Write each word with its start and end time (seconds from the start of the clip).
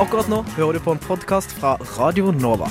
Akkurat 0.00 0.24
nå 0.24 0.38
hører 0.56 0.78
du 0.78 0.80
på 0.80 0.94
en 0.94 1.00
podkast 1.04 1.50
fra 1.52 1.74
Radio 1.98 2.30
Nova. 2.32 2.64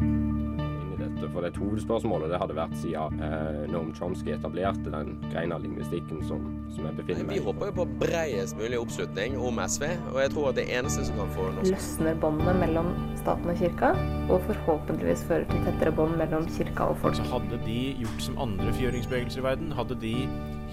inn 0.00 0.94
i 0.94 0.96
dette, 0.96 1.28
for 1.34 1.44
det 1.44 1.50
hovedspørsmålet 1.60 2.32
det 2.32 2.38
hadde 2.40 2.54
vært 2.56 2.78
siden 2.80 3.20
eh, 3.20 3.58
Noam 3.68 3.90
Chomsky 3.92 4.32
etablerte 4.32 4.88
den 4.94 5.18
greina 5.28 5.58
av 5.58 5.66
lingvistikken 5.66 6.22
som, 6.24 6.46
som 6.72 6.86
jeg 6.88 6.96
befinner 7.02 7.28
meg 7.28 7.36
i. 7.36 7.42
Vi 7.42 7.44
håper 7.50 7.68
jo 7.68 7.74
på 7.82 7.86
bredest 8.00 8.56
mulig 8.56 8.80
oppslutning 8.80 9.36
om 9.36 9.60
SV, 9.60 9.84
og 10.14 10.20
jeg 10.22 10.32
tror 10.32 10.48
at 10.54 10.60
det 10.62 10.64
eneste 10.78 11.04
som 11.10 11.20
kan 11.20 11.34
få 11.36 11.50
norsk 11.58 11.74
løsner 11.74 12.22
båndene 12.22 12.54
mellom 12.62 12.88
staten 13.20 13.52
og 13.52 13.60
kirka, 13.60 13.92
og 14.30 14.48
forhåpentligvis 14.48 15.26
fører 15.28 15.44
til 15.52 15.60
tettere 15.68 15.92
bånd 15.92 16.16
mellom 16.22 16.48
kirka 16.56 16.88
og 16.94 16.96
folk. 17.04 17.20
Så 17.20 17.28
hadde 17.34 17.60
de 17.68 17.82
gjort 18.00 18.24
som 18.30 18.40
andre 18.48 18.72
fjøringsbevegelser 18.80 19.44
i 19.44 19.46
verden, 19.50 19.76
hadde 19.76 20.00
de 20.00 20.14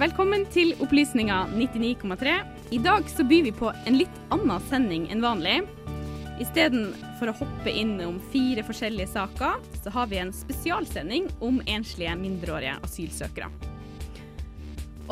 Velkommen 0.00 0.46
til 0.48 0.70
Opplysninga 0.80 1.42
99,3. 1.52 2.30
I 2.72 2.78
dag 2.80 3.08
så 3.12 3.24
byr 3.28 3.42
vi 3.44 3.50
på 3.52 3.68
en 3.68 3.98
litt 3.98 4.20
annen 4.32 4.62
sending 4.70 5.02
enn 5.12 5.20
vanlig. 5.20 5.58
Istedenfor 6.40 7.28
å 7.28 7.34
hoppe 7.42 7.74
innom 7.82 8.14
fire 8.32 8.62
forskjellige 8.64 9.10
saker, 9.12 9.58
så 9.82 9.92
har 9.92 10.08
vi 10.08 10.16
en 10.22 10.32
spesialsending 10.32 11.26
om 11.44 11.58
enslige 11.68 12.14
mindreårige 12.16 12.78
asylsøkere. 12.86 13.50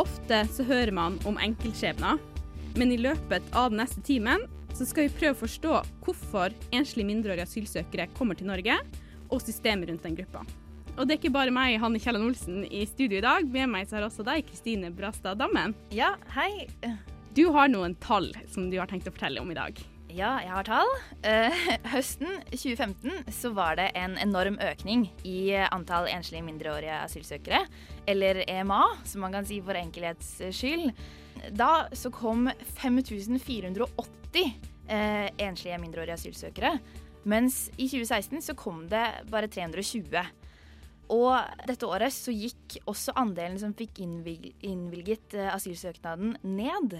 Ofte 0.00 0.38
så 0.56 0.64
hører 0.70 0.94
man 0.96 1.18
om 1.28 1.36
enkeltskjebner, 1.36 2.16
men 2.80 2.94
i 2.94 2.98
løpet 3.02 3.44
av 3.52 3.74
den 3.74 3.82
neste 3.82 4.00
timen 4.08 4.46
så 4.72 4.86
skal 4.88 5.10
vi 5.10 5.18
prøve 5.18 5.36
å 5.36 5.42
forstå 5.42 5.74
hvorfor 6.06 6.56
enslige 6.70 7.10
mindreårige 7.10 7.44
asylsøkere 7.44 8.08
kommer 8.16 8.40
til 8.40 8.48
Norge, 8.48 8.80
og 9.28 9.44
systemet 9.44 9.92
rundt 9.92 10.08
den 10.08 10.16
gruppa. 10.22 10.46
Og 10.98 11.06
det 11.06 11.14
er 11.14 11.20
ikke 11.20 11.30
bare 11.30 11.52
meg, 11.54 11.76
Hanne 11.78 12.00
Kielland 12.02 12.26
Olsen, 12.26 12.64
i 12.74 12.80
studio 12.90 13.20
i 13.20 13.22
dag. 13.22 13.44
Med 13.46 13.70
meg 13.70 13.86
så 13.86 14.00
har 14.00 14.08
også 14.08 14.24
deg, 14.26 14.42
Kristine 14.48 14.90
Brastad 14.90 15.38
Dammen. 15.38 15.70
Ja, 15.94 16.16
hei. 16.34 16.66
Du 17.38 17.44
har 17.54 17.70
noen 17.70 17.94
tall 18.02 18.32
som 18.50 18.66
du 18.66 18.80
har 18.80 18.90
tenkt 18.90 19.06
å 19.06 19.12
fortelle 19.14 19.38
om 19.38 19.52
i 19.52 19.54
dag. 19.54 19.78
Ja, 20.10 20.32
jeg 20.42 20.50
har 20.50 20.66
tall. 20.66 20.90
Eh, 21.22 21.54
høsten 21.92 22.40
2015 22.50 23.30
så 23.30 23.52
var 23.54 23.76
det 23.78 23.92
en 24.00 24.16
enorm 24.18 24.56
økning 24.64 25.04
i 25.22 25.52
antall 25.68 26.08
enslige 26.10 26.42
mindreårige 26.48 26.98
asylsøkere, 27.04 27.62
eller 28.10 28.42
EMA, 28.48 28.80
som 29.06 29.22
man 29.22 29.38
kan 29.38 29.46
si 29.46 29.60
for 29.62 29.78
enkelhets 29.78 30.32
skyld. 30.50 30.90
Da 31.54 31.86
så 31.94 32.10
kom 32.10 32.50
5480 32.80 34.42
eh, 34.42 35.30
enslige 35.46 35.78
mindreårige 35.78 36.18
asylsøkere, 36.18 36.74
mens 37.28 37.68
i 37.76 37.86
2016 37.86 38.48
så 38.50 38.58
kom 38.58 38.88
det 38.90 39.06
bare 39.30 39.46
320. 39.46 40.26
Og 41.14 41.32
dette 41.68 41.88
året 41.88 42.12
så 42.12 42.34
gikk 42.34 42.78
også 42.88 43.14
andelen 43.16 43.56
som 43.60 43.72
fikk 43.76 44.02
innvil 44.04 44.50
innvilget 44.66 45.36
eh, 45.38 45.48
asylsøknaden 45.54 46.36
ned. 46.44 46.98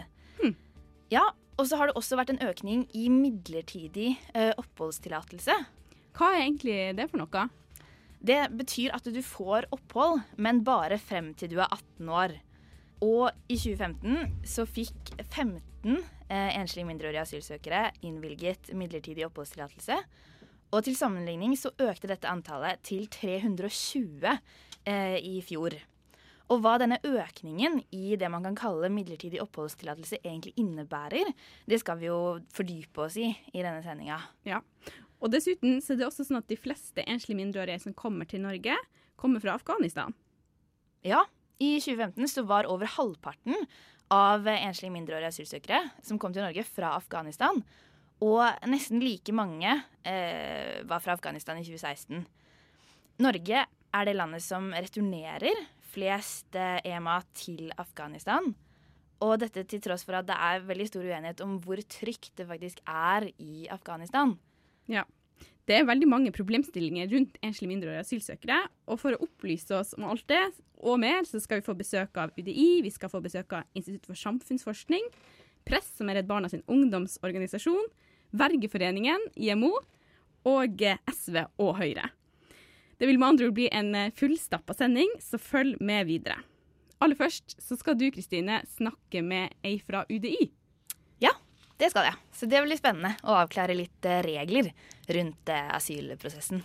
Ja, 1.12 1.24
og 1.58 1.68
så 1.68 1.78
har 1.80 1.88
det 1.88 1.96
også 1.98 2.18
vært 2.18 2.32
en 2.32 2.42
økning 2.44 2.84
i 2.96 3.08
midlertidig 3.12 4.12
eh, 4.32 4.52
oppholdstillatelse. 4.60 5.56
Hva 6.18 6.34
er 6.34 6.44
egentlig 6.44 6.76
det 6.98 7.08
for 7.10 7.22
noe? 7.22 7.48
Det 8.18 8.40
betyr 8.58 8.94
at 8.96 9.06
du 9.14 9.20
får 9.22 9.68
opphold, 9.74 10.22
men 10.36 10.64
bare 10.66 10.98
frem 10.98 11.32
til 11.38 11.52
du 11.52 11.58
er 11.60 11.68
18 11.70 12.08
år. 12.10 12.36
Og 13.04 13.28
i 13.46 13.58
2015 13.58 14.46
så 14.48 14.64
fikk 14.66 15.12
15 15.28 15.60
eh, 15.94 16.50
enslige 16.58 16.86
mindreårige 16.88 17.22
asylsøkere 17.26 17.84
innvilget 18.06 18.72
midlertidig 18.74 19.26
oppholdstillatelse. 19.28 20.00
Og 20.68 20.84
til 20.84 20.96
sammenligning 20.98 21.54
så 21.56 21.72
økte 21.80 22.10
dette 22.10 22.28
antallet 22.28 22.82
til 22.84 23.06
320 23.08 24.26
eh, 24.28 25.16
i 25.24 25.38
fjor. 25.44 25.78
Og 26.48 26.62
hva 26.64 26.76
denne 26.80 26.96
økningen 27.04 27.82
i 27.92 28.16
det 28.20 28.28
man 28.32 28.44
kan 28.44 28.56
kalle 28.56 28.88
midlertidig 28.92 29.40
oppholdstillatelse 29.44 30.20
egentlig 30.22 30.54
innebærer, 30.60 31.28
det 31.68 31.80
skal 31.82 32.00
vi 32.00 32.08
jo 32.08 32.38
fordype 32.56 33.04
oss 33.04 33.18
i 33.20 33.28
i 33.52 33.64
denne 33.64 33.82
sendinga. 33.84 34.20
Ja. 34.48 34.62
Og 35.20 35.32
dessuten 35.32 35.82
så 35.84 35.92
er 35.94 36.00
det 36.00 36.08
også 36.08 36.24
sånn 36.28 36.40
at 36.40 36.48
de 36.48 36.56
fleste 36.60 37.04
enslige 37.04 37.40
mindreårige 37.40 37.82
som 37.84 37.96
kommer 37.96 38.28
til 38.28 38.44
Norge, 38.44 38.76
kommer 39.18 39.42
fra 39.44 39.56
Afghanistan. 39.58 40.14
Ja, 41.04 41.24
i 41.58 41.76
2015 41.82 42.30
så 42.30 42.44
var 42.46 42.68
over 42.70 42.88
halvparten 42.96 43.66
av 44.14 44.46
enslige 44.48 44.94
mindreårige 44.94 45.32
asylsøkere 45.34 45.82
som 46.06 46.20
kom 46.20 46.32
til 46.32 46.46
Norge 46.46 46.64
fra 46.64 46.94
Afghanistan. 46.96 47.60
Og 48.24 48.68
nesten 48.70 49.02
like 49.02 49.34
mange 49.36 49.70
eh, 50.02 50.80
var 50.88 51.02
fra 51.04 51.14
Afghanistan 51.14 51.58
i 51.60 51.66
2016. 51.66 52.24
Norge 53.22 53.66
er 53.66 54.06
det 54.06 54.16
landet 54.16 54.44
som 54.44 54.72
returnerer 54.74 55.54
flest 55.92 56.56
eh, 56.58 56.80
EMA 56.86 57.20
til 57.38 57.70
Afghanistan. 57.78 58.50
Og 59.24 59.38
dette 59.42 59.64
til 59.66 59.82
tross 59.82 60.04
for 60.06 60.18
at 60.18 60.26
det 60.28 60.34
er 60.34 60.66
veldig 60.66 60.88
stor 60.90 61.06
uenighet 61.06 61.40
om 61.42 61.56
hvor 61.62 61.80
trygt 61.90 62.34
det 62.38 62.46
faktisk 62.46 62.82
er 62.86 63.30
i 63.38 63.66
Afghanistan. 63.70 64.36
Ja. 64.90 65.06
Det 65.68 65.76
er 65.76 65.84
veldig 65.84 66.06
mange 66.08 66.30
problemstillinger 66.32 67.10
rundt 67.12 67.34
enslige 67.44 67.68
mindreårige 67.68 68.06
asylsøkere. 68.06 68.62
Og 68.88 69.02
for 69.02 69.14
å 69.14 69.26
opplyse 69.26 69.74
oss 69.76 69.92
om 69.98 70.06
alt 70.08 70.24
det 70.30 70.40
og 70.78 70.96
mer, 71.02 71.26
så 71.28 71.42
skal 71.44 71.60
vi 71.60 71.66
få 71.66 71.74
besøk 71.76 72.16
av 72.22 72.32
UDI, 72.38 72.80
vi 72.86 72.92
skal 72.94 73.10
få 73.12 73.20
besøk 73.20 73.52
av 73.58 73.66
Institutt 73.76 74.08
for 74.08 74.18
samfunnsforskning, 74.18 75.10
Press, 75.68 75.90
som 75.98 76.08
er 76.08 76.20
Redd 76.20 76.28
Barna 76.30 76.48
sin 76.48 76.62
ungdomsorganisasjon, 76.70 77.90
Vergeforeningen, 78.36 79.22
IMO, 79.36 79.72
og 80.48 80.82
eh, 80.84 81.00
SV 81.12 81.42
og 81.60 81.76
Høyre. 81.80 82.10
Det 82.98 83.06
vil 83.06 83.18
med 83.18 83.32
andre 83.32 83.48
ord 83.48 83.56
bli 83.56 83.68
en 83.72 83.92
eh, 83.96 84.12
fullstappa 84.16 84.76
sending, 84.76 85.10
så 85.22 85.40
følg 85.40 85.78
med 85.80 86.08
videre. 86.08 86.40
Aller 86.98 87.18
først 87.18 87.58
så 87.62 87.78
skal 87.78 87.98
du, 87.98 88.08
Kristine, 88.14 88.62
snakke 88.74 89.22
med 89.22 89.54
ei 89.66 89.76
fra 89.84 90.02
UDI. 90.10 90.48
Ja, 91.22 91.34
det 91.78 91.92
skal 91.92 92.10
jeg. 92.10 92.18
Så 92.34 92.48
det 92.50 92.64
blir 92.64 92.80
spennende 92.80 93.14
å 93.22 93.38
avklare 93.44 93.76
litt 93.78 94.08
eh, 94.08 94.22
regler 94.26 94.72
rundt 95.14 95.54
asylprosessen. 95.54 96.64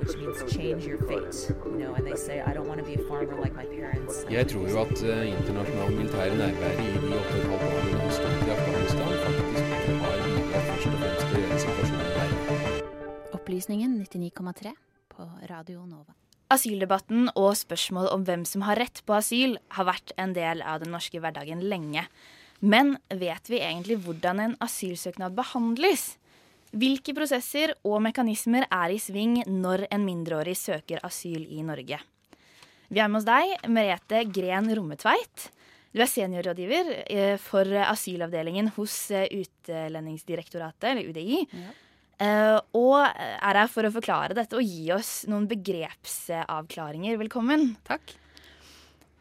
which 0.00 0.16
means 0.16 0.38
change 0.56 0.86
your 0.86 0.98
fate. 1.08 1.34
You 1.64 1.78
know, 1.82 1.94
and 1.94 2.06
they 2.06 2.16
say, 2.16 2.40
I 2.40 2.52
don't 2.52 2.68
want 2.68 2.80
to 2.82 2.86
be 2.90 2.94
a 2.94 3.04
farmer 3.08 3.36
like 3.44 3.54
my 3.54 3.64
parents. 3.64 4.24
Jeg 4.30 4.48
tror 4.48 4.68
jo 4.68 4.80
at 4.80 4.96
uh, 5.02 5.28
internasjonale 5.28 5.96
militære 5.96 6.36
nærværet 6.36 6.80
i 6.80 6.88
de 6.92 7.10
8,5 7.18 7.52
årene 7.58 7.90
de 7.90 7.98
har 7.98 8.46
i 8.46 8.50
Afghanistan, 8.56 9.12
faktisk 9.24 9.64
har 10.02 10.16
bidratt 10.24 10.66
først 10.70 10.86
og 10.86 10.98
fremst 11.02 11.26
til 11.26 11.36
å 11.36 11.44
gjøre 11.44 11.60
situasjonen 11.66 12.10
verre. 12.16 12.82
Opplysningen 13.38 13.94
99,3 14.00 14.74
på 15.12 15.28
Radio 15.50 15.86
Nova. 15.86 16.16
Asyldebatten 16.52 17.30
og 17.32 17.54
spørsmål 17.56 18.10
om 18.12 18.24
hvem 18.28 18.42
som 18.44 18.64
har 18.66 18.76
rett 18.76 19.00
på 19.08 19.16
asyl, 19.16 19.56
har 19.72 19.88
vært 19.88 20.12
en 20.20 20.34
del 20.36 20.60
av 20.60 20.82
den 20.82 20.92
norske 20.92 21.20
hverdagen 21.20 21.62
lenge. 21.64 22.04
Men 22.60 22.98
vet 23.08 23.48
vi 23.50 23.62
egentlig 23.64 23.96
hvordan 24.04 24.40
en 24.40 24.58
asylsøknad 24.62 25.34
behandles? 25.38 26.12
Hvilke 26.72 27.12
prosesser 27.16 27.74
og 27.84 27.98
mekanismer 28.04 28.64
er 28.72 28.94
i 28.94 29.00
sving 29.00 29.42
når 29.44 29.86
en 29.92 30.06
mindreårig 30.06 30.54
søker 30.56 31.02
asyl 31.04 31.44
i 31.44 31.60
Norge? 31.66 31.98
Vi 32.92 33.00
er 33.00 33.08
med 33.08 33.20
hos 33.20 33.28
deg, 33.28 33.52
Merete 33.72 34.22
Gren 34.32 34.70
Rommetveit. 34.76 35.50
Du 35.92 36.00
er 36.00 36.08
seniorrådgiver 36.08 36.90
eh, 37.04 37.36
for 37.40 37.68
asylavdelingen 37.84 38.70
hos 38.78 38.96
eh, 39.12 39.28
Utlendingsdirektoratet, 39.42 40.88
eller 40.94 41.12
UDI. 41.12 41.44
Ja. 41.52 41.78
og 42.78 43.00
er 43.02 43.56
her 43.58 43.70
for 43.72 43.82
å 43.82 43.90
forklare 43.90 44.36
dette 44.36 44.54
og 44.54 44.62
gi 44.62 44.92
oss 44.94 45.24
noen 45.28 45.48
begrepsavklaringer. 45.50 47.16
Velkommen. 47.20 47.72
Takk. 47.88 48.14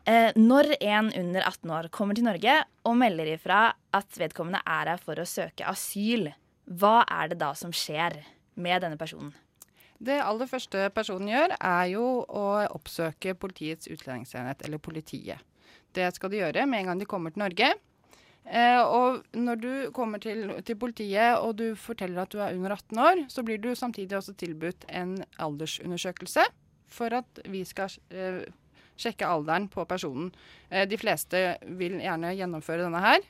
Eh, 0.05 0.31
når 0.35 0.75
en 0.79 1.11
under 1.13 1.43
18 1.45 1.73
år 1.77 1.87
kommer 1.93 2.17
til 2.17 2.25
Norge 2.25 2.55
og 2.89 2.95
melder 2.97 3.35
ifra 3.35 3.67
at 3.93 4.17
vedkommende 4.17 4.63
er 4.65 4.95
her 4.95 5.01
for 5.01 5.19
å 5.21 5.27
søke 5.29 5.67
asyl, 5.69 6.31
hva 6.71 7.01
er 7.09 7.31
det 7.31 7.41
da 7.41 7.51
som 7.57 7.73
skjer 7.75 8.21
med 8.55 8.83
denne 8.83 8.99
personen? 8.99 9.33
Det 10.01 10.17
aller 10.17 10.49
første 10.49 10.87
personen 10.95 11.29
gjør, 11.29 11.53
er 11.59 11.85
jo 11.91 12.05
å 12.25 12.45
oppsøke 12.73 13.35
Politiets 13.37 13.89
utlendingsenhet, 13.91 14.63
eller 14.65 14.81
politiet. 14.81 15.43
Det 15.93 16.07
skal 16.15 16.31
de 16.31 16.39
gjøre 16.39 16.65
med 16.65 16.81
en 16.81 16.91
gang 16.91 17.01
de 17.01 17.09
kommer 17.09 17.33
til 17.33 17.43
Norge. 17.43 17.67
Eh, 18.41 18.81
og 18.81 19.21
når 19.37 19.59
du 19.61 19.73
kommer 19.93 20.17
til, 20.23 20.47
til, 20.65 20.77
politiet 20.81 21.37
og 21.37 21.59
du 21.59 21.75
forteller 21.77 22.23
at 22.23 22.33
du 22.33 22.39
er 22.41 22.55
under 22.55 22.73
18 22.73 23.03
år, 23.03 23.21
så 23.29 23.43
blir 23.45 23.61
du 23.61 23.75
samtidig 23.77 24.17
også 24.17 24.33
tilbudt 24.33 24.87
en 24.89 25.19
aldersundersøkelse 25.37 26.47
for 26.91 27.13
at 27.13 27.43
vi 27.45 27.61
skal 27.67 27.93
eh, 28.09 28.41
sjekke 28.97 29.27
alderen 29.27 29.69
på 29.71 29.85
personen. 29.85 30.31
Eh, 30.71 30.87
de 30.89 30.97
fleste 30.97 31.43
vil 31.77 31.99
gjerne 32.01 32.33
gjennomføre 32.39 32.87
denne 32.87 33.03
her. 33.05 33.21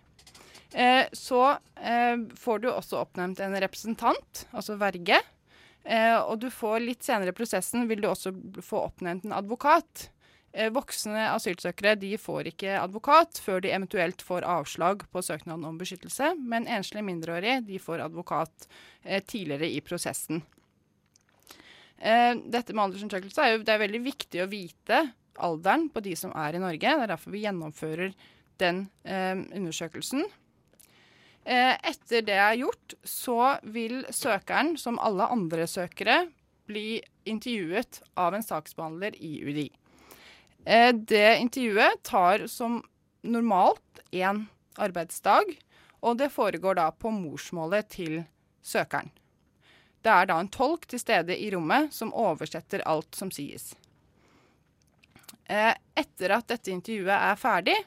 Eh, 0.73 1.05
så 1.11 1.41
eh, 1.75 2.17
får 2.37 2.63
du 2.63 2.69
også 2.71 3.01
oppnevnt 3.01 3.41
en 3.43 3.57
representant, 3.59 4.45
altså 4.51 4.77
verge. 4.79 5.19
Eh, 5.83 6.17
og 6.19 6.39
du 6.39 6.49
får 6.53 6.79
litt 6.83 7.03
senere 7.03 7.33
i 7.33 7.35
prosessen 7.35 7.87
vil 7.89 8.03
du 8.03 8.09
også 8.11 8.33
få 8.63 8.85
oppnevnt 8.85 9.25
en 9.27 9.35
advokat. 9.35 10.09
Eh, 10.53 10.71
voksne 10.73 11.29
asylsøkere 11.31 11.95
de 11.99 12.13
får 12.19 12.51
ikke 12.51 12.75
advokat 12.81 13.39
før 13.39 13.61
de 13.63 13.71
eventuelt 13.71 14.23
får 14.25 14.47
avslag 14.47 15.05
på 15.11 15.23
søknaden 15.23 15.63
om 15.67 15.77
beskyttelse, 15.79 16.33
men 16.37 16.67
enslige 16.67 17.07
mindreårige 17.07 17.61
de 17.67 17.79
får 17.79 18.03
advokat 18.07 18.67
eh, 19.03 19.23
tidligere 19.23 19.71
i 19.71 19.79
prosessen. 19.85 20.43
Eh, 21.97 22.35
dette 22.51 22.75
med 22.75 22.87
aldersundersøkelse 22.87 23.45
er 23.45 23.55
jo 23.55 23.63
det 23.63 23.73
er 23.73 23.83
veldig 23.85 24.03
viktig 24.03 24.43
å 24.43 24.51
vite 24.51 25.01
alderen 25.41 25.87
på 25.93 26.03
de 26.03 26.17
som 26.19 26.33
er 26.35 26.57
i 26.57 26.61
Norge. 26.61 26.83
Det 26.83 27.07
er 27.07 27.13
derfor 27.13 27.33
vi 27.33 27.45
gjennomfører 27.45 28.13
den 28.61 28.85
eh, 29.07 29.37
undersøkelsen. 29.57 30.27
Eh, 31.43 31.73
etter 31.73 32.21
det 32.21 32.37
er 32.37 32.59
gjort, 32.59 32.93
så 33.03 33.57
vil 33.63 34.03
søkeren, 34.13 34.75
som 34.77 34.99
alle 35.01 35.25
andre 35.33 35.65
søkere, 35.67 36.27
bli 36.69 37.01
intervjuet 37.25 38.01
av 38.13 38.35
en 38.37 38.45
saksbehandler 38.45 39.17
i 39.17 39.39
UDI. 39.41 39.69
Eh, 40.65 40.93
det 40.93 41.39
intervjuet 41.41 42.03
tar 42.03 42.45
som 42.47 42.83
normalt 43.21 44.03
én 44.11 44.45
arbeidsdag, 44.77 45.57
og 46.01 46.17
det 46.17 46.31
foregår 46.33 46.77
da 46.77 46.91
på 46.91 47.11
morsmålet 47.13 47.89
til 47.89 48.21
søkeren. 48.61 49.09
Det 50.01 50.09
er 50.09 50.29
da 50.29 50.39
en 50.41 50.49
tolk 50.49 50.87
til 50.89 51.01
stede 51.01 51.35
i 51.37 51.51
rommet 51.53 51.93
som 51.93 52.13
oversetter 52.13 52.81
alt 52.89 53.17
som 53.17 53.29
sies. 53.33 53.73
Eh, 55.45 55.73
etter 55.97 56.33
at 56.37 56.47
dette 56.49 56.71
intervjuet 56.73 57.17
er 57.17 57.37
ferdig, 57.37 57.77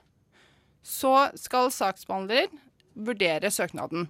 så 0.85 1.31
skal 1.39 1.73
saksbehandler 1.73 2.51
vurdere 2.95 3.51
søknaden. 3.51 4.09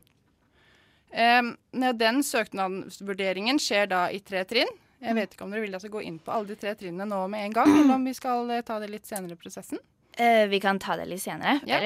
Den 1.15 2.23
søknadsvurderingen 2.27 3.61
skjer 3.63 3.87
da 3.93 4.07
i 4.11 4.19
tre 4.25 4.43
trinn. 4.51 4.73
Jeg 5.05 5.17
vet 5.19 5.35
ikke 5.35 5.45
om 5.45 5.53
dere 5.53 5.65
vil 5.65 5.77
altså 5.77 5.91
gå 5.93 6.03
inn 6.05 6.21
på 6.23 6.33
alle 6.33 6.55
de 6.55 6.61
tre 6.61 6.73
trinnene 6.79 7.07
nå 7.09 7.25
med 7.33 7.49
en 7.49 7.59
gang, 7.59 7.73
eller 7.75 7.99
om 7.99 8.07
vi 8.09 8.15
skal 8.17 8.49
eh, 8.55 8.65
ta 8.65 8.79
det 8.81 8.89
litt 8.93 9.09
senere 9.09 9.37
i 9.37 9.41
prosessen. 9.41 9.81
Eh, 10.17 10.47
vi 10.49 10.61
kan 10.63 10.79
ta 10.79 10.95
det 10.97 11.09
litt 11.11 11.23
senere. 11.25 11.59
Ja. 11.69 11.81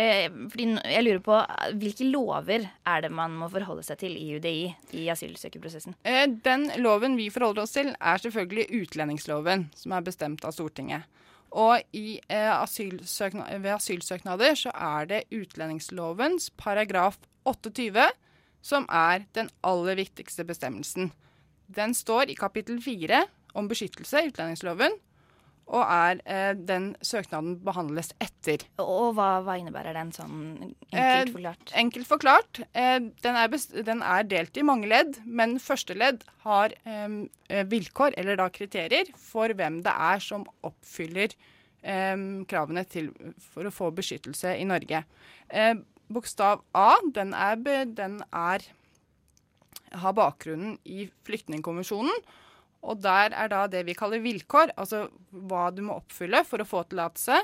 Fordi 0.52 0.66
jeg 0.76 1.04
lurer 1.06 1.22
på, 1.24 1.38
Hvilke 1.80 2.06
lover 2.10 2.66
er 2.68 3.04
det 3.04 3.10
man 3.14 3.34
må 3.40 3.48
forholde 3.52 3.86
seg 3.86 4.02
til 4.02 4.18
i 4.20 4.36
UDI 4.36 4.58
i 5.00 5.06
asylsøkerprosessen? 5.10 5.96
Eh, 6.04 6.26
den 6.44 6.68
loven 6.82 7.16
vi 7.18 7.30
forholder 7.32 7.64
oss 7.64 7.74
til, 7.78 7.94
er 7.96 8.22
selvfølgelig 8.22 8.68
utlendingsloven, 8.82 9.68
som 9.74 9.96
er 9.96 10.04
bestemt 10.06 10.44
av 10.46 10.54
Stortinget. 10.54 11.08
Og 11.50 11.80
i, 11.96 12.20
eh, 12.28 12.52
asylsøkna 12.62 13.56
ved 13.58 13.70
asylsøknader 13.70 14.54
så 14.54 14.70
er 14.74 15.04
det 15.08 15.22
utlendingslovens 15.32 16.50
paragraf 16.50 17.16
28 17.44 18.10
som 18.62 18.86
er 18.90 19.24
den 19.34 19.48
aller 19.64 19.94
viktigste 19.94 20.44
bestemmelsen. 20.44 21.12
Den 21.68 21.94
står 21.94 22.28
i 22.28 22.34
kapittel 22.34 22.82
4 22.82 23.26
om 23.54 23.68
beskyttelse 23.68 24.22
i 24.22 24.28
utlendingsloven, 24.28 24.92
og 25.68 25.82
er 25.84 26.20
eh, 26.24 26.52
den 26.56 26.90
søknaden 27.04 27.58
behandles 27.64 28.10
etter. 28.24 28.64
Og 28.80 29.12
hva, 29.18 29.42
hva 29.44 29.58
innebærer 29.60 29.96
den 29.96 30.12
sånn 30.16 30.38
enkelt 30.88 31.34
forklart? 31.34 31.66
Eh, 31.68 31.76
enkelt 31.82 32.08
forklart. 32.08 32.62
Eh, 32.72 32.96
den, 33.24 33.38
er 33.42 33.52
den, 33.90 34.02
er 34.02 34.30
delt 34.30 34.56
i 34.56 34.64
mange 34.66 34.88
ledd, 34.90 35.20
men 35.26 35.58
første 35.62 35.96
ledd 35.98 36.24
har 36.46 36.74
eh, 36.88 37.62
vilkår, 37.68 38.16
eller 38.20 38.40
da 38.40 38.48
kriterier, 38.52 39.12
for 39.20 39.52
hvem 39.56 39.82
det 39.84 39.92
er 39.92 40.24
som 40.24 40.48
oppfyller 40.66 41.36
eh, 41.36 42.16
kravene 42.48 42.86
til, 42.88 43.12
for 43.52 43.68
å 43.68 43.74
få 43.74 43.92
beskyttelse 43.98 44.56
i 44.56 44.66
Norge. 44.68 45.04
Eh, 45.52 45.74
bokstav 46.08 46.64
A, 46.72 46.90
den 47.12 47.36
er, 47.36 47.60
den 47.92 48.22
er 48.32 48.64
har 49.92 50.12
bakgrunnen 50.16 50.76
i 50.84 51.06
Flyktningkonvensjonen. 51.24 52.12
Og 52.86 53.00
der 53.02 53.34
er 53.34 53.50
da 53.50 53.64
det 53.70 53.82
vi 53.88 53.96
kaller 53.98 54.22
vilkår, 54.22 54.75
altså 54.78 55.08
hva 55.30 55.69
du 55.75 55.82
må 55.86 55.98
oppfylle 55.98 56.44
for 56.46 56.62
å 56.62 56.69
få 56.69 56.84
tillatelse. 56.88 57.40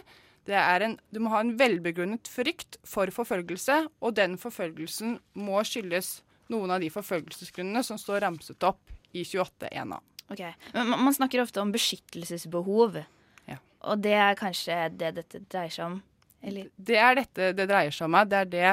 Det 0.47 0.57
er 0.61 0.85
en, 0.87 0.97
du 1.11 1.21
må 1.25 1.33
ha 1.33 1.41
en 1.43 1.55
velbegrunnet 1.59 2.29
frykt 2.31 2.79
for 2.87 3.11
forfølgelse, 3.13 3.81
og 4.05 4.17
den 4.19 4.37
forfølgelsen 4.41 5.19
må 5.41 5.63
skyldes 5.67 6.19
noen 6.53 6.75
av 6.75 6.83
de 6.85 6.91
forfølgelsesgrunnene 6.93 7.83
som 7.87 7.99
står 8.01 8.23
ramset 8.27 8.67
opp 8.69 8.93
i 9.17 9.25
28.1a. 9.25 10.01
Ok, 10.33 10.43
Men 10.73 10.93
Man 11.05 11.15
snakker 11.15 11.43
ofte 11.43 11.61
om 11.61 11.73
beskyttelsesbehov, 11.73 13.01
ja. 13.49 13.59
og 13.85 14.05
det 14.05 14.15
er 14.17 14.39
kanskje 14.39 14.77
det 14.97 15.15
dette 15.19 15.41
dreier 15.49 15.73
seg 15.73 15.89
om? 15.89 15.99
Eller? 16.45 16.69
Det 16.77 17.01
er 17.01 17.19
dette 17.19 17.51
det 17.57 17.67
dreier 17.69 17.95
seg 17.95 18.09
om. 18.09 18.17
Det 18.29 18.41
er 18.45 18.53
det 18.53 18.71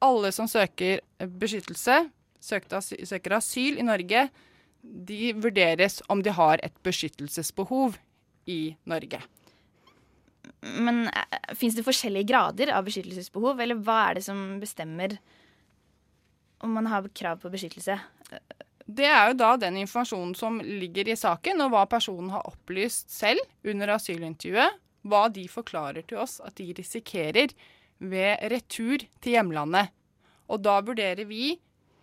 alle 0.00 0.30
som 0.34 0.48
søker 0.50 1.02
beskyttelse, 1.18 2.04
søker 2.40 3.36
asyl 3.36 3.78
i 3.78 3.86
Norge, 3.86 4.28
de 4.82 5.32
vurderes 5.36 6.00
om 6.08 6.22
de 6.24 6.32
har 6.34 6.60
et 6.64 6.74
beskyttelsesbehov 6.86 7.98
i 8.50 8.76
Norge. 8.88 9.20
Men 10.60 11.06
uh, 11.08 11.54
fins 11.56 11.76
det 11.76 11.84
forskjellige 11.86 12.30
grader 12.32 12.72
av 12.74 12.86
beskyttelsesbehov, 12.88 13.60
eller 13.60 13.80
hva 13.80 14.00
er 14.08 14.18
det 14.18 14.24
som 14.26 14.58
bestemmer 14.62 15.18
om 16.60 16.74
man 16.76 16.88
har 16.90 17.08
krav 17.16 17.40
på 17.40 17.52
beskyttelse? 17.52 17.96
Det 18.90 19.06
er 19.06 19.30
jo 19.30 19.38
da 19.38 19.54
den 19.60 19.78
informasjonen 19.80 20.34
som 20.34 20.58
ligger 20.64 21.08
i 21.08 21.18
saken, 21.18 21.62
og 21.64 21.72
hva 21.74 21.84
personen 21.88 22.32
har 22.34 22.48
opplyst 22.48 23.12
selv 23.12 23.40
under 23.62 23.94
asylintervjuet. 23.94 24.80
Hva 25.08 25.28
de 25.32 25.46
forklarer 25.48 26.04
til 26.04 26.20
oss 26.20 26.40
at 26.44 26.58
de 26.58 26.74
risikerer 26.76 27.54
ved 28.00 28.42
retur 28.52 29.00
til 29.22 29.36
hjemlandet. 29.36 29.92
Og 30.50 30.60
da 30.64 30.80
vurderer 30.84 31.24
vi 31.28 31.54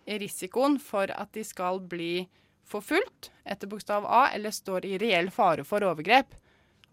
risikoen 0.08 0.78
for 0.82 1.12
at 1.12 1.30
de 1.36 1.44
skal 1.46 1.82
bli 1.84 2.24
forfulgt 2.68 3.30
etter 3.48 3.70
bokstav 3.70 4.06
A 4.06 4.28
eller 4.34 4.52
står 4.54 4.86
i 4.88 4.98
reell 5.00 5.30
fare 5.34 5.64
for 5.66 5.84
overgrep. 5.84 6.36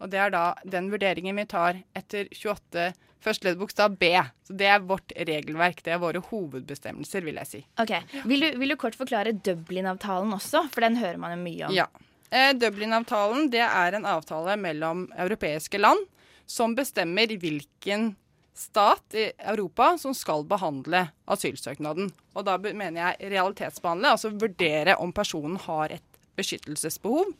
Og 0.00 0.10
det 0.12 0.20
er 0.20 0.32
da 0.32 0.44
den 0.64 0.90
vurderingen 0.92 1.38
vi 1.40 1.46
tar 1.48 1.80
etter 1.96 2.28
28 2.32 2.90
første 3.26 3.48
ledd 3.48 3.60
bokstav 3.60 3.96
B. 3.98 4.10
Så 4.46 4.56
det 4.60 4.68
er 4.70 4.84
vårt 4.84 5.12
regelverk. 5.16 5.80
Det 5.84 5.94
er 5.94 6.02
våre 6.02 6.20
hovedbestemmelser, 6.28 7.24
vil 7.26 7.40
jeg 7.40 7.50
si. 7.50 7.62
Ok. 7.82 7.94
Vil 8.28 8.44
du, 8.44 8.50
vil 8.60 8.74
du 8.74 8.76
kort 8.80 8.98
forklare 8.98 9.34
Dublin-avtalen 9.34 10.34
også, 10.36 10.66
for 10.72 10.84
den 10.84 10.98
hører 11.00 11.20
man 11.22 11.36
jo 11.36 11.40
mye 11.42 11.70
om. 11.70 11.76
Ja. 11.76 11.88
Eh, 12.30 12.52
Dublin-avtalen 12.58 13.50
det 13.54 13.64
er 13.64 13.96
en 13.96 14.06
avtale 14.08 14.58
mellom 14.60 15.06
europeiske 15.16 15.80
land 15.80 16.04
som 16.46 16.76
bestemmer 16.78 17.32
hvilken 17.40 18.12
stat 18.58 19.14
i 19.16 19.28
Europa 19.38 19.92
som 20.00 20.14
skal 20.16 20.46
behandle 20.48 21.06
asylsøknaden. 21.30 22.10
Og 22.36 22.46
da 22.48 22.56
mener 22.58 23.00
jeg 23.00 23.30
realitetsbehandle, 23.34 24.14
altså 24.16 24.32
vurdere 24.32 24.96
om 25.02 25.12
personen 25.16 25.58
har 25.66 25.94
et 25.98 26.20
beskyttelsesbehov. 26.36 27.32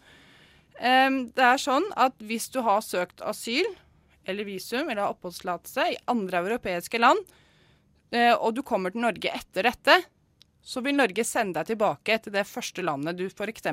Det 0.76 1.44
er 1.48 1.60
sånn 1.60 1.86
at 1.96 2.16
hvis 2.20 2.50
du 2.52 2.60
har 2.64 2.84
søkt 2.84 3.22
asyl 3.24 3.68
eller 4.28 4.44
visum 4.48 4.90
eller 4.90 5.06
oppholdstillatelse 5.06 5.86
i 5.94 5.98
andre 6.10 6.42
europeiske 6.44 7.00
land, 7.00 7.20
eh, 8.10 8.34
og 8.34 8.56
du 8.56 8.62
kommer 8.66 8.92
til 8.92 9.04
Norge 9.06 9.32
etter 9.32 9.68
dette, 9.70 10.00
så 10.66 10.82
vil 10.82 10.98
Norge 10.98 11.22
sende 11.24 11.60
deg 11.60 11.70
tilbake 11.70 12.18
til 12.22 12.34
det 12.34 12.42
første 12.48 12.82
landet 12.82 13.20
du 13.20 13.28
f.eks. 13.30 13.68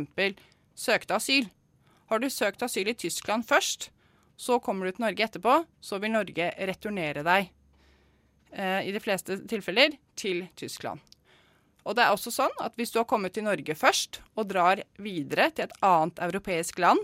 søkte 0.78 1.18
asyl. 1.18 1.50
Har 2.12 2.22
du 2.22 2.30
søkt 2.30 2.62
asyl 2.62 2.92
i 2.92 2.98
Tyskland 2.98 3.48
først, 3.50 3.90
så 4.44 4.60
kommer 4.64 4.86
du 4.86 4.96
til 4.96 5.06
Norge 5.06 5.26
etterpå, 5.26 5.58
så 5.80 6.00
vil 6.04 6.14
Norge 6.14 6.50
returnere 6.68 7.24
deg 7.26 7.50
eh, 8.52 8.82
i 8.90 8.94
de 8.94 9.02
fleste 9.04 9.40
tilfeller 9.50 9.96
til 10.20 10.46
Tyskland. 10.60 11.02
Og 11.84 11.98
det 11.98 12.06
er 12.06 12.16
også 12.16 12.32
sånn 12.32 12.54
at 12.64 12.76
hvis 12.80 12.94
du 12.94 13.02
har 13.02 13.08
kommet 13.10 13.36
til 13.36 13.46
Norge 13.48 13.76
først 13.76 14.22
og 14.40 14.48
drar 14.52 14.84
videre 15.04 15.50
til 15.52 15.68
et 15.68 15.78
annet 15.84 16.22
europeisk 16.28 16.80
land, 16.84 17.02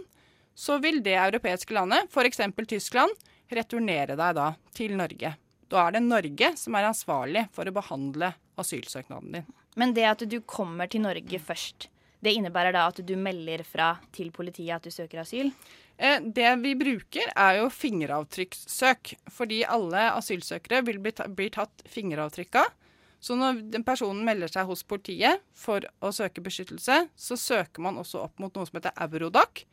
så 0.56 0.80
vil 0.84 1.00
det 1.04 1.16
europeiske 1.16 1.76
landet, 1.76 2.12
f.eks. 2.12 2.42
Tyskland, 2.68 3.12
returnere 3.50 4.16
deg 4.20 4.36
da 4.38 4.50
til 4.76 4.96
Norge. 5.00 5.34
Da 5.70 5.86
er 5.86 5.96
det 5.96 6.04
Norge 6.04 6.52
som 6.60 6.76
er 6.76 6.90
ansvarlig 6.90 7.46
for 7.56 7.70
å 7.70 7.76
behandle 7.76 8.34
asylsøknaden 8.60 9.38
din. 9.38 9.48
Men 9.80 9.94
det 9.96 10.06
at 10.10 10.26
du 10.28 10.40
kommer 10.42 10.90
til 10.92 11.06
Norge 11.06 11.40
først, 11.40 11.88
det 12.24 12.34
innebærer 12.36 12.76
da 12.76 12.88
at 12.90 13.00
du 13.06 13.14
melder 13.20 13.64
fra 13.68 13.94
til 14.16 14.32
politiet 14.36 14.76
at 14.76 14.88
du 14.88 14.92
søker 14.92 15.22
asyl? 15.24 15.54
Eh, 16.00 16.20
det 16.24 16.50
vi 16.64 16.76
bruker, 16.80 17.32
er 17.36 17.60
jo 17.60 17.70
fingeravtrykkssøk. 17.72 19.14
Fordi 19.36 19.64
alle 19.68 20.10
asylsøkere 20.16 20.84
vil 20.88 21.00
bli, 21.04 21.50
tatt 21.56 21.84
fingeravtrykk 21.92 22.60
av. 22.62 22.76
Så 23.20 23.36
når 23.36 23.60
den 23.74 23.84
personen 23.84 24.24
melder 24.24 24.52
seg 24.52 24.68
hos 24.70 24.86
politiet 24.88 25.44
for 25.52 25.84
å 26.00 26.12
søke 26.16 26.44
beskyttelse, 26.44 27.02
så 27.12 27.40
søker 27.40 27.84
man 27.84 28.00
også 28.00 28.22
opp 28.24 28.40
mot 28.40 28.56
noe 28.56 28.68
som 28.68 28.80
heter 28.80 28.96
Eurodac. 28.96 29.66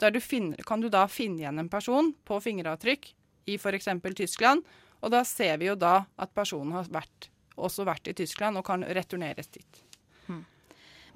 Der 0.00 0.12
du 0.12 0.20
finner, 0.20 0.60
kan 0.68 0.82
du 0.82 0.90
da 0.92 1.06
finne 1.08 1.40
igjen 1.40 1.60
en 1.62 1.72
person 1.72 2.12
på 2.28 2.40
fingeravtrykk 2.44 3.08
i 3.48 3.56
f.eks. 3.56 3.88
Tyskland. 4.16 4.66
Og 5.00 5.12
da 5.12 5.22
ser 5.28 5.56
vi 5.60 5.70
jo 5.70 5.76
da 5.76 6.02
at 6.20 6.34
personen 6.36 6.76
har 6.76 6.88
vært, 6.92 7.30
også 7.56 7.88
vært 7.88 8.12
i 8.12 8.16
Tyskland 8.16 8.60
og 8.60 8.68
kan 8.68 8.84
returneres 8.84 9.48
dit. 9.52 9.82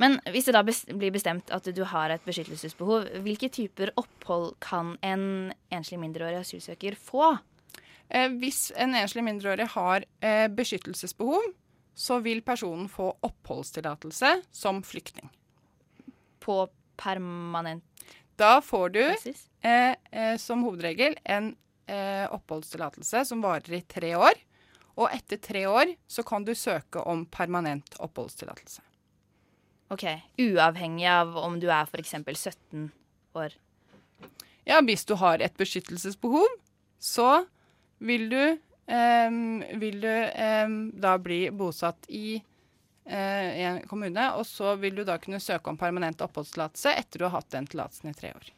Men 0.01 0.19
hvis 0.33 0.49
det 0.49 0.55
da 0.57 0.63
blir 0.65 1.13
bestemt 1.15 1.51
at 1.55 1.69
du 1.73 1.83
har 1.89 2.13
et 2.13 2.25
beskyttelsesbehov, 2.27 3.09
hvilke 3.25 3.49
typer 3.53 3.95
opphold 3.97 4.55
kan 4.65 4.97
en 5.07 5.53
enslig 5.73 6.01
mindreårig 6.03 6.43
asylsøker 6.43 6.99
få? 7.01 7.37
Eh, 8.09 8.29
hvis 8.41 8.69
en 8.77 8.95
enslig 8.99 9.25
mindreårig 9.25 9.71
har 9.73 10.05
eh, 10.21 10.47
beskyttelsesbehov, 10.53 11.49
så 11.97 12.21
vil 12.21 12.43
personen 12.45 12.91
få 12.93 13.09
oppholdstillatelse 13.25 14.43
som 14.53 14.83
flyktning. 14.85 15.31
På 16.45 16.67
permanent 16.97 17.85
Da 18.37 18.61
får 18.61 18.91
du 18.93 19.05
eh, 19.05 19.95
eh, 20.13 20.37
som 20.37 20.61
hovedregel 20.67 21.17
en 21.25 21.55
eh, 21.89 22.27
oppholdstillatelse 22.29 23.25
som 23.25 23.41
varer 23.41 23.79
i 23.79 23.81
tre 23.89 24.13
år. 24.17 24.37
Og 24.97 25.09
etter 25.13 25.41
tre 25.41 25.65
år 25.69 25.95
så 26.09 26.25
kan 26.25 26.45
du 26.45 26.55
søke 26.55 27.01
om 27.01 27.25
permanent 27.33 27.97
oppholdstillatelse. 28.01 28.85
Ok, 29.93 30.03
Uavhengig 30.43 31.07
av 31.07 31.37
om 31.39 31.61
du 31.63 31.69
er 31.71 31.87
f.eks. 31.87 32.17
17 32.19 32.89
år? 33.39 33.55
Ja, 34.67 34.81
hvis 34.83 35.07
du 35.07 35.15
har 35.21 35.43
et 35.45 35.55
beskyttelsesbehov, 35.61 36.49
så 36.99 37.45
vil 38.03 38.27
du, 38.33 38.41
eh, 38.91 39.39
vil 39.79 40.01
du 40.03 40.11
eh, 40.11 40.75
da 41.07 41.15
bli 41.23 41.45
bosatt 41.55 42.09
i 42.11 42.41
eh, 43.07 43.63
en 43.69 43.81
kommune, 43.87 44.27
og 44.35 44.43
så 44.49 44.75
vil 44.81 44.99
du 44.99 45.05
da 45.07 45.21
kunne 45.23 45.41
søke 45.43 45.71
om 45.71 45.79
permanent 45.79 46.25
oppholdstillatelse 46.27 46.97
etter 46.99 47.23
du 47.23 47.29
har 47.29 47.37
hatt 47.39 47.55
den 47.55 47.71
tillatelsen 47.71 48.11
i 48.11 48.19
tre 48.19 48.35
år. 48.35 48.51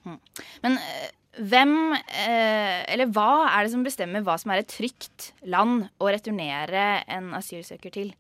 Men 0.65 0.81
eh, 0.81 1.13
hvem, 1.39 1.77
eh, 1.93 2.83
eller 2.89 3.13
hva 3.13 3.31
er 3.53 3.67
det 3.67 3.77
som 3.77 3.85
bestemmer 3.85 4.25
hva 4.25 4.39
som 4.41 4.55
er 4.55 4.65
et 4.65 4.73
trygt 4.73 5.33
land 5.45 5.91
å 6.01 6.09
returnere 6.09 7.05
en 7.05 7.35
asylsøker 7.37 7.95
til? 7.95 8.15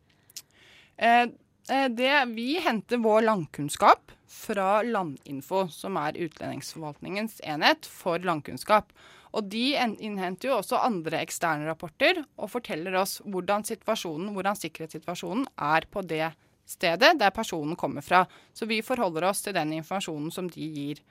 Eh, 0.99 1.25
det, 1.69 2.15
vi 2.33 2.59
henter 2.65 3.01
vår 3.05 3.27
landkunnskap 3.27 4.13
fra 4.29 4.83
Landinfo, 4.83 5.67
som 5.73 5.97
er 6.01 6.17
Utlendingsforvaltningens 6.17 7.41
enhet 7.45 7.89
for 7.89 8.23
landkunnskap. 8.25 8.93
Og 9.37 9.49
de 9.53 9.75
innhenter 9.77 10.49
jo 10.49 10.59
også 10.59 10.81
andre 10.81 11.21
eksterne 11.25 11.69
rapporter 11.69 12.23
og 12.39 12.51
forteller 12.53 12.97
oss 13.01 13.19
hvordan, 13.27 13.67
situasjonen, 13.69 14.33
hvordan 14.37 14.57
sikkerhetssituasjonen 14.57 15.49
er 15.69 15.89
på 15.93 16.05
det 16.07 16.31
stedet 16.69 17.15
der 17.21 17.35
personen 17.35 17.77
kommer 17.77 18.05
fra. 18.05 18.25
Så 18.53 18.69
vi 18.69 18.81
forholder 18.85 19.29
oss 19.31 19.45
til 19.45 19.57
den 19.57 19.73
informasjonen 19.79 20.33
som 20.35 20.49
de 20.53 20.69
gir, 20.73 21.03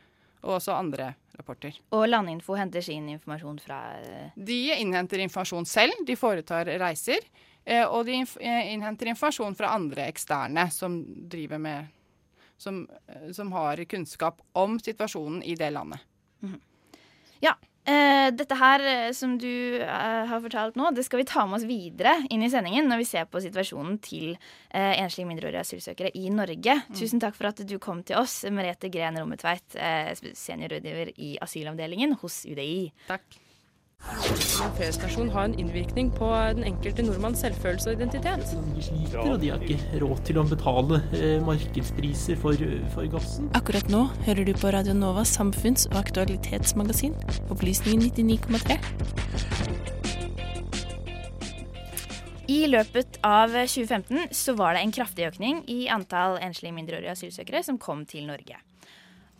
og 0.46 0.58
også 0.60 0.78
andre 0.78 1.12
rapporter. 1.38 1.78
Og 1.98 2.08
Landinfo 2.10 2.58
henter 2.58 2.86
sin 2.86 3.10
informasjon 3.14 3.58
fra 3.62 3.82
eh, 3.98 4.34
De 4.36 4.60
innhenter 4.78 5.22
informasjon 5.26 5.66
selv, 5.70 6.06
de 6.06 6.18
foretar 6.18 6.70
reiser. 6.82 7.26
Eh, 7.68 7.86
Og 7.86 8.08
de 8.08 8.24
eh, 8.24 8.74
innhenter 8.74 9.12
informasjon 9.12 9.56
fra 9.60 9.76
andre 9.76 10.08
eksterne 10.08 10.70
som 10.74 11.02
driver 11.30 11.62
med 11.62 11.94
som, 12.58 12.88
eh, 13.08 13.32
som 13.32 13.52
har 13.52 13.84
kunnskap 13.86 14.42
om 14.58 14.80
situasjonen 14.80 15.44
i 15.44 15.56
det 15.56 15.70
landet. 15.76 16.00
Ja. 17.40 17.54
Eh, 17.88 18.34
dette 18.36 18.56
her 18.60 18.82
som 19.16 19.38
du 19.40 19.80
eh, 19.80 20.24
har 20.28 20.42
fortalt 20.44 20.76
nå, 20.76 20.90
det 20.92 21.06
skal 21.08 21.22
vi 21.22 21.28
ta 21.30 21.46
med 21.48 21.62
oss 21.62 21.68
videre 21.70 22.18
inn 22.30 22.42
i 22.44 22.50
sendingen 22.52 22.90
når 22.92 23.00
vi 23.00 23.06
ser 23.08 23.30
på 23.32 23.40
situasjonen 23.40 23.96
til 24.04 24.34
eh, 24.34 24.98
enslige 25.00 25.30
mindreårige 25.30 25.64
asylsøkere 25.64 26.12
i 26.20 26.28
Norge. 26.28 26.82
Tusen 26.92 27.24
takk 27.24 27.38
for 27.38 27.54
at 27.54 27.64
du 27.64 27.78
kom 27.80 28.04
til 28.04 28.20
oss, 28.20 28.42
Merete 28.52 28.92
Gren 28.92 29.16
Rommetveit, 29.22 29.80
eh, 29.80 30.12
seniorrådgiver 30.18 31.14
i 31.16 31.38
asylavdelingen 31.46 32.18
hos 32.20 32.42
UDI. 32.50 32.90
Takk. 33.08 33.40
En 34.64 34.72
feriestasjon 34.74 35.30
har 35.30 35.46
en 35.46 35.54
innvirkning 35.60 36.10
på 36.16 36.28
den 36.58 36.64
enkelte 36.66 37.04
nordmanns 37.06 37.42
selvfølelse 37.44 37.92
og 37.92 38.00
identitet. 38.00 38.46
De 38.76 38.84
sliter, 38.84 39.20
og 39.22 39.42
de 39.42 39.52
har 39.54 39.62
ikke 39.62 40.02
råd 40.02 40.22
til 40.26 40.40
å 40.42 40.46
betale 40.50 41.00
eh, 41.14 41.38
markedspriser 41.46 42.40
for, 42.42 42.58
for 42.94 43.10
gassen. 43.14 43.52
Akkurat 43.58 43.90
nå 43.94 44.08
hører 44.26 44.48
du 44.48 44.54
på 44.58 44.72
Radio 44.74 44.96
Novas 44.98 45.36
samfunns- 45.38 45.86
og 45.92 46.00
aktualitetsmagasin, 46.02 47.18
Opplysningen 47.54 48.10
99,3. 48.10 48.80
I 52.48 52.62
løpet 52.72 53.20
av 53.28 53.52
2015 53.52 54.32
så 54.32 54.56
var 54.58 54.78
det 54.78 54.86
en 54.86 54.96
kraftig 54.96 55.28
økning 55.28 55.66
i 55.68 55.90
antall 55.92 56.40
enslige 56.42 56.74
mindreårige 56.74 57.14
asylsøkere 57.18 57.66
som 57.68 57.78
kom 57.82 58.06
til 58.08 58.26
Norge. 58.30 58.67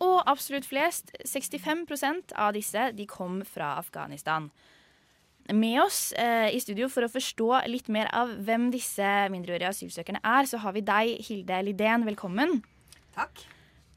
Og 0.04 0.22
absolutt 0.30 0.66
flest, 0.68 1.10
65% 1.26 2.34
av 2.38 2.52
disse, 2.54 2.90
de 2.94 3.06
kom 3.10 3.40
fra 3.46 3.74
Afghanistan. 3.80 4.50
Med 5.48 5.80
oss 5.80 6.12
eh, 6.12 6.50
i 6.52 6.60
studio 6.60 6.90
for 6.92 7.06
å 7.06 7.10
forstå 7.10 7.62
litt 7.72 7.88
mer 7.88 8.10
av 8.14 8.34
hvem 8.44 8.68
disse 8.70 9.06
mindreårige 9.32 9.70
asylsøkerne 9.72 10.20
er, 10.20 10.48
så 10.50 10.60
har 10.60 10.76
vi 10.76 10.84
deg, 10.84 11.14
Hilde 11.24 11.62
Lidén. 11.64 12.04
Velkommen. 12.06 12.60
Takk. 13.16 13.46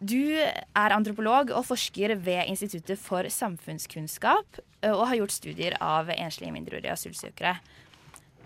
Du 0.02 0.32
er 0.34 0.96
antropolog 0.96 1.52
og 1.54 1.68
forsker 1.68 2.16
ved 2.24 2.48
Instituttet 2.50 2.98
for 2.98 3.28
samfunnskunnskap 3.30 4.62
eh, 4.82 4.90
og 4.96 5.06
har 5.12 5.20
gjort 5.20 5.36
studier 5.36 5.76
av 5.84 6.10
enslige 6.16 6.56
mindreårige 6.56 6.96
asylsøkere. 6.96 7.54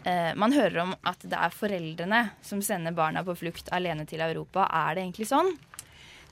Eh, 0.03 0.33
Man 0.35 0.57
hører 0.57 0.81
om 0.83 0.91
at 1.07 1.23
det 1.23 1.37
er 1.37 1.55
foreldrene 1.55 2.25
som 2.43 2.59
sender 2.65 2.97
barna 2.97 3.23
på 3.23 3.37
flukt 3.37 3.71
alene 3.71 4.03
til 4.09 4.25
Europa. 4.25 4.65
Er 4.67 4.97
det 4.97 5.05
egentlig 5.05 5.29
sånn? 5.29 5.53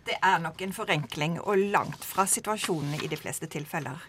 Det 0.03 0.17
er 0.19 0.39
nok 0.43 0.61
en 0.61 0.73
forenkling 0.75 1.37
og 1.41 1.61
langt 1.71 2.03
fra 2.03 2.25
situasjonen 2.27 2.97
i 3.03 3.09
de 3.11 3.19
fleste 3.19 3.47
tilfeller. 3.51 4.01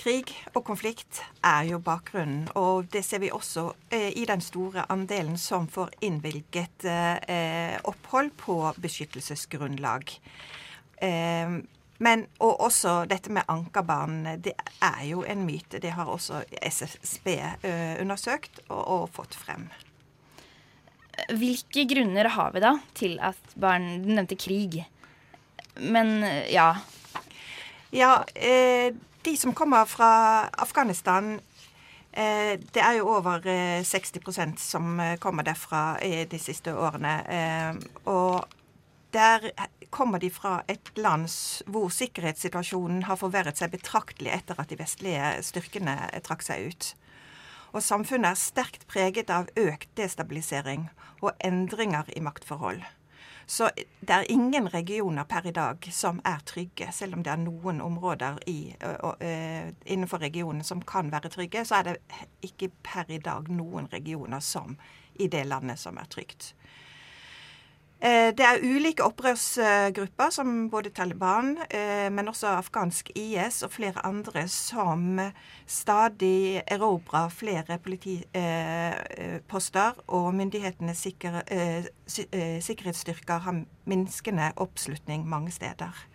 Krig 0.00 0.32
og 0.56 0.64
konflikt 0.66 1.20
er 1.46 1.68
jo 1.68 1.78
bakgrunnen, 1.78 2.48
og 2.58 2.88
det 2.90 3.04
ser 3.06 3.22
vi 3.22 3.30
også 3.30 3.68
eh, 3.94 4.10
i 4.18 4.24
den 4.26 4.42
store 4.42 4.88
andelen 4.90 5.36
som 5.38 5.68
får 5.70 5.92
innvilget 6.02 6.86
eh, 6.90 7.78
opphold 7.86 8.32
på 8.40 8.58
beskyttelsesgrunnlag. 8.82 10.10
Eh, 10.98 11.60
men, 12.02 12.26
og 12.42 12.60
også 12.66 13.04
dette 13.06 13.30
med 13.32 13.46
ankerbarn, 13.48 14.24
det 14.42 14.56
er 14.82 15.04
jo 15.06 15.22
en 15.22 15.44
myte. 15.46 15.78
Det 15.78 15.94
har 15.94 16.10
også 16.10 16.42
SSB 16.58 17.28
eh, 17.38 17.94
undersøkt 18.02 18.64
og, 18.66 18.82
og 18.82 19.04
fått 19.14 19.38
frem. 19.38 19.68
Hvilke 21.38 21.84
grunner 21.86 22.26
har 22.34 22.50
vi 22.50 22.64
da 22.64 22.74
til 22.98 23.14
at 23.22 23.54
barn 23.54 24.02
nevnte 24.08 24.34
krig. 24.34 24.80
Men 25.80 26.22
ja. 26.50 26.76
Ja, 27.94 28.24
eh, 28.34 28.94
de 29.24 29.36
som 29.36 29.54
kommer 29.54 29.84
fra 29.84 30.40
Afghanistan 30.52 31.40
eh, 32.12 32.60
Det 32.72 32.82
er 32.82 32.98
jo 32.98 33.08
over 33.16 33.46
eh, 33.46 33.80
60% 33.82 34.58
som 34.60 35.00
eh, 35.00 35.16
kommer 35.18 35.46
derfra 35.46 35.96
i 36.02 36.24
de 36.24 36.38
siste 36.38 36.74
årene. 36.74 37.14
Og 38.04 38.44
der 39.14 39.50
kommer 39.90 40.18
de 40.18 40.30
fra 40.30 40.62
et 40.68 40.90
land 40.98 41.30
hvor 41.70 41.88
sikkerhetssituasjonen 41.94 43.04
har 43.08 43.16
forverret 43.16 43.58
seg 43.58 43.72
betraktelig 43.72 44.34
etter 44.34 44.58
at 44.58 44.68
de 44.68 44.78
vestlige 44.80 45.30
styrkene 45.46 45.96
trakk 46.26 46.42
seg 46.42 46.68
ut. 46.68 46.90
Og 47.74 47.82
samfunnet 47.82 48.34
er 48.34 48.42
sterkt 48.42 48.86
preget 48.90 49.30
av 49.30 49.48
økt 49.58 49.88
destabilisering 49.96 50.88
og 51.22 51.32
endringer 51.46 52.10
i 52.16 52.22
maktforhold. 52.22 52.82
Så 53.46 53.70
det 54.00 54.10
er 54.10 54.30
ingen 54.32 54.68
regioner 54.74 55.24
per 55.28 55.46
i 55.46 55.52
dag 55.54 55.88
som 55.92 56.20
er 56.24 56.40
trygge. 56.46 56.88
Selv 56.92 57.18
om 57.18 57.24
det 57.24 57.32
er 57.32 57.42
noen 57.42 57.80
områder 57.84 58.38
i, 58.50 58.74
og, 58.80 59.20
ø, 59.20 59.72
innenfor 59.86 60.22
regionen 60.22 60.64
som 60.64 60.82
kan 60.82 61.12
være 61.12 61.32
trygge, 61.32 61.64
så 61.64 61.80
er 61.80 61.90
det 61.90 61.96
ikke 62.42 62.70
per 62.82 63.10
i 63.12 63.18
dag 63.18 63.50
noen 63.52 63.88
regioner 63.92 64.40
som 64.40 64.78
i 65.20 65.28
det 65.28 65.44
landet 65.46 65.78
som 65.78 65.96
er 66.00 66.08
trygt. 66.10 66.54
Eh, 68.04 68.32
Det 68.36 68.40
er 68.44 68.58
ulike 68.62 69.02
opprørsgrupper, 69.04 70.30
som 70.30 70.70
både 70.70 70.90
Taliban, 70.90 71.56
eh, 71.70 72.12
men 72.12 72.28
også 72.28 72.46
afghansk 72.46 73.10
IS 73.16 73.62
og 73.62 73.72
flere 73.72 74.06
andre, 74.06 74.48
som 74.48 75.20
stadig 75.66 76.62
erobrer 76.68 77.28
flere 77.28 77.78
politiposter, 77.78 79.92
og 80.06 80.34
myndighetenes 80.34 81.06
eh, 81.50 81.84
si- 82.06 82.28
eh, 82.32 82.62
sikkerhetsstyrker 82.62 83.38
har 83.38 83.64
minskende 83.86 84.52
oppslutning 84.56 85.26
mange 85.28 85.50
steder. 85.50 86.06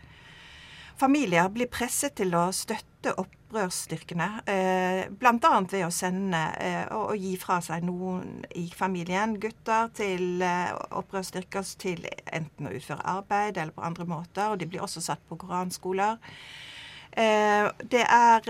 Familier 0.99 1.47
blir 1.53 1.69
presset 1.71 2.17
til 2.19 2.33
å 2.35 2.49
støtte 2.51 3.13
opprørsstyrkene, 3.21 4.27
eh, 4.51 5.05
bl.a. 5.15 5.51
ved 5.71 5.85
å 5.85 5.91
sende 5.95 6.41
eh, 6.59 6.89
og, 6.91 7.13
gi 7.15 7.37
fra 7.39 7.61
seg 7.63 7.85
noen 7.87 8.41
i 8.59 8.65
familien, 8.75 9.37
gutter, 9.39 9.87
til 9.95 10.43
eh, 10.43 10.73
opprørsstyrker 10.99 11.71
til 11.79 12.03
enten 12.25 12.67
å 12.67 12.73
utføre 12.75 13.07
arbeid 13.15 13.61
eller 13.61 13.71
på 13.77 13.85
andre 13.87 14.09
måter. 14.11 14.51
Og 14.51 14.59
de 14.59 14.67
blir 14.67 14.83
også 14.83 15.05
satt 15.05 15.23
på 15.29 15.39
koranskoler. 15.39 16.19
Det 17.09 18.03
er 18.05 18.45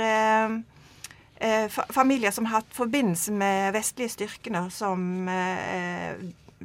fa 1.72 1.86
familier 1.96 2.34
som 2.36 2.50
har 2.50 2.60
hatt 2.60 2.76
forbindelse 2.76 3.32
med 3.32 3.72
vestlige 3.74 4.12
styrkene, 4.18 4.66
som 4.74 5.30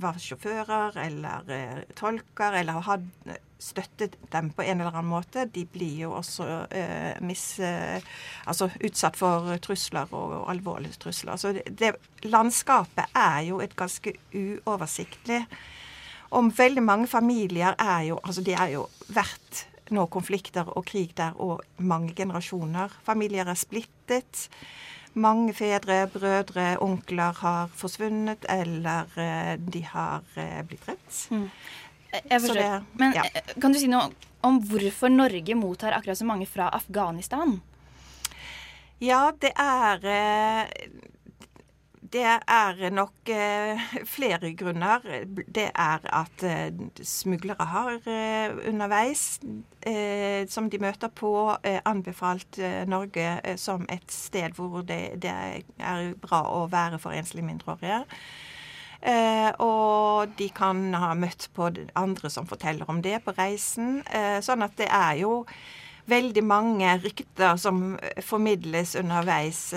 var 0.02 0.18
sjåfører 0.20 0.98
eller 1.04 1.84
tolker, 1.94 2.58
eller 2.58 2.82
har 2.88 3.06
støttet 3.64 4.16
dem 4.32 4.50
på 4.54 4.64
en 4.64 4.80
eller 4.80 4.92
annen 4.92 5.10
måte, 5.10 5.46
de 5.50 5.64
blir 5.66 6.04
jo 6.04 6.12
også 6.18 6.46
eh, 6.70 7.20
mis, 7.24 7.44
eh, 7.64 8.04
altså 8.50 8.68
utsatt 8.84 9.16
for 9.18 9.54
trusler 9.64 10.10
og, 10.12 10.34
og 10.42 10.50
alvorlige 10.52 11.00
trusler. 11.06 11.40
Så 11.40 11.54
det, 11.56 11.64
det, 11.80 11.94
landskapet 12.28 13.14
er 13.16 13.40
jo 13.48 13.60
et 13.64 13.76
ganske 13.76 14.14
uoversiktlig. 14.34 15.44
Om 16.34 16.50
veldig 16.56 16.82
mange 16.82 17.06
familier 17.06 17.76
er 17.78 18.08
jo 18.08 18.18
Altså, 18.24 18.42
de 18.42 18.54
er 18.58 18.74
jo 18.74 18.88
verdt 19.14 19.66
nå 19.92 20.06
konflikter 20.12 20.68
og 20.72 20.86
krig 20.88 21.12
der 21.16 21.36
og 21.40 21.62
mange 21.78 22.14
generasjoner. 22.16 22.92
Familier 23.04 23.48
er 23.48 23.58
splittet. 23.58 24.48
Mange 25.14 25.52
fedre, 25.54 26.08
brødre, 26.10 26.76
onkler 26.82 27.36
har 27.38 27.68
forsvunnet, 27.70 28.46
eller 28.50 29.12
eh, 29.14 29.52
de 29.62 29.84
har 29.86 30.24
eh, 30.34 30.58
blitt 30.66 30.82
drept. 30.88 31.18
Mm. 31.30 31.44
Jeg 32.22 32.40
forstår. 32.40 32.60
Det, 32.60 33.00
Men 33.00 33.16
ja. 33.16 33.24
Eh, 33.34 33.54
kan 33.60 33.74
du 33.74 33.80
si 33.80 33.90
noe 33.90 34.10
om 34.44 34.60
hvorfor 34.68 35.12
Norge 35.12 35.56
mottar 35.56 35.96
akkurat 35.96 36.20
så 36.20 36.28
mange 36.28 36.46
fra 36.46 36.68
Afghanistan? 36.76 37.58
Ja, 39.02 39.32
det 39.40 39.52
er 39.60 40.04
det 42.14 42.22
er 42.22 42.90
nok 42.94 43.30
eh, 43.32 43.80
flere 44.06 44.52
grunner. 44.54 45.02
Det 45.26 45.66
er 45.74 46.04
at 46.14 46.44
eh, 46.46 46.70
smuglere 47.02 47.66
har 47.66 47.96
eh, 48.06 48.54
underveis, 48.68 49.40
som 50.48 50.70
de 50.72 50.78
møter 50.80 51.10
på, 51.12 51.30
anbefalt 51.84 52.56
Norge 52.88 53.56
som 53.60 53.84
et 53.92 54.08
sted 54.08 54.54
hvor 54.56 54.80
det, 54.80 55.18
det, 55.20 55.34
er 55.76 56.14
bra 56.22 56.40
å 56.48 56.62
være 56.72 56.96
for 57.02 57.12
enslige 57.12 57.44
mindreårige. 57.44 57.98
Og 59.04 60.30
de 60.38 60.46
kan 60.56 60.78
ha 60.96 61.10
møtt 61.18 61.50
på 61.52 61.66
andre 62.00 62.30
som 62.32 62.46
forteller 62.48 62.88
om 62.88 63.02
det 63.04 63.18
på 63.26 63.34
reisen. 63.36 63.98
sånn 64.40 64.64
at 64.64 64.78
det 64.80 64.86
er 64.88 65.18
jo 65.20 65.42
veldig 66.08 66.44
mange 66.44 66.94
rykter 67.02 67.58
som 67.60 67.98
formidles 68.24 68.94
underveis 68.96 69.74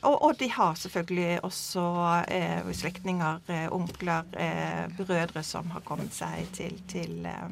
og, 0.00 0.22
og, 0.22 0.34
de 0.38 0.48
har 0.50 0.74
selvfølgelig 0.74 1.44
også 1.44 1.82
eh, 2.28 2.72
slektninger, 2.72 3.40
eh, 3.48 3.66
onkler, 3.72 4.24
eh, 4.32 4.86
brødre 4.96 5.42
som 5.42 5.70
har 5.70 5.84
kommet 5.84 6.14
seg 6.16 6.46
til, 6.56 6.78
til 6.88 7.26
eh, 7.28 7.50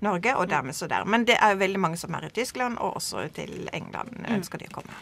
Norge, 0.00 0.36
og 0.36 0.50
dermed 0.50 0.76
så 0.76 0.86
der. 0.86 1.04
Men 1.04 1.26
det 1.26 1.38
er 1.40 1.54
jo 1.54 1.62
veldig 1.64 1.80
mange 1.80 1.96
som 1.96 2.14
er 2.14 2.28
i 2.28 2.30
Tyskland, 2.30 2.78
og 2.78 2.96
også 2.96 3.28
til 3.34 3.68
England 3.72 4.14
mm. 4.14 4.28
ønsker 4.38 4.62
de 4.62 4.70
å 4.70 4.76
komme. 4.78 5.00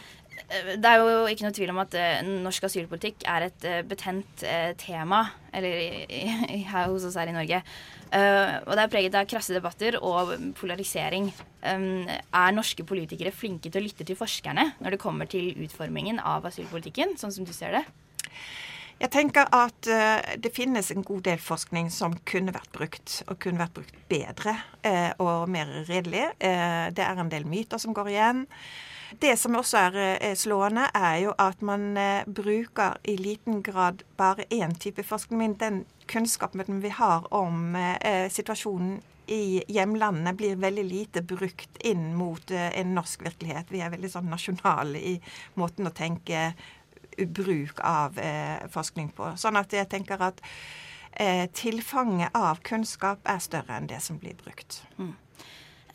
Eh, 0.49 0.75
det 0.77 0.89
er 0.89 1.01
jo 1.01 1.25
ikke 1.29 1.47
noe 1.47 1.55
tvil 1.55 1.73
om 1.73 1.81
at 1.83 1.95
uh, 1.97 2.29
norsk 2.45 2.67
asylpolitikk 2.67 3.25
er 3.31 3.47
et 3.47 3.67
uh, 3.67 3.81
betent 3.87 4.45
uh, 4.45 4.71
tema 4.79 5.23
eller 5.55 6.05
her 6.71 6.89
hos 6.91 7.07
oss 7.07 7.17
her 7.19 7.31
i 7.31 7.35
Norge. 7.35 7.61
og 8.15 8.71
det 8.75 8.81
er 8.83 8.91
preget 8.91 9.15
av 9.15 9.27
krasse 9.27 9.53
debatter 9.55 9.95
og 9.97 10.33
polarisering. 10.59 11.29
Er 11.63 12.53
norske 12.53 12.83
politikere 12.87 13.31
flinke 13.31 13.71
til 13.71 13.81
å 13.81 13.83
lytte 13.85 14.05
til 14.07 14.17
forskerne 14.19 14.65
når 14.83 14.95
det 14.95 14.99
kommer 15.01 15.29
til 15.31 15.55
utformingen 15.63 16.19
av 16.19 16.45
asylpolitikken, 16.47 17.15
sånn 17.19 17.31
som 17.31 17.47
du 17.47 17.53
ser 17.55 17.75
det? 17.75 17.83
Jeg 18.99 19.11
tenker 19.15 19.47
at 19.55 19.89
det 20.39 20.51
finnes 20.55 20.91
en 20.91 21.07
god 21.07 21.23
del 21.27 21.39
forskning 21.39 21.87
som 21.91 22.15
kunne 22.27 22.55
vært 22.55 22.71
brukt, 22.75 23.21
og 23.27 23.39
kunne 23.43 23.63
vært 23.63 23.79
brukt 23.79 24.01
bedre 24.11 24.57
og 25.23 25.47
mer 25.51 25.71
redelig. 25.87 26.27
Det 26.39 27.07
er 27.07 27.23
en 27.23 27.31
del 27.31 27.47
myter 27.47 27.79
som 27.81 27.95
går 27.95 28.11
igjen. 28.11 28.45
Det 29.21 29.37
som 29.39 29.55
også 29.55 29.77
er 29.77 30.35
slående, 30.35 30.87
er 30.95 31.17
jo 31.23 31.33
at 31.39 31.61
man 31.61 31.97
eh, 31.97 32.25
bruker 32.25 32.97
i 33.03 33.15
liten 33.19 33.61
grad 33.63 34.03
bare 34.17 34.45
én 34.53 34.73
type 34.79 35.03
forskning. 35.03 35.37
Men 35.39 35.53
den 35.59 35.83
kunnskapen 36.07 36.81
vi 36.83 36.89
har 36.89 37.27
om 37.33 37.75
eh, 37.75 38.29
situasjonen 38.31 39.01
i 39.27 39.63
hjemlandene, 39.71 40.35
blir 40.37 40.59
veldig 40.61 40.85
lite 40.85 41.21
brukt 41.25 41.79
inn 41.85 42.13
mot 42.17 42.51
eh, 42.51 42.71
en 42.79 42.95
norsk 42.95 43.25
virkelighet. 43.25 43.71
Vi 43.71 43.81
er 43.81 43.93
veldig 43.93 44.11
sånn 44.11 44.29
nasjonale 44.29 44.99
i 44.99 45.15
måten 45.55 45.87
å 45.87 45.93
tenke 45.95 46.51
bruk 47.15 47.79
av 47.79 48.17
forskning 48.73 49.13
på. 49.15 49.29
Sånn 49.39 49.55
at 49.55 49.71
jeg 49.71 49.87
tenker 49.87 50.19
at 50.19 50.41
tilfanget 51.55 52.35
av 52.35 52.59
kunnskap 52.67 53.21
er 53.31 53.39
større 53.39 53.77
enn 53.77 53.87
det 53.87 54.01
som 54.03 54.17
blir 54.19 54.35
brukt. 54.35 54.81
Mm. 54.97 55.13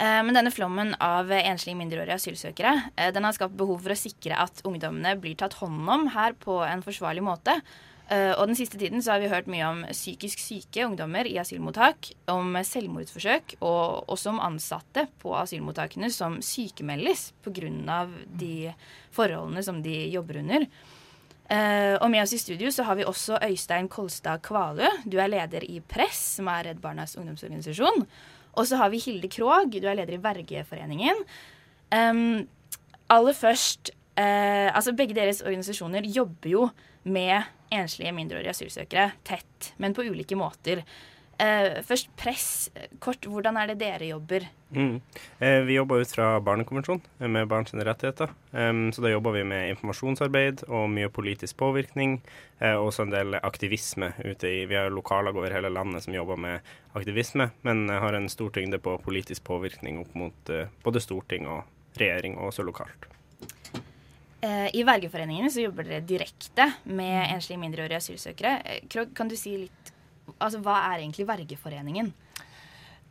Eh, 0.01 0.23
men 0.25 0.33
denne 0.33 0.53
flommen 0.53 0.95
av 1.03 1.29
enslige 1.35 1.77
mindreårige 1.77 2.17
asylsøkere 2.17 2.73
eh, 2.97 3.11
den 3.13 3.27
har 3.27 3.37
skapt 3.37 3.57
behov 3.59 3.83
for 3.85 3.93
å 3.93 4.01
sikre 4.01 4.39
at 4.41 4.63
ungdommene 4.65 5.13
blir 5.21 5.37
tatt 5.37 5.59
hånd 5.61 5.85
om 5.93 6.09
her 6.15 6.37
på 6.41 6.63
en 6.65 6.85
forsvarlig 6.85 7.25
måte. 7.27 7.59
Eh, 8.09 8.33
og 8.33 8.47
den 8.49 8.57
siste 8.57 8.81
tiden 8.81 9.05
så 9.05 9.13
har 9.13 9.21
vi 9.21 9.29
hørt 9.31 9.51
mye 9.51 9.67
om 9.69 9.83
psykisk 9.91 10.41
syke 10.41 10.87
ungdommer 10.87 11.29
i 11.29 11.37
asylmottak, 11.43 12.15
om 12.33 12.57
selvmordsforsøk 12.65 13.59
og 13.61 14.09
også 14.15 14.33
om 14.33 14.41
ansatte 14.47 15.05
på 15.21 15.37
asylmottakene 15.43 16.09
som 16.15 16.41
sykemeldes 16.41 17.35
pga. 17.45 18.01
de 18.25 18.73
forholdene 19.13 19.63
som 19.63 19.83
de 19.85 20.09
jobber 20.09 20.41
under. 20.41 20.67
og 22.01 22.11
med 22.11 22.23
oss 22.23 22.33
i 22.33 22.39
studio 22.39 22.71
så 22.71 22.85
har 22.87 22.95
vi 22.95 23.05
også 23.05 23.41
Øystein 23.43 23.89
Kolstad 23.89 24.39
Kvalø. 24.41 24.87
Du 25.05 25.19
er 25.19 25.29
leder 25.29 25.65
i 25.65 25.81
Press, 25.81 26.37
som 26.37 26.47
er 26.49 26.71
Redd 26.71 26.81
Barnas 26.81 27.17
ungdomsorganisasjon. 27.17 28.07
Og 28.59 28.67
så 28.67 28.81
har 28.81 28.91
vi 28.93 29.03
Hilde 29.03 29.31
Krogh, 29.31 29.71
du 29.71 29.87
er 29.87 29.99
leder 29.99 30.17
i 30.17 30.23
Vergeforeningen. 30.23 31.23
Um, 31.91 32.49
aller 33.11 33.35
først 33.35 33.93
uh, 34.19 34.71
Altså, 34.71 34.95
begge 34.97 35.17
deres 35.17 35.43
organisasjoner 35.43 36.07
jobber 36.07 36.51
jo 36.51 36.69
med 37.05 37.49
enslige 37.73 38.13
mindreårige 38.13 38.53
asylsøkere 38.53 39.11
tett, 39.27 39.73
men 39.79 39.95
på 39.95 40.05
ulike 40.07 40.37
måter. 40.39 40.83
Uh, 41.41 41.79
først 41.89 42.11
press. 42.21 42.69
Kort, 43.01 43.25
hvordan 43.25 43.57
er 43.57 43.71
det 43.71 43.79
dere 43.81 44.11
jobber? 44.11 44.45
Mm. 44.77 44.99
Uh, 45.41 45.61
vi 45.65 45.79
jobber 45.79 46.03
ut 46.03 46.13
fra 46.13 46.35
Barnekonvensjonen 46.45 47.01
eh, 47.17 47.31
med 47.33 47.49
barns 47.49 47.73
rettigheter. 47.73 48.35
Um, 48.53 48.91
så 48.93 49.01
da 49.01 49.13
jobber 49.15 49.33
vi 49.39 49.47
med 49.49 49.71
informasjonsarbeid 49.73 50.67
og 50.69 50.91
mye 50.93 51.09
politisk 51.09 51.57
påvirkning. 51.63 52.19
Uh, 52.61 52.75
og 52.75 52.91
også 52.91 53.07
en 53.07 53.15
del 53.15 53.39
aktivisme 53.41 54.13
ute 54.21 54.53
i 54.53 54.67
Vi 54.69 54.77
har 54.77 54.93
lokallag 54.93 55.39
over 55.41 55.55
hele 55.57 55.73
landet 55.73 56.05
som 56.05 56.15
jobber 56.15 56.37
med 56.37 56.69
aktivisme, 56.93 57.49
men 57.65 57.89
har 57.89 58.19
en 58.19 58.29
stor 58.29 58.53
tyngde 58.53 58.83
på 58.83 58.99
politisk 59.01 59.47
påvirkning 59.49 60.03
opp 60.03 60.13
mot 60.19 60.53
både 60.85 61.01
storting 61.01 61.49
og 61.49 61.63
regjering, 61.97 62.37
og 62.37 62.51
også 62.51 62.67
lokalt. 62.67 63.07
I 64.41 64.83
Vergeforeningen 64.89 65.51
så 65.53 65.63
jobber 65.63 65.85
dere 65.85 66.03
direkte 66.03 66.65
med 66.89 67.29
enslige 67.29 67.61
mindreårige 67.61 68.01
asylsøkere. 68.01 68.81
Krog, 68.91 69.13
kan 69.15 69.29
du 69.29 69.37
si 69.39 69.53
litt 69.61 69.80
altså, 70.41 70.63
hva 70.65 70.81
er 70.89 71.05
egentlig 71.05 71.29
Vergeforeningen? 71.29 72.13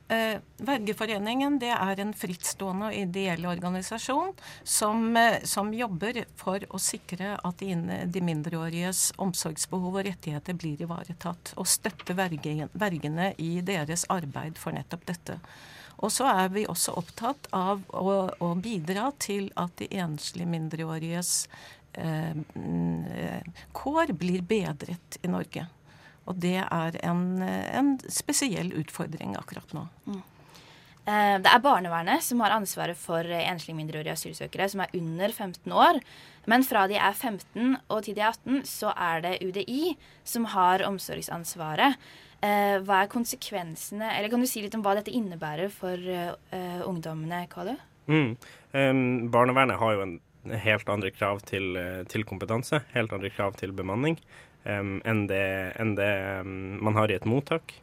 Eh, 0.09 0.39
Vergeforeningen 0.57 1.59
det 1.61 1.69
er 1.69 1.99
en 2.01 2.15
frittstående 2.17 2.87
og 2.87 2.95
ideell 2.97 3.45
organisasjon 3.45 4.31
som, 4.63 5.03
eh, 5.17 5.43
som, 5.45 5.69
jobber 5.73 6.23
for 6.39 6.65
å 6.73 6.81
sikre 6.81 7.35
at 7.37 7.61
de, 7.61 7.75
de 8.09 8.23
mindreåriges 8.25 9.11
omsorgsbehov 9.21 9.99
og 9.99 10.07
rettigheter 10.09 10.57
blir 10.57 10.81
ivaretatt. 10.81 11.53
Og 11.61 11.69
støtte 11.69 12.17
vergene 12.17 13.33
i 13.37 13.59
deres 13.61 14.07
arbeid 14.09 14.57
for 14.57 14.73
nettopp 14.73 15.05
dette. 15.11 15.37
Og 16.01 16.09
så 16.15 16.25
er 16.31 16.49
vi 16.55 16.65
også 16.65 16.95
opptatt 16.97 17.51
av 17.53 17.83
å, 17.93 18.19
å 18.33 18.53
bidra 18.57 19.11
til 19.21 19.51
at 19.61 19.77
de 19.77 19.91
enslige 19.99 20.49
mindreåriges 20.49 21.43
eh, 21.93 22.33
mm, 22.33 23.51
kår 23.77 24.17
blir 24.17 24.41
bedret 24.41 25.21
i 25.21 25.29
Norge. 25.29 25.69
Og 26.29 26.37
det 26.37 26.59
er 26.61 26.99
en, 27.05 27.41
en 27.41 27.95
spesiell 28.11 28.69
utfordring 28.77 29.33
akkurat 29.39 29.73
nå. 29.73 29.87
Mm. 30.05 30.21
Eh, 31.09 31.35
det 31.41 31.49
er 31.49 31.63
barnevernet 31.63 32.23
som 32.23 32.41
har 32.43 32.53
ansvaret 32.53 32.97
for 32.99 33.25
enslige 33.25 33.77
mindreårige 33.77 34.13
asylsøkere 34.13 34.67
som 34.69 34.83
er 34.83 34.95
under 34.99 35.31
15 35.31 35.73
år. 35.73 36.01
Men 36.49 36.65
fra 36.65 36.85
de 36.89 36.97
er 36.99 37.15
15 37.15 37.77
og 37.89 38.01
til 38.05 38.17
de 38.17 38.23
er 38.23 38.33
18, 38.33 38.63
så 38.67 38.93
er 38.93 39.23
det 39.25 39.37
UDI 39.45 39.95
som 40.27 40.45
har 40.53 40.85
omsorgsansvaret. 40.87 41.97
Eh, 42.39 42.77
hva 42.87 43.01
er 43.01 43.09
konsekvensene 43.11 44.13
Eller 44.15 44.31
kan 44.31 44.39
du 44.39 44.47
si 44.47 44.61
litt 44.63 44.75
om 44.77 44.83
hva 44.85 44.93
dette 44.95 45.11
innebærer 45.11 45.67
for 45.75 45.99
uh, 45.99 46.85
ungdommene, 46.87 47.41
Kalu? 47.51 47.73
Mm. 48.07 48.37
Um, 48.71 49.01
barnevernet 49.33 49.75
har 49.81 49.97
jo 49.97 50.05
en 50.05 50.13
helt 50.63 50.87
andre 50.87 51.11
krav 51.11 51.41
til, 51.43 51.75
til 52.07 52.23
kompetanse, 52.23 52.79
helt 52.93 53.11
andre 53.13 53.27
krav 53.33 53.59
til 53.59 53.75
bemanning 53.75 54.15
enn 54.69 55.21
det, 55.29 55.45
enn 55.79 55.95
det 55.97 56.12
man 56.45 56.97
har 56.97 57.12
i 57.12 57.17
et 57.17 57.27
mottak. 57.29 57.73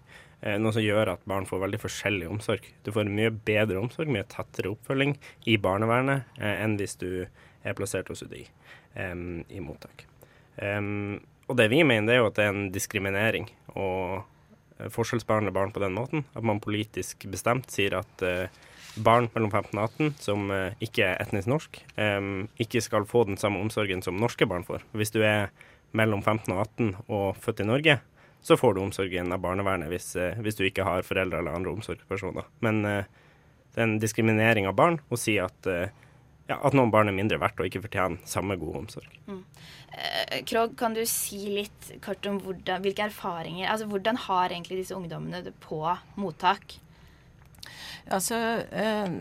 Uh, 0.44 0.56
noe 0.60 0.74
som 0.76 0.84
gjør 0.84 1.14
at 1.14 1.24
barn 1.28 1.48
får 1.48 1.62
veldig 1.64 1.80
forskjellig 1.80 2.28
omsorg. 2.28 2.66
Du 2.84 2.92
får 2.94 3.08
mye 3.08 3.32
bedre 3.32 3.80
omsorg, 3.80 4.10
mye 4.12 4.26
tettere 4.30 4.74
oppfølging 4.74 5.16
i 5.48 5.56
barnevernet 5.62 6.28
uh, 6.42 6.52
enn 6.52 6.76
hvis 6.80 6.98
du 7.00 7.08
er 7.26 7.76
plassert 7.78 8.12
hos 8.12 8.22
UDI 8.22 8.44
i 8.96 9.58
mottak. 9.60 10.06
og 10.56 11.56
det 11.58 11.66
vi 11.68 11.82
mener, 11.84 12.14
er 12.14 12.20
jo 12.22 12.28
at 12.30 12.36
det 12.38 12.44
er 12.46 12.54
en 12.54 12.70
diskriminering 12.72 13.50
å 13.76 13.88
uh, 14.22 14.86
forskjellsbehandle 14.94 15.52
barn 15.52 15.74
på 15.74 15.82
den 15.82 15.92
måten. 15.92 16.24
At 16.32 16.46
man 16.46 16.62
politisk 16.64 17.26
bestemt 17.28 17.68
sier 17.74 17.98
at 17.98 18.24
barn 18.96 19.28
mellom 19.34 19.50
15 19.50 19.76
og 19.76 19.82
18 19.84 20.14
som 20.22 20.50
eh, 20.54 20.76
ikke 20.84 21.04
er 21.04 21.20
etnisk 21.20 21.50
norsk, 21.50 21.80
ikke 22.62 22.80
skal 22.80 23.04
få 23.08 23.26
den 23.28 23.36
samme 23.40 23.60
omsorgen 23.60 24.02
som 24.04 24.16
norske 24.20 24.48
barn 24.48 24.64
får. 24.64 24.84
Hvis 24.96 25.12
du 25.12 25.20
er 25.20 25.50
mellom 25.96 26.22
15 26.22 26.52
og 26.54 26.62
18 26.64 26.90
og 27.06 27.36
født 27.42 27.62
i 27.62 27.68
Norge, 27.68 27.98
så 28.46 28.56
får 28.56 28.74
du 28.74 28.82
omsorgen 28.82 29.32
av 29.34 29.42
barnevernet 29.42 29.90
hvis, 29.90 30.14
eh, 30.20 30.38
hvis 30.42 30.58
du 30.58 30.64
ikke 30.66 30.86
har 30.86 31.06
foreldre 31.06 31.40
eller 31.40 31.56
andre 31.56 31.72
omsorgspersoner. 31.74 32.46
Men 32.64 32.84
eh, 32.86 33.08
det 33.74 33.82
er 33.82 33.88
en 33.90 33.98
diskriminering 34.00 34.68
av 34.70 34.76
barn 34.78 35.00
å 35.12 35.18
si 35.20 35.34
at, 35.42 35.66
eh, 35.68 35.90
ja, 36.48 36.56
at 36.56 36.76
noen 36.76 36.92
barn 36.94 37.10
er 37.10 37.16
mindre 37.16 37.40
verdt 37.42 37.58
og 37.60 37.68
ikke 37.68 37.82
fortjener 37.84 38.22
samme 38.28 38.56
gode 38.60 38.84
omsorg. 38.84 39.18
Eh, 39.26 40.38
Krog, 40.48 40.76
kan 40.78 40.94
du 40.96 41.02
si 41.08 41.42
litt 41.58 41.90
kort 42.04 42.24
om 42.28 42.38
hvordan, 42.44 42.82
hvilke 42.84 43.06
erfaringer 43.06 43.70
Altså 43.72 43.86
hvordan 43.88 44.18
har 44.26 44.52
egentlig 44.52 44.82
disse 44.82 44.96
ungdommene 44.96 45.42
det 45.46 45.54
på 45.62 45.80
mottak? 46.20 46.78
Altså, 48.12 48.38
eh, 48.70 49.18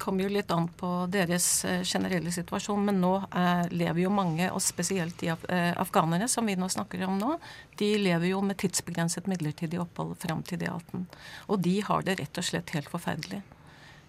kommer 0.00 0.24
jo 0.24 0.32
litt 0.32 0.50
an 0.54 0.66
på 0.80 0.90
deres 1.12 1.46
eh, 1.68 1.82
generelle 1.84 2.32
situasjon, 2.32 2.86
men 2.86 3.00
nå 3.02 3.12
eh, 3.28 3.64
lever 3.74 4.04
jo 4.06 4.12
mange, 4.14 4.48
og 4.52 4.62
spesielt 4.64 5.18
de 5.20 5.32
af 5.34 5.44
eh, 5.52 5.72
afghanere 5.80 6.28
som 6.30 6.48
vi 6.48 6.56
nå 6.56 6.70
snakker 6.72 7.04
om 7.04 7.18
nå, 7.20 7.34
de 7.80 7.90
lever 8.00 8.30
jo 8.32 8.40
med 8.44 8.58
tidsbegrenset 8.62 9.28
midlertidig 9.30 9.82
opphold 9.82 10.16
fram 10.22 10.40
til 10.46 10.62
de 10.62 10.70
er 10.70 10.78
18. 10.78 11.04
Og 11.52 11.60
de 11.66 11.76
har 11.84 12.06
det 12.06 12.16
rett 12.22 12.40
og 12.40 12.48
slett 12.48 12.72
helt 12.76 12.88
forferdelig. 12.92 13.42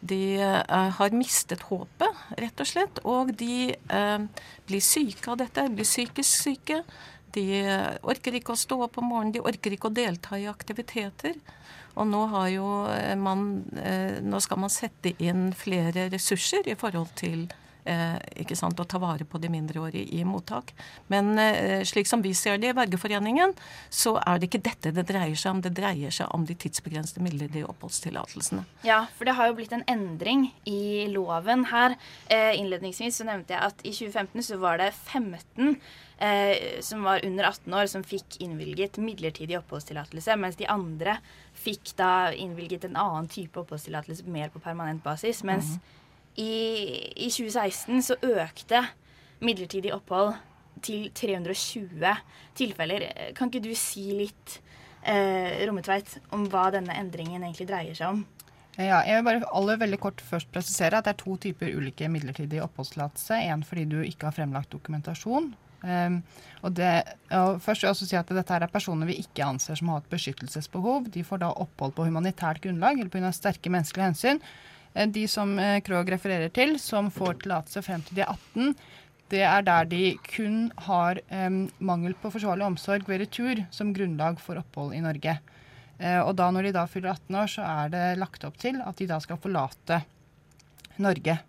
De 0.06 0.38
eh, 0.38 0.90
har 0.98 1.16
mistet 1.18 1.66
håpet, 1.70 2.24
rett 2.38 2.62
og 2.62 2.70
slett, 2.70 3.02
og 3.08 3.32
de 3.40 3.74
eh, 3.74 4.46
blir 4.68 4.84
syke 4.84 5.32
av 5.34 5.40
dette, 5.42 5.68
blir 5.74 5.88
psykisk 5.88 6.44
syke. 6.46 6.82
De 7.36 7.46
orker 8.08 8.38
ikke 8.40 8.54
å 8.54 8.60
stå 8.60 8.80
opp 8.86 9.00
om 9.02 9.10
morgenen, 9.12 9.36
de 9.36 9.44
orker 9.44 9.76
ikke 9.76 9.92
å 9.92 9.96
delta 9.96 10.40
i 10.40 10.48
aktiviteter. 10.48 11.36
Og 11.96 12.08
nå, 12.08 12.24
eh, 12.92 13.16
man, 13.16 13.66
eh, 13.80 14.20
nå 14.24 14.42
skal 14.44 14.60
man 14.60 14.74
sette 14.74 15.14
inn 15.24 15.54
flere 15.56 16.10
ressurser 16.12 16.68
i 16.68 16.76
forhold 16.76 17.14
til 17.16 17.48
ikke 17.86 18.58
sant, 18.58 18.80
å 18.80 18.88
ta 18.90 19.00
vare 19.02 19.28
på 19.30 19.40
de 19.42 19.50
mindreårige 19.54 20.08
i 20.18 20.24
mottak. 20.26 20.74
Men 21.12 21.38
eh, 21.42 21.84
slik 21.86 22.10
som 22.10 22.24
vi 22.26 22.34
ser 22.38 22.58
det 22.62 22.72
i 22.72 22.78
Vergeforeningen, 22.78 23.54
så 23.94 24.16
er 24.22 24.40
det 24.40 24.50
ikke 24.50 24.64
dette 24.66 24.94
det 24.96 25.06
dreier 25.10 25.38
seg 25.38 25.56
om. 25.56 25.62
Det 25.66 25.74
dreier 25.78 26.14
seg 26.14 26.32
om 26.36 26.48
de 26.48 26.58
tidsbegrensede 26.58 27.24
midlertidige 27.26 27.70
oppholdstillatelsene. 27.70 28.66
Ja, 28.88 29.06
for 29.18 29.30
det 29.30 29.36
har 29.38 29.52
jo 29.52 29.58
blitt 29.60 29.76
en 29.76 29.86
endring 29.92 30.50
i 30.70 31.06
loven 31.14 31.68
her. 31.72 31.98
Eh, 32.30 32.56
innledningsvis 32.60 33.22
så 33.22 33.28
nevnte 33.28 33.56
jeg 33.56 33.70
at 33.70 33.86
i 33.86 33.94
2015 33.94 34.50
så 34.50 34.60
var 34.62 34.82
det 34.82 34.92
15 34.96 35.76
eh, 36.18 36.82
som 36.86 37.04
var 37.04 37.26
under 37.26 37.52
18 37.52 37.74
år 37.74 37.92
som 37.92 38.06
fikk 38.08 38.40
innvilget 38.44 38.98
midlertidig 39.02 39.60
oppholdstillatelse, 39.60 40.38
mens 40.42 40.58
de 40.60 40.70
andre 40.72 41.20
fikk 41.56 41.96
da 42.00 42.32
innvilget 42.34 42.88
en 42.90 42.98
annen 43.00 43.30
type 43.32 43.60
oppholdstillatelse 43.62 44.26
mer 44.30 44.50
på 44.54 44.64
permanent 44.64 45.04
basis. 45.04 45.44
Mens 45.48 45.78
i, 46.36 46.52
i 47.16 47.30
2016 47.32 48.04
så 48.10 48.18
økte 48.20 48.84
midlertidig 49.46 49.94
opphold 49.96 50.36
til 50.86 51.10
320 51.16 52.14
tilfeller. 52.58 53.08
Kan 53.38 53.52
ikke 53.52 53.64
du 53.64 53.74
si 53.78 54.10
litt, 54.18 54.60
eh, 55.04 55.66
Rommetveit, 55.68 56.18
om 56.36 56.48
hva 56.52 56.70
denne 56.76 56.96
endringen 57.00 57.44
egentlig 57.44 57.70
dreier 57.72 57.98
seg 57.98 58.14
om? 58.14 58.26
Ja, 58.76 59.00
jeg 59.08 59.22
vil 59.22 59.28
bare 59.30 59.52
aller 59.56 59.78
veldig 59.80 60.00
kort 60.04 60.22
først 60.24 60.50
presisere 60.52 61.00
at 61.00 61.08
det 61.08 61.14
er 61.14 61.22
to 61.22 61.38
typer 61.40 61.72
ulike 61.78 62.10
midlertidige 62.12 62.64
oppholdstillatelse. 62.66 63.38
En 63.54 63.64
fordi 63.64 63.86
du 63.88 64.02
ikke 64.04 64.28
har 64.28 64.36
fremlagt 64.36 64.74
dokumentasjon. 64.76 65.54
Um, 65.86 66.18
og 66.66 66.74
det, 66.74 66.92
og 67.36 67.60
først 67.62 67.84
vil 67.84 67.88
jeg 67.88 67.94
også 67.94 68.08
si 68.10 68.18
at 68.18 68.32
Dette 68.34 68.56
er 68.58 68.72
personer 68.74 69.06
vi 69.06 69.20
ikke 69.22 69.46
anser 69.46 69.78
som 69.78 69.92
har 69.94 70.02
et 70.02 70.12
beskyttelsesbehov. 70.12 71.12
De 71.14 71.24
får 71.24 71.44
da 71.44 71.52
opphold 71.54 71.94
på 71.96 72.08
humanitært 72.10 72.64
grunnlag 72.64 73.00
eller 73.00 73.12
pga. 73.14 73.32
sterke 73.32 73.72
menneskelige 73.72 74.10
hensyn. 74.10 74.42
Eh, 74.96 75.08
De 75.08 75.28
som 75.28 75.54
Krog 75.86 76.12
refererer 76.12 76.50
til, 76.56 76.78
som 76.82 77.12
får 77.14 77.42
tillatelse 77.44 77.84
frem 77.86 78.06
til 78.08 78.20
de 78.20 78.26
er 78.26 78.32
18, 78.34 78.76
det 79.34 79.42
er 79.42 79.64
der 79.66 79.88
de 79.90 80.04
kun 80.22 80.68
har 80.86 81.18
um, 81.32 81.64
mangel 81.82 82.14
på 82.22 82.30
forsvarlig 82.30 82.68
omsorg 82.68 83.08
ved 83.10 83.24
retur 83.24 83.64
som 83.74 83.90
grunnlag 83.96 84.38
for 84.38 84.62
opphold 84.62 84.94
i 84.94 85.02
Norge. 85.02 85.40
Uh, 85.98 86.22
og 86.28 86.36
da 86.38 86.52
når 86.54 86.68
de 86.68 86.76
da 86.76 86.86
fyller 86.86 87.16
18 87.16 87.40
år, 87.42 87.50
så 87.56 87.66
er 87.66 87.90
det 87.96 88.04
lagt 88.22 88.46
opp 88.46 88.60
til 88.62 88.78
at 88.86 89.02
de 89.02 89.10
da 89.10 89.18
skal 89.24 89.42
forlate 89.42 90.04
Norge. 91.02 91.40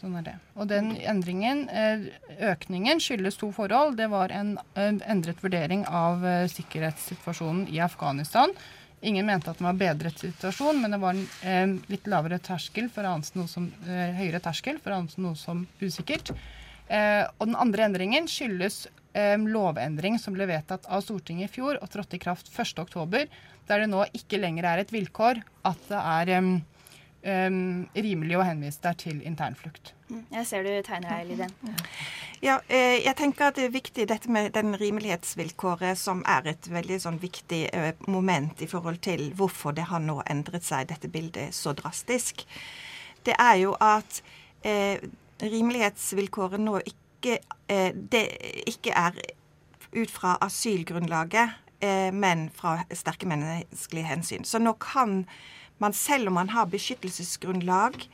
Sånn 0.00 0.16
er 0.16 0.24
det. 0.24 0.34
Og 0.56 0.68
den 0.70 0.94
endringen, 0.96 1.66
eh, 1.68 2.06
økningen, 2.48 3.02
skyldes 3.04 3.36
to 3.36 3.50
forhold. 3.52 3.98
Det 3.98 4.08
var 4.08 4.32
en 4.32 4.54
eh, 4.72 4.96
endret 5.12 5.42
vurdering 5.44 5.84
av 5.84 6.24
eh, 6.24 6.46
sikkerhetssituasjonen 6.48 7.66
i 7.68 7.82
Afghanistan. 7.84 8.54
Ingen 9.00 9.26
mente 9.26 9.48
at 9.48 9.60
den 9.60 9.68
var 9.70 9.78
bedret 9.80 10.20
situasjon, 10.20 10.80
men 10.82 10.92
det 10.92 11.00
var 11.00 11.16
en 11.16 11.28
eh, 11.48 11.76
litt 11.88 12.08
lavere 12.10 12.36
terskel 12.44 12.90
for 12.92 13.06
å 13.06 13.14
anse 13.16 13.36
noe 13.38 13.48
som, 13.48 13.70
eh, 13.88 14.10
høyere 14.18 14.42
terskel 14.44 14.80
for 14.82 14.92
å 14.92 14.98
anse 15.00 15.22
noe 15.24 15.38
som 15.40 15.62
usikkert. 15.80 16.34
Eh, 16.90 17.22
og 17.38 17.46
den 17.48 17.56
andre 17.56 17.86
endringen 17.86 18.28
skyldes 18.28 18.82
eh, 19.16 19.38
lovendring 19.40 20.18
som 20.20 20.36
ble 20.36 20.50
vedtatt 20.50 20.84
av 20.84 21.04
Stortinget 21.06 21.48
i 21.48 21.54
fjor 21.54 21.80
og 21.80 21.88
trådte 21.92 22.18
i 22.18 22.22
kraft 22.22 22.52
1.10, 22.52 23.30
der 23.70 23.84
det 23.84 23.88
nå 23.88 24.04
ikke 24.18 24.42
lenger 24.42 24.68
er 24.68 24.82
et 24.82 24.92
vilkår 24.92 25.40
at 25.70 25.88
det 25.88 26.02
er 26.02 26.34
em, 27.22 27.88
rimelig 27.94 28.36
å 28.38 28.44
henvise 28.46 28.80
deg 28.82 28.96
til 29.02 29.22
internflukt. 29.26 29.92
Mm, 30.10 30.24
Jeg 30.32 30.46
ser 30.46 30.62
du 30.64 30.70
tegner 30.82 31.08
deg, 31.18 31.28
Liden. 31.28 31.76
Ja, 32.42 32.58
eh, 32.68 33.04
jeg 33.04 33.16
tenker 33.16 33.48
at 33.50 33.56
det 33.56 33.66
er 33.68 33.74
viktig 33.74 34.06
dette 34.08 34.30
med 34.32 34.52
den 34.52 34.74
rimelighetsvilkåret, 34.80 35.98
som 35.98 36.22
er 36.26 36.46
et 36.54 36.70
veldig 36.72 37.00
sånn 37.00 37.18
viktig 37.20 37.68
eh, 37.72 37.92
moment 38.08 38.62
i 38.62 38.66
forhold 38.70 39.02
til 39.04 39.32
hvorfor 39.36 39.76
det 39.76 39.84
har 39.90 40.00
nå 40.00 40.22
endret 40.30 40.64
seg, 40.64 40.88
dette 40.88 41.08
bildet, 41.08 41.54
så 41.54 41.72
drastisk. 41.76 42.46
Det 43.26 43.36
er 43.38 43.56
jo 43.60 43.74
at 43.80 44.22
eh, 44.64 44.96
rimelighetsvilkåret 45.42 46.60
nå 46.60 46.80
ikke, 46.80 47.38
eh, 47.68 47.92
det 47.92 48.24
ikke 48.66 48.96
er 48.96 49.20
ut 49.92 50.10
fra 50.10 50.38
asylgrunnlaget, 50.40 51.50
eh, 51.84 52.10
men 52.12 52.48
fra 52.54 52.78
sterke 52.94 53.28
menneskelige 53.28 54.08
hensyn. 54.08 54.44
Så 54.44 54.58
nå 54.58 54.72
kan 54.80 55.26
man, 55.80 55.92
selv 55.96 56.28
om 56.28 56.36
man 56.38 56.52
har 56.52 56.68
beskyttelsesgrunnlag, 56.70 58.04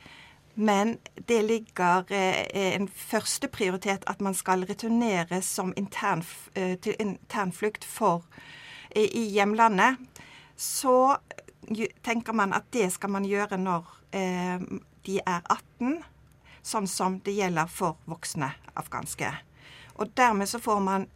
men 0.57 0.97
det 1.27 1.41
ligger 1.45 2.07
eh, 2.09 2.73
en 2.75 2.87
førsteprioritet 2.87 4.07
at 4.09 4.21
man 4.21 4.33
skal 4.33 4.65
returnere 4.65 5.41
som 5.45 5.73
intern, 5.77 6.23
eh, 6.55 6.77
til 6.81 6.95
internflukt 6.99 7.85
for, 7.85 8.25
i, 8.95 9.05
i 9.05 9.25
hjemlandet, 9.35 9.99
så 10.55 11.17
tenker 12.03 12.33
man 12.33 12.53
at 12.53 12.65
det 12.73 12.89
skal 12.95 13.13
man 13.13 13.27
gjøre 13.27 13.59
når 13.61 13.91
eh, 14.15 14.63
de 15.05 15.19
er 15.19 15.43
18, 15.45 15.99
sånn 16.65 16.89
som 16.89 17.19
det 17.21 17.37
gjelder 17.37 17.69
for 17.69 17.99
voksne 18.09 18.49
afghanske. 18.75 19.29
Og 20.01 20.09
dermed 20.17 20.49
så 20.49 20.59
får 20.59 20.81
man 20.81 21.07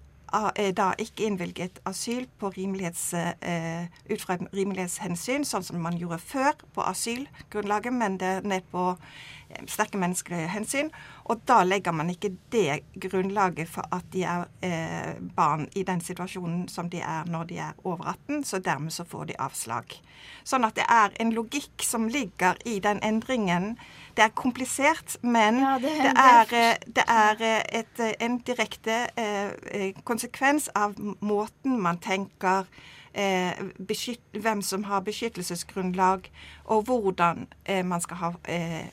eh, 0.55 0.71
da 0.77 0.91
ikke 0.99 1.25
innvilget 1.25 1.79
asyl 1.85 2.27
rimelighets, 2.41 3.13
eh, 3.13 3.87
ut 4.13 4.21
fra 4.21 4.37
rimelighetshensyn, 4.53 5.43
sånn 5.43 5.63
som 5.63 5.81
man 5.83 5.97
gjorde 5.99 6.19
før 6.23 6.55
på 6.75 6.81
asylgrunnlaget, 6.81 7.93
men 7.93 8.17
det 8.19 8.27
er 8.27 8.47
ned 8.47 8.61
på 8.71 8.85
eh, 8.91 9.65
sterke 9.67 9.97
menneskelige 9.97 10.47
hensyn. 10.47 10.91
Og 11.31 11.39
da 11.47 11.61
legger 11.63 11.93
man 11.95 12.09
ikke 12.11 12.33
det 12.51 12.81
grunnlaget 12.99 13.69
for 13.71 13.85
at 13.95 14.03
de 14.11 14.23
er 14.27 14.41
eh, 14.67 15.13
barn 15.37 15.63
i 15.79 15.83
den 15.87 16.01
situasjonen 16.03 16.65
som 16.67 16.89
de 16.91 16.99
er 16.99 17.29
når 17.31 17.45
de 17.47 17.57
er 17.63 17.77
over 17.87 18.03
18, 18.11 18.43
så 18.43 18.59
dermed 18.59 18.91
så 18.91 19.05
får 19.07 19.29
de 19.31 19.37
avslag. 19.39 19.95
Sånn 20.43 20.67
at 20.67 20.75
det 20.75 20.83
er 20.91 21.15
en 21.23 21.31
logikk 21.31 21.85
som 21.87 22.09
ligger 22.11 22.59
i 22.67 22.79
den 22.83 22.99
endringen. 23.07 23.77
Det 24.17 24.25
er 24.25 24.35
komplisert, 24.35 25.15
men 25.23 25.61
det- 25.81 25.95
det, 26.03 26.13
er, 26.19 26.53
eh, 26.59 26.75
det 26.99 27.03
er 27.07 27.35
eh, 27.39 27.79
et, 27.79 27.99
eh, 27.99 28.13
en 28.19 28.37
direkte 28.39 29.07
eh, 29.15 29.93
konsekvens 30.03 30.67
av 30.75 30.95
måten 31.21 31.79
man 31.79 31.97
tenker 31.97 32.65
eh, 33.13 33.53
beskytt, 33.87 34.21
hvem 34.33 34.61
som 34.61 34.83
har 34.83 34.99
beskyttelsesgrunnlag, 35.07 36.27
og 36.65 36.83
hvordan 36.85 37.47
eh, 37.65 37.85
man 37.85 38.01
skal 38.01 38.17
ha 38.17 38.33
eh, 38.47 38.87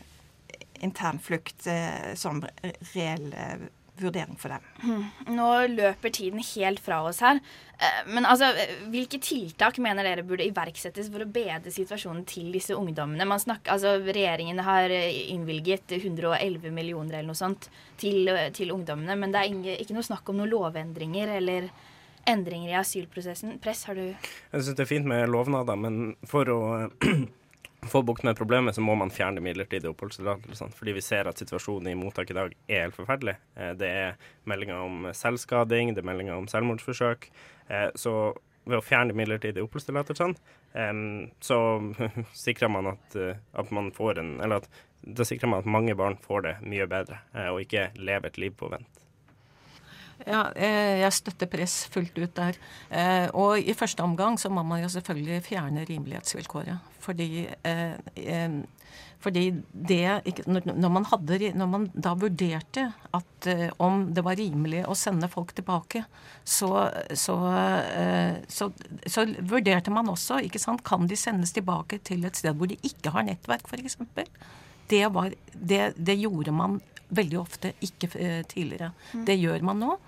internflukt 0.84 1.66
eh, 1.70 2.14
som 2.18 2.42
reell 2.94 3.32
eh, 3.32 3.66
vurdering 3.98 4.36
for 4.38 4.52
dem. 4.54 4.66
Hmm. 4.82 5.06
Nå 5.34 5.46
løper 5.72 6.12
tiden 6.14 6.38
helt 6.54 6.78
fra 6.80 7.00
oss 7.08 7.18
her. 7.24 7.40
Eh, 7.78 8.04
Men 8.06 8.26
altså, 8.30 8.52
hvilke 8.92 9.18
tiltak 9.22 9.80
mener 9.82 10.06
dere 10.06 10.22
burde 10.26 10.46
iverksettes 10.46 11.10
for 11.10 11.24
å 11.24 11.30
bedre 11.34 11.72
situasjonen 11.74 12.22
til 12.30 12.52
disse 12.54 12.76
ungdommene? 12.78 13.26
Man 13.26 13.42
snakker, 13.42 13.72
altså, 13.74 13.96
regjeringen 14.06 14.62
har 14.62 14.90
eh, 14.94 15.32
innvilget 15.34 15.98
111 15.98 16.70
millioner 16.70 17.18
eller 17.18 17.32
noe 17.32 17.38
sånt 17.42 17.70
til, 17.98 18.30
til 18.54 18.70
ungdommene, 18.74 19.18
men 19.18 19.34
det 19.34 19.42
er 19.42 19.50
ikke, 19.52 19.78
ikke 19.82 19.98
noe 19.98 20.06
snakk 20.06 20.30
om 20.30 20.38
noen 20.38 20.52
lovendringer 20.54 21.34
eller 21.40 21.70
endringer 22.28 22.70
i 22.70 22.78
asylprosessen. 22.78 23.58
Press, 23.62 23.86
har 23.88 23.96
du 23.98 24.04
Jeg 24.04 24.62
syns 24.62 24.74
det 24.76 24.84
er 24.84 24.90
fint 24.90 25.06
med 25.08 25.26
lovnader, 25.32 25.78
men 25.80 26.14
for 26.28 26.50
å 26.52 26.60
få 27.86 28.02
bukt 28.02 28.22
med 28.22 28.36
problemet, 28.36 28.74
så 28.74 28.80
må 28.80 28.94
man 28.98 29.10
fjerne 29.10 29.40
midlertidige 29.40 29.90
oppholdstillatelse. 29.92 30.70
Fordi 30.74 30.92
vi 30.96 31.04
ser 31.04 31.28
at 31.30 31.38
situasjonen 31.38 31.92
i 31.92 31.94
mottak 31.98 32.30
i 32.30 32.36
dag 32.36 32.54
er 32.68 32.86
helt 32.86 32.96
forferdelig. 32.96 33.36
Eh, 33.56 33.72
Det 33.78 33.88
er 33.88 34.16
meldinger 34.44 34.82
om 34.82 35.06
selvskading, 35.12 35.94
det 35.94 36.02
er 36.02 36.10
meldinger 36.10 36.36
om 36.36 36.46
selvmordsforsøk. 36.46 37.30
Eh, 37.68 37.90
Så 37.94 38.34
ved 38.66 38.78
å 38.78 38.84
fjerne 38.84 39.14
midlertidig 39.14 39.62
oppholdstillatelsene, 39.62 40.34
så 41.40 41.58
sikrer 42.34 42.68
man 42.68 42.86
at, 42.86 43.16
eh, 43.16 43.36
at 43.54 43.70
man 43.70 43.90
får 43.90 44.18
en 44.18 44.40
Eller 44.40 44.56
at 44.56 44.68
da 45.02 45.22
sikrer 45.22 45.48
man 45.48 45.60
at 45.60 45.66
mange 45.66 45.94
barn 45.96 46.16
får 46.16 46.42
det 46.42 46.56
mye 46.62 46.86
bedre, 46.86 47.20
og 47.52 47.60
ikke 47.62 47.92
lever 47.96 48.26
et 48.26 48.38
liv 48.38 48.50
på 48.50 48.68
vent. 48.68 49.07
Ja, 50.26 50.48
eh, 50.56 50.98
jeg 51.04 51.14
støtter 51.14 51.50
press 51.50 51.84
fullt 51.92 52.16
ut 52.18 52.34
der. 52.34 52.56
Eh, 52.90 53.28
og 53.38 53.60
i 53.60 53.76
første 53.76 54.02
omgang 54.02 54.38
så 54.40 54.50
må 54.50 54.64
man 54.66 54.82
jo 54.82 54.90
selvfølgelig 54.90 55.44
fjerne 55.46 55.84
rimelighetsvilkåret. 55.86 56.82
Fordi, 57.04 57.46
eh, 57.64 58.58
fordi 59.18 59.44
det 59.72 60.46
når, 60.46 60.88
man 60.88 61.06
hadde, 61.10 61.52
når 61.54 61.70
man 61.70 61.86
da 61.94 62.14
vurderte 62.14 62.84
at 63.14 63.48
om 63.82 64.12
det 64.14 64.22
var 64.22 64.38
rimelig 64.38 64.84
å 64.86 64.94
sende 64.94 65.30
folk 65.30 65.54
tilbake, 65.54 66.04
så, 66.44 66.90
så, 67.10 67.38
så, 68.46 68.68
så 69.06 69.24
vurderte 69.40 69.90
man 69.90 70.08
også 70.12 70.38
ikke 70.46 70.62
sant, 70.62 70.84
kan 70.86 71.08
de 71.10 71.18
sendes 71.18 71.52
tilbake 71.52 71.98
til 71.98 72.28
et 72.28 72.38
sted 72.38 72.54
hvor 72.54 72.70
de 72.70 72.78
ikke 72.86 73.10
har 73.10 73.26
nettverk, 73.26 73.66
f.eks. 73.66 73.98
Det, 74.88 75.02
var, 75.10 75.34
det, 75.52 75.82
det 75.98 76.20
gjorde 76.22 76.54
man 76.54 76.78
veldig 77.08 77.40
ofte 77.40 77.74
ikke 77.82 78.12
tidligere. 78.46 78.92
Mm. 79.12 79.26
Det 79.26 79.38
gjør 79.40 79.66
man 79.66 79.82
nå. 79.82 79.98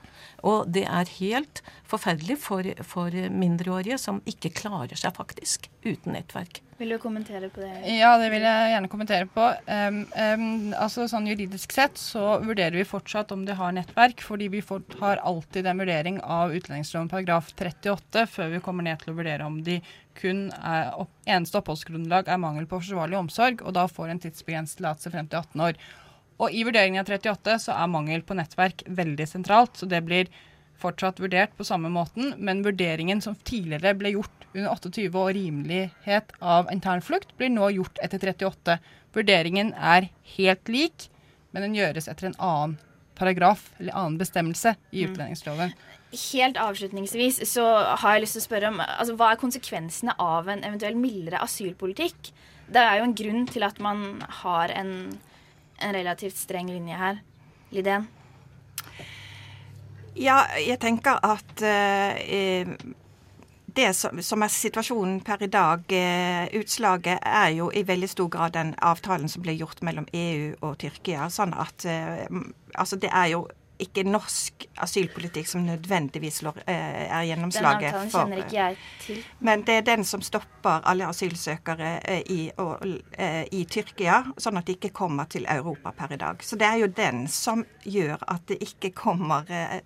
Og 0.47 0.71
det 0.73 0.87
er 0.89 1.15
helt 1.19 1.63
forferdelig 1.91 2.39
for, 2.41 2.67
for 2.87 3.15
mindreårige 3.35 3.99
som 4.01 4.23
ikke 4.29 4.53
klarer 4.63 4.99
seg 4.99 5.15
faktisk 5.17 5.71
uten 5.85 6.15
nettverk. 6.17 6.63
Vil 6.81 6.95
du 6.95 6.97
kommentere 6.97 7.51
på 7.53 7.61
det? 7.61 7.75
Ja, 7.93 8.15
det 8.17 8.31
vil 8.33 8.41
jeg 8.41 8.69
gjerne 8.73 8.89
kommentere 8.89 9.27
på. 9.29 9.45
Um, 9.69 9.99
um, 10.17 10.45
altså 10.81 11.05
sånn 11.11 11.27
Juridisk 11.29 11.75
sett 11.77 12.01
så 12.01 12.39
vurderer 12.41 12.79
vi 12.79 12.87
fortsatt 12.89 13.35
om 13.37 13.43
de 13.45 13.53
har 13.59 13.75
nettverk, 13.77 14.25
fordi 14.25 14.49
vi 14.55 14.63
fort, 14.65 14.97
har 15.03 15.21
alltid 15.21 15.69
en 15.69 15.83
vurdering 15.83 16.23
av 16.25 16.55
utlendingsloven 16.57 17.11
paragraf 17.13 17.53
38 17.53 18.25
før 18.33 18.55
vi 18.55 18.63
kommer 18.65 18.89
ned 18.89 19.03
til 19.03 19.13
å 19.13 19.19
vurdere 19.19 19.45
om 19.45 19.61
de 19.67 19.77
kun 20.17 20.47
er 20.57 20.95
opp, 20.97 21.13
eneste 21.29 21.61
oppholdsgrunnlag 21.61 22.33
er 22.33 22.41
mangel 22.41 22.65
på 22.69 22.81
forsvarlig 22.81 23.19
omsorg, 23.21 23.61
og 23.61 23.77
da 23.77 23.85
får 23.85 24.15
en 24.15 24.25
tidsbegrenset 24.25 24.81
tillatelse 24.81 25.13
frem 25.13 25.29
til 25.29 25.45
18 25.45 25.67
år. 25.69 25.85
Og 26.41 26.55
i 26.57 26.63
vurderingen 26.65 27.03
av 27.03 27.11
38 27.11 27.59
så 27.67 27.75
er 27.77 27.91
mangel 27.93 28.23
på 28.25 28.37
nettverk 28.39 28.85
veldig 28.89 29.27
sentralt, 29.29 29.77
så 29.77 29.89
det 29.89 30.01
blir 30.07 30.31
fortsatt 30.81 31.21
vurdert 31.21 31.53
på 31.59 31.67
samme 31.69 31.91
måten, 31.93 32.33
men 32.41 32.63
vurderingen 32.65 33.21
som 33.21 33.37
tidligere 33.45 33.93
ble 34.01 34.15
gjort 34.15 34.47
under 34.55 34.71
28 34.73 35.11
og 35.21 35.35
rimelighet 35.37 36.33
av 36.41 36.71
internflukt, 36.73 37.35
blir 37.37 37.53
nå 37.53 37.69
gjort 37.77 38.01
etter 38.03 38.23
38. 38.33 38.79
Vurderingen 39.15 39.75
er 39.77 40.09
helt 40.39 40.73
lik, 40.73 41.11
men 41.53 41.67
den 41.67 41.77
gjøres 41.77 42.09
etter 42.09 42.31
en 42.31 42.39
annen 42.41 42.79
paragraf 43.21 43.67
eller 43.79 43.93
annen 43.93 44.17
bestemmelse 44.19 44.73
i 44.97 45.05
Mm. 45.05 45.11
utlendingsloven. 45.13 45.73
Helt 46.33 46.57
avslutningsvis 46.57 47.45
så 47.53 47.65
har 48.01 48.15
jeg 48.15 48.23
lyst 48.23 48.39
til 48.39 48.43
å 48.43 48.49
spørre 48.49 48.69
om 48.73 48.81
altså, 48.81 49.15
hva 49.15 49.33
er 49.33 49.37
konsekvensene 49.45 50.15
av 50.19 50.49
en 50.49 50.65
eventuell 50.65 50.97
mildere 50.97 51.43
asylpolitikk? 51.45 52.33
Det 52.73 52.81
er 52.81 52.99
jo 52.99 53.05
en 53.05 53.15
grunn 53.15 53.47
til 53.47 53.63
at 53.63 53.79
man 53.79 54.23
har 54.43 54.73
en, 54.75 55.19
en 55.81 55.95
relativt 55.97 56.37
streng 56.37 56.71
linje 56.71 56.97
her. 56.97 57.21
Lidén? 57.71 58.09
Ja, 60.19 60.43
jeg 60.59 60.81
tenker 60.83 61.21
at 61.23 61.63
eh, 61.63 62.75
det 63.77 63.93
som, 63.95 64.19
som 64.23 64.43
er 64.43 64.53
situasjonen 64.53 65.21
per 65.25 65.45
i 65.47 65.51
dag, 65.51 65.85
eh, 65.95 66.49
utslaget, 66.59 67.21
er 67.23 67.53
jo 67.55 67.71
i 67.75 67.85
veldig 67.87 68.09
stor 68.11 68.29
grad 68.33 68.57
den 68.57 68.75
avtalen 68.83 69.31
som 69.31 69.45
ble 69.45 69.55
gjort 69.59 69.83
mellom 69.87 70.09
EU 70.13 70.53
og 70.67 70.79
Tyrkia. 70.83 71.29
Sånn 71.31 71.55
at 71.55 71.87
eh, 71.89 72.27
altså 72.75 72.99
det 73.01 73.13
er 73.13 73.33
jo 73.37 73.47
ikke 73.83 74.05
norsk 74.07 74.67
asylpolitikk 74.81 75.49
som 75.49 75.65
nødvendigvis 75.67 76.43
er 76.67 77.25
gjennomslaget. 77.29 77.87
Den 77.91 78.01
avtalen 78.01 78.11
kjenner 78.15 78.43
ikke 78.45 78.57
jeg 78.57 78.77
til. 79.05 79.23
men 79.41 79.65
det 79.67 79.75
er 79.75 79.87
den 79.87 80.05
som 80.05 80.23
stopper 80.23 80.87
alle 80.89 81.09
asylsøkere 81.09 81.91
eh, 82.09 82.23
i, 82.31 82.39
og, 82.57 82.85
eh, 83.13 83.45
i 83.53 83.65
Tyrkia, 83.65 84.23
sånn 84.41 84.61
at 84.61 84.69
de 84.69 84.77
ikke 84.79 84.93
kommer 84.97 85.29
til 85.31 85.47
Europa 85.49 85.93
per 85.97 86.15
i 86.15 86.21
dag. 86.21 86.45
Så 86.45 86.57
det 86.61 86.69
er 86.69 86.81
jo 86.83 86.91
den 86.97 87.27
som 87.29 87.65
gjør 87.85 88.21
at 88.29 88.47
det 88.49 88.61
ikke 88.65 88.93
kommer 88.97 89.49
eh, 89.49 89.81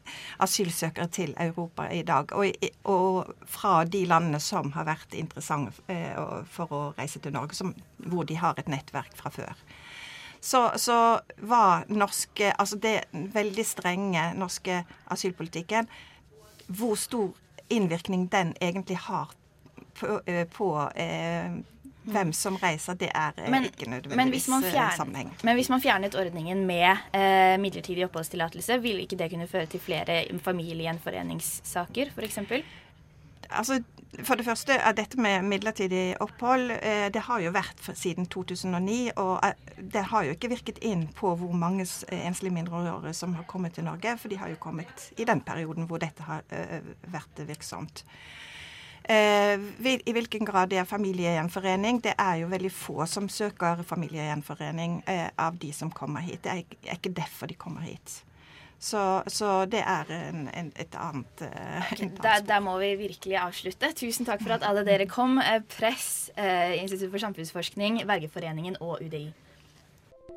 asylsøkere 0.44 1.08
til 1.08 1.34
Europa 1.40 1.88
i 1.92 2.02
dag. 2.02 2.32
Og, 2.34 2.68
og 2.90 3.34
fra 3.46 3.84
de 3.84 4.04
landene 4.10 4.40
som 4.42 4.72
har 4.76 4.88
vært 4.88 5.14
interessante 5.18 5.72
eh, 5.92 6.18
for 6.50 6.72
å 6.72 6.82
reise 6.98 7.22
til 7.22 7.34
Norge, 7.34 7.56
som, 7.58 7.74
hvor 8.10 8.26
de 8.28 8.38
har 8.38 8.58
et 8.58 8.70
nettverk 8.70 9.14
fra 9.18 9.32
før. 9.34 9.64
Så, 10.44 10.60
så 10.76 10.96
var 11.40 11.86
norske 11.88 12.50
Altså 12.52 12.76
det 12.76 12.98
veldig 13.12 13.64
strenge 13.64 14.26
norske 14.36 14.82
asylpolitikken 15.14 15.88
hvor 16.66 16.98
stor 17.00 17.32
innvirkning 17.72 18.26
den 18.32 18.52
egentlig 18.60 18.96
har 19.06 19.32
på, 19.96 20.20
eh, 20.26 20.44
på 20.48 20.68
eh, 20.96 21.56
hvem 22.04 22.32
som 22.36 22.56
reiser, 22.60 22.96
det 23.00 23.08
er 23.14 23.36
eh, 23.40 23.50
Men, 23.50 23.68
ikke 23.68 23.88
nødvendigvis 23.90 24.48
man 24.52 24.64
eh, 24.64 24.72
fjern, 24.74 24.96
sammenheng. 24.96 25.32
men 25.42 25.56
hvis 25.58 25.70
man 25.72 25.80
fjernet 25.80 26.16
ordningen 26.20 26.64
med 26.68 26.90
eh, 27.16 27.56
midlertidig 27.60 28.04
oppholdstillatelse, 28.08 28.78
ville 28.82 29.04
ikke 29.06 29.18
det 29.20 29.30
kunne 29.32 29.48
føre 29.48 29.66
til 29.66 29.80
flere 29.80 30.24
familiegjenforeningssaker, 30.44 32.12
f.eks.? 32.16 32.38
Altså, 33.50 33.80
for 34.22 34.38
det 34.38 34.44
første 34.46 34.76
er 34.76 34.94
dette 34.94 35.18
med 35.20 35.42
midlertidig 35.48 36.14
opphold 36.22 36.70
eh, 36.76 37.06
Det 37.12 37.24
har 37.26 37.40
jo 37.42 37.52
vært 37.54 37.82
siden 37.98 38.28
2009. 38.30 39.10
Og 39.16 39.38
eh, 39.42 39.80
det 39.92 40.04
har 40.10 40.24
jo 40.24 40.34
ikke 40.36 40.52
virket 40.52 40.80
inn 40.86 41.06
på 41.16 41.34
hvor 41.40 41.54
mange 41.56 41.86
eh, 42.08 42.26
enslige 42.26 42.54
mindreårige 42.54 43.14
som 43.14 43.34
har 43.34 43.46
kommet 43.50 43.74
til 43.74 43.84
Norge. 43.88 44.16
For 44.18 44.32
de 44.32 44.38
har 44.38 44.52
jo 44.52 44.60
kommet 44.60 45.10
i 45.18 45.26
den 45.26 45.40
perioden 45.40 45.88
hvor 45.90 46.02
dette 46.02 46.22
har 46.22 46.44
vært 47.10 47.46
virksomt. 47.48 48.04
I 49.04 50.12
hvilken 50.16 50.46
grad 50.48 50.70
det 50.72 50.78
er 50.80 50.86
familiegjenforening? 50.88 51.98
Det 52.04 52.14
er 52.18 52.38
jo 52.40 52.46
veldig 52.48 52.70
få 52.72 53.04
som 53.06 53.28
søker 53.28 53.82
familiegjenforening 53.84 55.02
av 55.36 55.58
de 55.60 55.72
som 55.76 55.90
kommer 55.92 56.24
hit. 56.24 56.40
Det 56.44 56.54
er 56.54 56.96
ikke 56.96 57.12
derfor 57.12 57.52
de 57.52 57.58
kommer 57.60 57.84
hit. 57.84 58.22
Så, 58.78 59.22
så 59.32 59.64
det 59.70 59.80
er 59.80 60.10
en, 60.12 60.48
en, 60.52 60.72
et 60.76 60.96
annet 61.00 61.44
eh, 61.46 61.92
Der, 62.22 62.42
der 62.44 62.60
må 62.60 62.76
vi 62.82 62.94
virkelig 63.00 63.38
avslutte. 63.40 63.92
Tusen 63.96 64.28
takk 64.28 64.42
for 64.42 64.56
at 64.56 64.66
alle 64.66 64.84
dere 64.84 65.06
kom. 65.08 65.38
Eh, 65.38 65.62
Press, 65.78 66.30
eh, 66.36 66.76
Institutt 66.82 67.14
for 67.14 67.22
samfunnsforskning, 67.22 68.02
Vergeforeningen 68.08 68.76
og 68.80 69.00
UDI. 69.00 69.30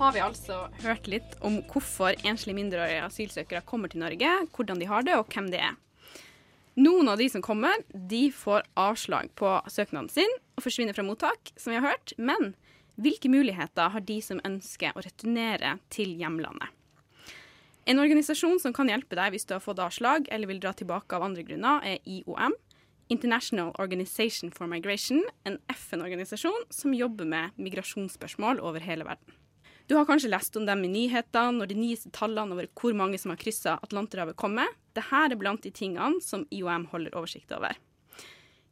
Har 0.00 0.14
vi 0.16 0.20
altså 0.24 0.54
hørt 0.80 1.08
litt 1.12 1.34
om 1.44 1.58
hvorfor 1.68 2.16
enslige 2.24 2.56
mindreårige 2.56 3.02
asylsøkere 3.04 3.60
kommer 3.68 3.90
til 3.92 4.00
Norge, 4.00 4.28
hvordan 4.56 4.78
de 4.80 4.86
har 4.88 5.04
det 5.04 5.12
og 5.18 5.26
hvem 5.28 5.50
det 5.52 5.58
er. 5.60 5.74
Noen 6.80 7.10
av 7.12 7.18
de 7.20 7.26
som 7.28 7.42
kommer, 7.44 7.82
de 7.92 8.30
får 8.32 8.64
avslag 8.80 9.28
på 9.36 9.50
søknaden 9.68 10.08
sin 10.08 10.32
og 10.56 10.64
forsvinner 10.64 10.96
fra 10.96 11.04
mottak, 11.04 11.50
som 11.60 11.74
vi 11.74 11.76
har 11.76 11.84
hørt. 11.90 12.14
Men 12.16 12.54
hvilke 12.96 13.28
muligheter 13.28 13.92
har 13.92 14.06
de 14.08 14.16
som 14.24 14.40
ønsker 14.48 14.96
å 14.96 15.02
returnere 15.04 15.74
til 15.92 16.14
hjemlandet? 16.16 16.72
En 17.84 18.00
organisasjon 18.00 18.56
som 18.62 18.72
kan 18.72 18.88
hjelpe 18.88 19.18
deg 19.20 19.34
hvis 19.34 19.44
du 19.44 19.52
har 19.58 19.60
fått 19.60 19.82
avslag 19.84 20.30
eller 20.32 20.48
vil 20.48 20.62
dra 20.64 20.72
tilbake 20.72 21.12
av 21.12 21.26
andre 21.28 21.44
grunner, 21.44 21.84
er 21.84 22.00
IOM. 22.08 22.56
International 23.12 23.74
Organization 23.76 24.48
for 24.54 24.70
Migration, 24.70 25.20
en 25.44 25.60
FN-organisasjon 25.76 26.70
som 26.72 26.96
jobber 26.96 27.28
med 27.28 27.60
migrasjonsspørsmål 27.60 28.64
over 28.64 28.80
hele 28.88 29.04
verden. 29.04 29.39
Du 29.90 29.96
har 29.96 30.04
kanskje 30.06 30.28
lest 30.30 30.54
om 30.54 30.62
dem 30.68 30.84
i 30.86 30.88
nyhetene 30.92 31.64
og 31.64 31.66
de 31.66 31.74
nyeste 31.74 32.12
tallene 32.14 32.54
over 32.54 32.68
hvor 32.78 32.94
mange 32.94 33.18
som 33.18 33.32
har 33.32 33.38
kryssa 33.40 33.72
Atlanterhavet 33.82 34.36
kommer. 34.38 34.68
Dette 34.94 35.22
er 35.26 35.32
blant 35.34 35.64
de 35.66 35.72
tingene 35.74 36.22
som 36.22 36.44
IOM 36.54 36.84
holder 36.92 37.16
oversikt 37.18 37.50
over. 37.56 37.74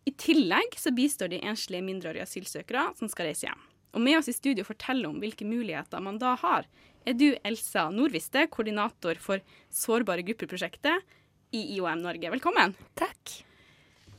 I 0.07 0.13
tillegg 0.15 0.77
så 0.79 0.93
bistår 0.95 1.33
de 1.33 1.41
enslige 1.43 1.83
mindreårige 1.83 2.23
asylsøkere 2.23 2.85
som 3.01 3.11
skal 3.11 3.27
reise 3.27 3.49
hjem. 3.49 3.65
Og 3.99 4.05
med 4.05 4.21
oss 4.21 4.31
i 4.31 4.35
studio 4.37 4.63
forteller 4.63 5.09
fortelle 5.09 5.11
om 5.11 5.19
hvilke 5.19 5.49
muligheter 5.49 6.05
man 6.07 6.21
da 6.23 6.37
har, 6.39 6.69
er 7.03 7.17
du 7.19 7.33
Elsa 7.43 7.89
Nordviste, 7.91 8.45
koordinator 8.55 9.19
for 9.19 9.43
Sårbare 9.75 10.23
grupper-prosjektet 10.23 11.03
i 11.51 11.65
IOM 11.81 11.99
Norge. 12.05 12.31
Velkommen. 12.31 12.77
Takk. 12.95 13.33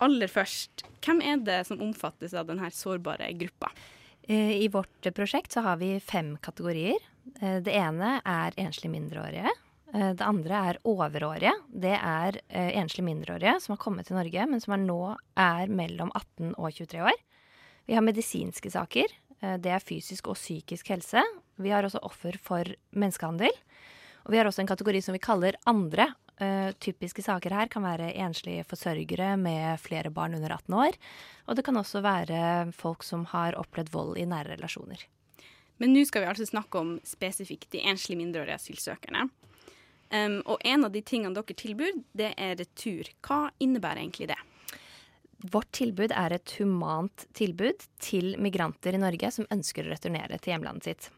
Aller 0.03 0.27
først, 0.27 0.83
hvem 0.99 1.23
er 1.23 1.39
det 1.47 1.61
som 1.71 1.79
omfattes 1.79 2.35
av 2.35 2.51
denne 2.51 2.67
sårbare 2.75 3.31
gruppa? 3.39 3.71
Eh, 4.29 4.51
I 4.61 4.67
vårt 4.67 5.13
prosjekt 5.15 5.51
så 5.51 5.61
har 5.65 5.77
vi 5.77 5.99
fem 5.99 6.37
kategorier. 6.37 6.97
Eh, 7.41 7.57
Det 7.65 7.73
ene 7.73 8.21
er 8.25 8.53
enslige 8.57 8.91
mindreårige. 8.91 9.49
Eh, 9.93 10.13
Det 10.13 10.21
andre 10.21 10.55
er 10.69 10.77
overårige. 10.85 11.53
Det 11.67 11.97
er 11.97 12.37
enslige 12.51 13.05
mindreårige 13.05 13.59
som 13.61 13.73
har 13.73 13.83
kommet 13.83 14.05
til 14.05 14.15
Norge, 14.15 14.45
men 14.47 14.61
som 14.61 14.73
er 14.73 14.85
nå 14.85 15.17
er 15.35 15.67
mellom 15.67 16.11
18 16.13 16.53
og 16.59 16.71
23 16.71 17.01
år. 17.01 17.17
Vi 17.87 17.95
har 17.95 18.01
medisinske 18.01 18.69
saker. 18.69 19.07
Det 19.41 19.65
er 19.71 19.79
fysisk 19.79 20.27
og 20.27 20.35
psykisk 20.35 20.89
helse. 20.89 21.23
Vi 21.57 21.69
har 21.69 21.81
også 21.81 22.03
offer 22.03 22.37
for 22.37 22.63
menneskehandel. 22.93 23.49
Og 24.25 24.31
vi 24.31 24.37
har 24.37 24.45
også 24.45 24.59
en 24.59 24.67
kategori 24.67 25.01
som 25.01 25.13
vi 25.13 25.17
kaller 25.19 25.53
andre. 25.65 26.13
Eh, 26.39 26.71
typiske 26.79 27.23
saker 27.25 27.51
her 27.51 27.67
kan 27.67 27.83
være 27.83 28.13
enslige 28.15 28.63
forsørgere 28.63 29.33
med 29.39 29.79
flere 29.83 30.11
barn 30.13 30.37
under 30.37 30.53
18 30.55 30.75
år. 30.79 30.95
Og 31.51 31.57
det 31.57 31.65
kan 31.67 31.75
også 31.75 31.99
være 32.05 32.71
folk 32.75 33.03
som 33.03 33.25
har 33.33 33.57
opplevd 33.59 33.91
vold 33.91 34.19
i 34.21 34.27
nære 34.29 34.55
relasjoner. 34.55 35.03
Men 35.79 35.91
nå 35.95 36.05
skal 36.07 36.23
vi 36.23 36.31
altså 36.31 36.47
snakke 36.47 36.79
om 36.79 36.95
spesifikt 37.07 37.71
de 37.75 37.83
enslige 37.87 38.19
mindreårige 38.19 38.55
asylsøkerne. 38.55 39.27
Um, 40.09 40.39
og 40.49 40.63
en 40.65 40.87
av 40.87 40.93
de 40.95 41.03
tingene 41.05 41.35
dere 41.35 41.55
tilbyr, 41.55 41.99
det 42.17 42.31
er 42.33 42.55
retur. 42.59 43.11
Hva 43.21 43.51
innebærer 43.61 44.01
egentlig 44.01 44.31
det? 44.31 44.39
Vårt 45.53 45.69
tilbud 45.75 46.11
er 46.11 46.35
et 46.35 46.55
humant 46.59 47.27
tilbud 47.37 47.85
til 48.03 48.33
migranter 48.41 48.95
i 48.95 48.99
Norge 48.99 49.29
som 49.31 49.47
ønsker 49.53 49.85
å 49.85 49.93
returnere 49.93 50.39
til 50.39 50.55
hjemlandet 50.55 50.87
sitt. 50.89 51.11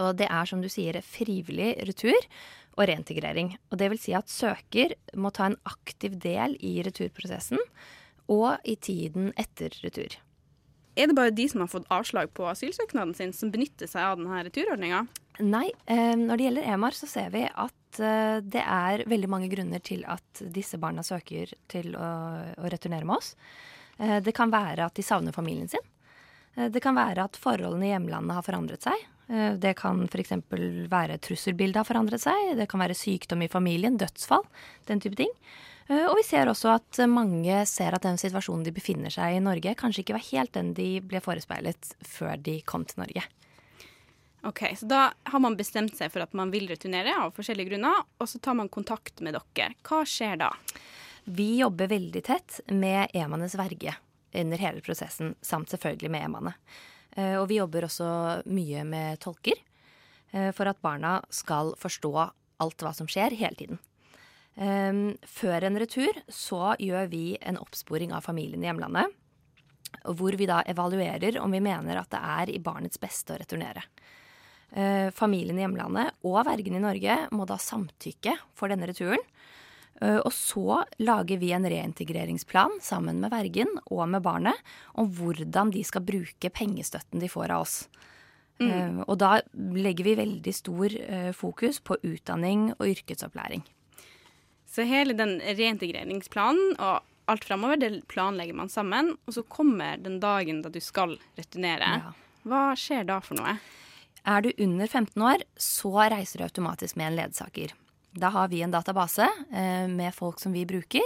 Og 0.00 0.14
det 0.18 0.26
er, 0.30 0.46
som 0.48 0.62
du 0.62 0.70
sier, 0.72 0.96
frivillig 1.06 1.74
retur 1.86 2.28
og 2.74 2.86
reintegrering. 2.90 3.54
Og 3.70 3.80
det 3.80 3.90
vil 3.92 4.00
si 4.00 4.14
at 4.16 4.30
søker 4.30 4.96
må 5.18 5.32
ta 5.34 5.48
en 5.50 5.58
aktiv 5.68 6.18
del 6.22 6.56
i 6.64 6.76
returprosessen 6.86 7.60
og 8.32 8.56
i 8.64 8.76
tiden 8.80 9.32
etter 9.40 9.74
retur. 9.84 10.16
Er 10.94 11.10
det 11.10 11.16
bare 11.18 11.34
de 11.34 11.46
som 11.50 11.64
har 11.64 11.70
fått 11.72 11.90
avslag 11.92 12.30
på 12.36 12.46
asylsøknaden 12.46 13.14
sin, 13.18 13.32
som 13.34 13.50
benytter 13.50 13.90
seg 13.90 14.12
av 14.12 14.20
denne 14.20 14.44
returordninga? 14.46 15.04
Nei, 15.42 15.66
eh, 15.90 16.14
når 16.14 16.38
det 16.38 16.46
gjelder 16.46 16.68
EMAR, 16.74 16.94
så 16.94 17.08
ser 17.10 17.32
vi 17.34 17.42
at 17.48 17.98
eh, 17.98 18.38
det 18.38 18.62
er 18.62 19.02
veldig 19.10 19.30
mange 19.30 19.48
grunner 19.50 19.82
til 19.82 20.04
at 20.06 20.44
disse 20.54 20.78
barna 20.78 21.02
søker 21.02 21.50
til 21.70 21.96
å, 21.98 22.10
å 22.54 22.70
returnere 22.70 23.08
med 23.08 23.18
oss. 23.18 23.32
Eh, 23.98 24.20
det 24.22 24.36
kan 24.36 24.54
være 24.54 24.86
at 24.86 24.94
de 24.94 25.02
savner 25.06 25.34
familien 25.34 25.70
sin. 25.70 25.82
Det 26.54 26.78
kan 26.78 26.94
være 26.94 27.24
at 27.26 27.34
forholdene 27.34 27.88
i 27.88 27.90
hjemlandet 27.90 28.36
har 28.36 28.44
forandret 28.46 28.84
seg. 28.86 29.00
Eh, 29.28 29.54
Det 29.60 29.74
kan 29.76 30.02
f.eks. 30.08 30.32
være 30.90 31.18
trusselbildet 31.18 31.76
har 31.80 31.88
forandret 31.88 32.20
seg. 32.20 32.56
Det 32.58 32.68
kan 32.68 32.80
være 32.80 32.96
sykdom 32.98 33.42
i 33.44 33.48
familien, 33.48 33.96
dødsfall, 33.98 34.44
den 34.86 35.00
type 35.00 35.16
ting. 35.16 35.30
Eh, 35.88 36.06
Og 36.06 36.16
vi 36.16 36.22
ser 36.24 36.46
også 36.46 36.74
at 36.74 37.08
mange 37.08 37.66
ser 37.66 37.94
at 37.94 38.02
den 38.02 38.16
situasjonen 38.16 38.64
de 38.64 38.72
befinner 38.72 39.10
seg 39.10 39.36
i 39.36 39.40
Norge, 39.44 39.74
kanskje 39.74 40.04
ikke 40.04 40.18
var 40.18 40.28
helt 40.30 40.52
den 40.52 40.74
de 40.74 41.00
ble 41.00 41.20
forespeilet 41.20 41.94
før 42.02 42.36
de 42.42 42.60
kom 42.62 42.84
til 42.84 43.00
Norge. 43.04 43.24
Ok, 44.44 44.60
Så 44.76 44.86
da 44.86 45.12
har 45.24 45.40
man 45.40 45.56
bestemt 45.56 45.96
seg 45.96 46.12
for 46.12 46.20
at 46.20 46.34
man 46.34 46.50
vil 46.52 46.68
returnere 46.68 47.14
av 47.16 47.32
forskjellige 47.32 47.70
grunner, 47.70 48.02
og 48.20 48.28
så 48.28 48.38
tar 48.38 48.54
man 48.54 48.68
kontakt 48.68 49.22
med 49.24 49.32
dere. 49.32 49.72
Hva 49.82 50.02
skjer 50.04 50.36
da? 50.36 50.50
Vi 51.24 51.60
jobber 51.62 51.88
veldig 51.88 52.22
tett 52.22 52.60
med 52.68 53.08
emanes 53.14 53.54
verge 53.56 53.94
under 54.34 54.60
hele 54.60 54.82
prosessen, 54.84 55.34
samt 55.40 55.70
selvfølgelig 55.72 56.10
med 56.10 56.26
emaene. 56.26 56.52
Eh, 57.16 57.36
Og 57.40 57.48
vi 57.48 57.60
jobber 57.60 57.86
også 57.86 58.42
mye 58.50 58.84
med 58.84 59.20
tolker 59.22 59.58
eh, 60.32 60.50
for 60.52 60.66
at 60.70 60.80
barna 60.82 61.20
skal 61.30 61.74
forstå 61.78 62.14
alt 62.64 62.82
hva 62.82 62.94
som 62.94 63.06
skjer, 63.10 63.36
hele 63.38 63.58
tiden. 63.58 63.78
Eh, 64.56 65.14
Før 65.26 65.66
en 65.68 65.78
retur 65.78 66.14
så 66.28 66.74
gjør 66.78 67.10
vi 67.10 67.36
en 67.40 67.58
oppsporing 67.58 68.12
av 68.14 68.26
familien 68.26 68.62
i 68.62 68.70
hjemlandet, 68.70 69.12
hvor 70.04 70.34
vi 70.36 70.46
da 70.50 70.62
evaluerer 70.66 71.38
om 71.40 71.52
vi 71.54 71.62
mener 71.62 72.00
at 72.00 72.10
det 72.10 72.20
er 72.20 72.50
i 72.50 72.62
barnets 72.62 72.98
beste 73.00 73.34
å 73.34 73.38
returnere. 73.38 73.84
Eh, 74.74 75.10
Familien 75.14 75.58
i 75.58 75.62
hjemlandet 75.62 76.16
og 76.26 76.40
vergen 76.48 76.74
i 76.74 76.82
Norge 76.82 77.18
må 77.30 77.46
da 77.46 77.60
samtykke 77.62 78.34
for 78.58 78.72
denne 78.72 78.88
returen. 78.90 79.22
Eh, 80.04 80.20
Og 80.20 80.32
så 80.32 80.82
lager 81.00 81.40
vi 81.40 81.52
en 81.56 81.64
reintegreringsplan 81.64 82.80
sammen 82.84 83.20
med 83.22 83.32
vergen 83.32 83.70
og 83.86 84.08
med 84.08 84.24
barnet 84.24 84.58
om 84.94 85.08
hvordan 85.08 85.72
de 85.72 85.84
skal 85.84 86.04
bruke 86.04 86.50
pengestøtten 86.52 87.22
de 87.22 87.30
får 87.30 87.54
av 87.54 87.64
oss. 87.64 87.76
Mm. 88.60 88.68
Eh, 88.70 89.00
Og 89.08 89.18
da 89.18 89.40
legger 89.56 90.04
vi 90.04 90.18
veldig 90.20 90.54
stor 90.54 90.92
eh, 91.00 91.32
fokus 91.32 91.80
på 91.80 91.96
utdanning 92.02 92.72
og 92.78 92.86
yrkesopplæring. 92.92 93.64
Så 94.68 94.82
hele 94.82 95.14
den 95.14 95.38
reintegreringsplanen 95.40 96.76
og 96.82 97.04
alt 97.30 97.44
framover, 97.46 97.78
det 97.78 98.02
planlegger 98.10 98.54
man 98.58 98.68
sammen. 98.68 99.14
Og 99.26 99.36
så 99.36 99.44
kommer 99.46 99.96
den 100.02 100.18
dagen 100.20 100.60
da 100.62 100.68
du 100.68 100.80
skal 100.82 101.16
returnere. 101.38 102.12
Hva 102.44 102.74
skjer 102.76 103.06
da 103.08 103.20
for 103.24 103.38
noe? 103.38 103.54
Er 104.26 104.42
du 104.42 104.50
under 104.58 104.86
15 104.88 105.22
år, 105.22 105.44
så 105.56 105.92
reiser 106.10 106.40
du 106.40 106.44
automatisk 106.44 106.96
med 106.96 107.12
en 107.12 107.16
ledsager. 107.16 107.72
Da 108.14 108.30
har 108.30 108.48
vi 108.48 108.62
en 108.62 108.70
database 108.70 109.26
eh, 109.52 109.86
med 109.90 110.14
folk 110.14 110.38
som 110.40 110.52
vi 110.54 110.64
bruker, 110.66 111.02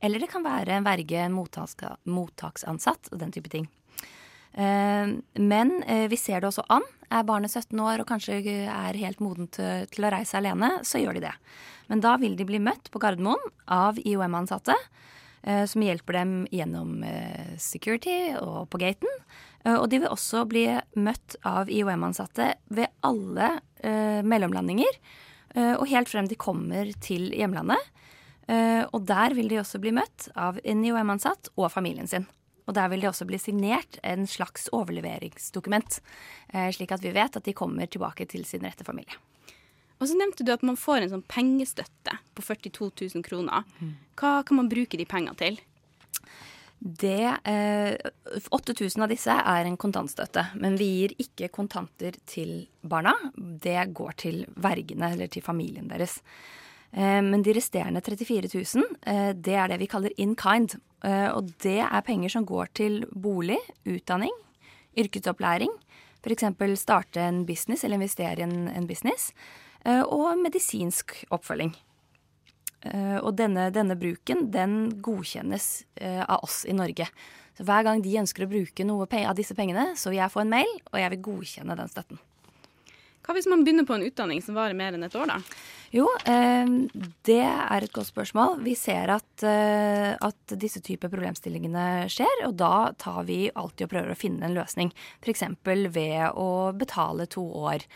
eller 0.00 0.22
det 0.22 0.30
kan 0.30 0.44
være 0.46 0.76
en 0.78 0.86
verge, 0.86 1.18
en 1.18 1.34
mottaksansatt 1.34 3.10
og 3.12 3.18
den 3.18 3.32
type 3.34 3.50
ting. 3.50 3.66
Eh, 4.54 5.10
men 5.42 5.72
eh, 5.82 6.06
vi 6.12 6.18
ser 6.20 6.40
det 6.42 6.52
også 6.52 6.64
an. 6.70 6.86
Er 7.12 7.26
barnet 7.28 7.50
17 7.52 7.76
år 7.82 8.00
og 8.04 8.08
kanskje 8.08 8.38
er 8.70 8.98
helt 9.00 9.20
moden 9.20 9.50
til, 9.52 9.88
til 9.92 10.06
å 10.06 10.12
reise 10.14 10.38
alene, 10.38 10.78
så 10.86 11.02
gjør 11.02 11.18
de 11.18 11.26
det. 11.26 11.34
Men 11.90 12.00
da 12.04 12.14
vil 12.20 12.36
de 12.38 12.46
bli 12.48 12.60
møtt 12.62 12.88
på 12.92 13.02
Gardermoen 13.02 13.42
av 13.66 13.98
IOM-ansatte, 14.00 14.76
eh, 15.42 15.64
som 15.68 15.82
hjelper 15.84 16.20
dem 16.20 16.36
gjennom 16.54 17.02
eh, 17.04 17.56
security 17.60 18.36
og 18.38 18.70
på 18.72 18.80
gaten. 18.80 19.10
Eh, 19.64 19.74
Og 19.74 19.90
de 19.90 20.00
vil 20.04 20.14
også 20.14 20.46
bli 20.48 20.68
møtt 20.94 21.36
av 21.42 21.68
IOM-ansatte 21.68 22.52
ved 22.70 22.94
alle 23.02 23.56
eh, 23.82 24.22
mellomlandinger. 24.22 25.02
Eh, 25.54 25.74
og 25.74 25.88
helt 25.90 26.10
frem 26.12 26.28
de 26.30 26.38
kommer 26.38 26.92
til 27.04 27.30
hjemlandet. 27.36 27.90
Eh, 28.50 28.84
og 28.90 29.04
der 29.06 29.36
vil 29.38 29.50
de 29.52 29.60
også 29.62 29.80
bli 29.82 29.94
møtt 29.94 30.28
av 30.34 30.58
en 30.64 30.84
IOM-ansatt 30.84 31.52
og 31.56 31.70
familien 31.72 32.10
sin. 32.10 32.26
Og 32.66 32.76
der 32.76 32.90
vil 32.92 33.02
det 33.02 33.10
også 33.10 33.26
bli 33.26 33.40
signert 33.42 33.98
en 34.06 34.26
slags 34.30 34.68
overleveringsdokument, 34.74 35.98
eh, 36.54 36.70
slik 36.74 36.94
at 36.94 37.02
vi 37.02 37.14
vet 37.14 37.36
at 37.36 37.44
de 37.44 37.54
kommer 37.56 37.90
tilbake 37.90 38.26
til 38.30 38.46
sin 38.46 38.62
rette 38.66 38.86
familie. 38.86 39.18
Og 40.02 40.08
så 40.10 40.18
nevnte 40.18 40.44
du 40.44 40.50
at 40.52 40.64
man 40.66 40.78
får 40.78 41.04
en 41.04 41.12
sånn 41.12 41.28
pengestøtte 41.30 42.16
på 42.34 42.42
42 42.42 42.90
000 43.14 43.22
kroner. 43.26 43.62
Hva 44.18 44.42
kan 44.46 44.58
man 44.58 44.70
bruke 44.70 44.98
de 44.98 45.06
pengene 45.06 45.38
til? 45.38 45.60
Det, 46.84 47.36
eh, 47.44 47.94
8000 48.50 49.02
av 49.04 49.10
disse 49.12 49.30
er 49.30 49.66
en 49.68 49.76
kontantstøtte, 49.76 50.48
men 50.58 50.74
vi 50.74 50.88
gir 50.96 51.12
ikke 51.22 51.52
kontanter 51.54 52.16
til 52.26 52.66
barna. 52.82 53.12
Det 53.36 53.94
går 53.94 54.16
til 54.18 54.40
vergene 54.56 55.12
eller 55.12 55.30
til 55.30 55.44
familien 55.46 55.86
deres. 55.86 56.18
Eh, 56.90 57.22
men 57.22 57.42
de 57.42 57.54
resterende 57.54 58.02
34 58.02 58.50
000, 58.50 58.96
eh, 59.06 59.30
det 59.32 59.54
er 59.54 59.68
det 59.68 59.78
vi 59.78 59.86
kaller 59.86 60.10
in 60.18 60.34
kind. 60.34 60.74
Eh, 61.04 61.30
og 61.30 61.52
det 61.62 61.78
er 61.86 62.02
penger 62.02 62.34
som 62.34 62.44
går 62.44 62.74
til 62.74 63.06
bolig, 63.14 63.60
utdanning, 63.86 64.34
yrkesopplæring, 64.98 65.70
f.eks. 66.22 66.80
starte 66.80 67.20
en 67.20 67.46
business 67.46 67.84
eller 67.84 67.94
investere 67.94 68.38
i 68.38 68.42
en, 68.42 68.68
en 68.68 68.86
business, 68.86 69.32
eh, 69.86 70.02
og 70.02 70.34
medisinsk 70.38 71.24
oppfølging. 71.30 71.76
Eh, 72.82 73.18
og 73.22 73.36
denne, 73.38 73.68
denne 73.74 73.96
bruken 73.98 74.48
den 74.54 74.90
godkjennes 75.04 75.68
eh, 76.02 76.22
av 76.24 76.42
oss 76.42 76.62
i 76.66 76.74
Norge. 76.74 77.06
Så 77.56 77.66
hver 77.68 77.86
gang 77.86 78.02
de 78.02 78.18
ønsker 78.18 78.46
å 78.46 78.50
bruke 78.50 78.86
noe 78.86 79.06
av 79.22 79.38
disse 79.38 79.54
pengene, 79.54 79.92
så 79.96 80.10
vil 80.10 80.22
jeg 80.22 80.32
få 80.32 80.42
en 80.42 80.54
mail, 80.54 80.70
og 80.90 80.98
jeg 80.98 81.14
vil 81.14 81.26
godkjenne 81.28 81.78
den 81.78 81.90
støtten. 81.92 82.22
Hva 83.22 83.36
hvis 83.36 83.46
man 83.46 83.60
begynner 83.62 83.86
på 83.86 83.94
en 83.94 84.02
utdanning 84.02 84.40
som 84.42 84.56
varer 84.58 84.74
mer 84.74 84.96
enn 84.96 85.06
et 85.06 85.14
år, 85.14 85.28
da? 85.30 85.36
Jo, 85.94 86.08
eh, 86.26 86.72
det 87.28 87.44
er 87.44 87.84
et 87.84 87.92
godt 87.94 88.08
spørsmål. 88.08 88.56
Vi 88.64 88.72
ser 88.74 89.12
at, 89.14 89.44
at 89.46 90.54
disse 90.58 90.82
typer 90.82 91.12
problemstillingene 91.12 92.08
skjer, 92.10 92.42
og 92.48 92.56
da 92.58 92.90
tar 92.98 93.20
vi 93.28 93.44
alltid 93.52 93.86
og 93.86 93.92
prøver 93.92 94.16
å 94.16 94.18
finne 94.18 94.48
en 94.48 94.56
løsning. 94.56 94.90
F.eks. 95.22 95.44
ved 95.94 96.34
å 96.34 96.48
betale 96.74 97.28
to 97.30 97.46
år 97.68 97.86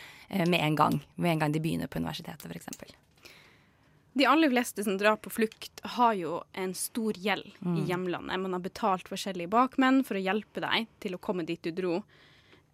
med 0.46 0.60
en 0.60 0.78
gang. 0.78 1.00
Med 1.16 1.34
en 1.34 1.42
gang 1.42 1.56
de 1.56 1.64
begynner 1.64 1.90
på 1.90 1.98
universitetet, 1.98 2.46
f.eks. 2.46 2.94
De 4.16 4.24
aller 4.24 4.48
fleste 4.48 4.82
som 4.84 4.96
drar 4.96 5.18
på 5.20 5.28
flukt, 5.30 5.80
har 5.96 6.14
jo 6.16 6.38
en 6.56 6.72
stor 6.74 7.12
gjeld 7.20 7.46
i 7.46 7.66
Mm. 7.66 7.86
hjemlandet. 7.86 8.40
Man 8.40 8.52
har 8.56 8.60
betalt 8.64 9.08
forskjellige 9.12 9.50
bakmenn 9.52 10.02
for 10.04 10.16
å 10.16 10.22
hjelpe 10.24 10.60
deg 10.64 10.86
til 11.00 11.12
å 11.14 11.20
komme 11.20 11.44
dit 11.44 11.60
du 11.62 11.70
dro. 11.70 12.02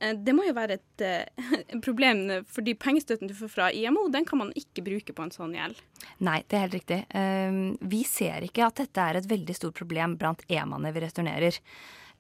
Eh, 0.01 0.15
Det 0.15 0.33
må 0.35 0.45
jo 0.47 0.53
være 0.55 0.79
et 0.79 1.01
eh, 1.03 1.27
problem, 1.87 2.45
fordi 2.47 2.75
pengestøtten 2.79 3.29
du 3.29 3.35
får 3.35 3.51
fra 3.51 3.71
IMO, 3.75 4.09
den 4.11 4.25
kan 4.25 4.39
man 4.39 4.53
ikke 4.55 4.83
bruke 4.87 5.13
på 5.15 5.23
en 5.23 5.31
sånn 5.35 5.55
gjeld. 5.55 5.77
Nei, 6.21 6.43
det 6.49 6.57
er 6.57 6.65
helt 6.69 6.79
riktig. 6.79 7.01
Eh, 7.11 7.77
Vi 7.81 8.05
ser 8.05 8.43
ikke 8.47 8.67
at 8.67 8.77
dette 8.77 9.01
er 9.01 9.17
et 9.17 9.27
veldig 9.27 9.55
stort 9.59 9.75
problem 9.75 10.17
blant 10.17 10.43
emaene 10.49 10.93
vi 10.95 11.01
returnerer. 11.01 11.59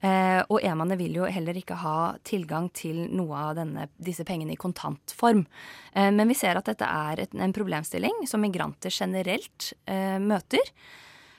Eh, 0.02 0.42
Og 0.50 0.58
emaene 0.66 0.98
vil 0.98 1.14
jo 1.20 1.28
heller 1.30 1.54
ikke 1.54 1.78
ha 1.78 2.16
tilgang 2.26 2.68
til 2.74 3.06
noe 3.14 3.38
av 3.38 3.54
denne, 3.56 3.88
disse 4.02 4.24
pengene 4.26 4.56
i 4.56 4.58
kontantform. 4.58 5.46
Eh, 5.94 6.10
Men 6.10 6.28
vi 6.28 6.34
ser 6.34 6.58
at 6.58 6.66
dette 6.66 6.84
er 6.84 7.20
et, 7.20 7.34
en 7.34 7.52
problemstilling 7.52 8.26
som 8.26 8.42
migranter 8.42 8.90
generelt 8.90 9.72
eh, 9.86 10.18
møter. 10.18 10.66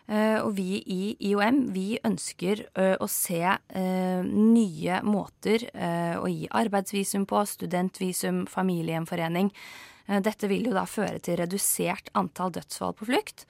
Eh, 0.07 0.39
og 0.43 0.55
vi 0.57 0.81
i 0.91 1.15
IOM 1.29 1.71
vi 1.71 1.97
ønsker 2.03 2.65
eh, 2.75 2.95
å 2.99 3.07
se 3.07 3.39
eh, 3.39 4.21
nye 4.23 4.99
måter 5.07 5.63
å 6.19 6.27
gi 6.27 6.47
arbeidsvisum 6.51 7.25
på, 7.25 7.43
studentvisum, 7.47 8.45
familiegjenforening. 8.51 9.51
Dette 10.03 10.49
vil 10.51 10.67
jo 10.67 10.73
da 10.75 10.83
føre 10.83 11.21
til 11.23 11.37
redusert 11.39 12.09
antall 12.19 12.51
dødsfall 12.51 12.91
på 12.99 13.07
flukt, 13.07 13.45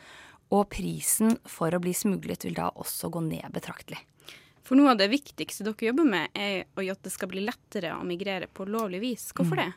og 0.53 0.67
prisen 0.69 1.39
for 1.49 1.73
å 1.73 1.81
bli 1.81 1.95
smuglet 1.97 2.45
vil 2.45 2.53
da 2.59 2.69
også 2.77 3.09
gå 3.09 3.23
ned 3.25 3.49
betraktelig. 3.55 3.97
For 4.73 4.79
noe 4.81 4.95
av 4.95 4.97
det 4.97 5.11
viktigste 5.11 5.67
dere 5.67 5.85
jobber 5.85 6.07
med, 6.09 6.31
er 6.33 6.63
at 6.89 7.03
det 7.05 7.11
skal 7.13 7.29
bli 7.29 7.43
lettere 7.45 7.91
å 7.93 8.05
migrere 8.09 8.47
på 8.49 8.65
lovlig 8.65 9.03
vis. 9.03 9.27
Hvorfor 9.37 9.61
det? 9.61 9.67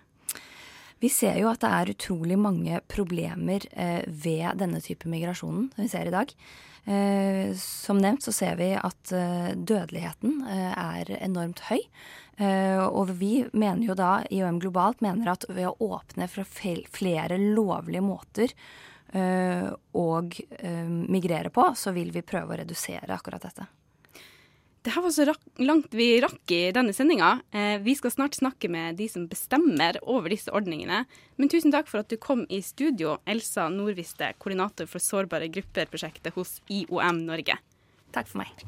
Vi 1.05 1.11
ser 1.13 1.37
jo 1.37 1.51
at 1.51 1.61
det 1.61 1.73
er 1.77 1.93
utrolig 1.93 2.39
mange 2.41 2.81
problemer 2.89 3.67
eh, 3.77 4.09
ved 4.09 4.57
denne 4.57 4.81
type 4.81 5.05
migrasjonen 5.13 5.69
vi 5.77 5.91
ser 5.93 6.09
i 6.09 6.15
dag. 6.17 6.33
Eh, 6.89 7.53
som 7.61 8.01
nevnt 8.01 8.25
så 8.25 8.33
ser 8.33 8.57
vi 8.57 8.71
at 8.73 9.13
eh, 9.13 9.53
dødeligheten 9.53 10.41
eh, 10.49 10.73
er 10.73 11.13
enormt 11.21 11.67
høy. 11.69 11.83
Eh, 12.41 12.81
og 12.81 13.13
vi 13.21 13.45
mener 13.53 13.91
jo 13.91 14.01
da, 14.01 14.23
IOM 14.33 14.65
globalt 14.65 15.05
mener 15.05 15.35
at 15.37 15.45
ved 15.53 15.75
å 15.75 15.93
åpne 15.93 16.33
for 16.33 16.49
flere 16.49 17.37
lovlige 17.37 18.09
måter 18.09 18.57
eh, 19.13 19.69
eh, 19.69 20.85
migrere 20.89 21.53
på, 21.53 21.75
så 21.77 21.93
vil 21.93 22.17
vi 22.17 22.25
prøve 22.25 22.57
å 22.57 22.65
redusere 22.65 23.13
akkurat 23.13 23.45
dette. 23.45 23.75
Det 24.87 24.93
her 24.95 25.03
var 25.03 25.11
så 25.11 25.25
langt 25.67 25.95
vi 25.99 26.05
rakk 26.23 26.53
i 26.55 26.71
denne 26.71 26.93
sendinga. 26.95 27.41
Eh, 27.51 27.81
vi 27.83 27.97
skal 27.99 28.13
snart 28.15 28.37
snakke 28.39 28.69
med 28.71 28.95
de 29.01 29.09
som 29.11 29.25
bestemmer 29.27 29.99
over 30.07 30.31
disse 30.31 30.53
ordningene. 30.55 31.01
Men 31.35 31.51
tusen 31.51 31.75
takk 31.75 31.91
for 31.91 32.05
at 32.05 32.13
du 32.13 32.15
kom 32.23 32.45
i 32.47 32.61
studio, 32.63 33.17
Elsa 33.27 33.67
Nordviste, 33.67 34.31
koordinator 34.39 34.87
for 34.87 35.03
Sårbare 35.03 35.51
grupper-prosjektet 35.51 36.39
hos 36.39 36.61
IOM 36.71 37.25
Norge. 37.27 37.59
Takk 38.15 38.31
for 38.31 38.45
meg. 38.45 38.63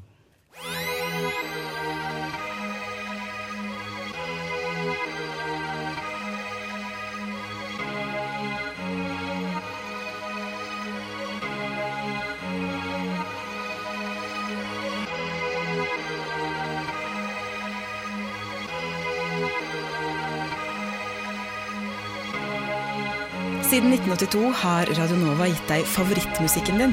Siden 23.68 23.92
1982 23.92 24.52
har 24.62 24.88
Radionova 24.96 25.44
gitt 25.50 25.66
deg 25.68 25.82
favorittmusikken 25.92 26.78
din, 26.80 26.92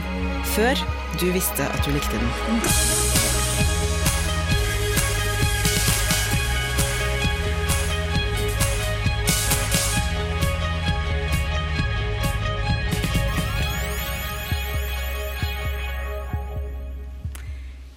før 0.52 0.82
du 1.22 1.30
visste 1.32 1.64
at 1.64 1.86
du 1.86 1.94
likte 1.96 2.18
den. 2.20 2.26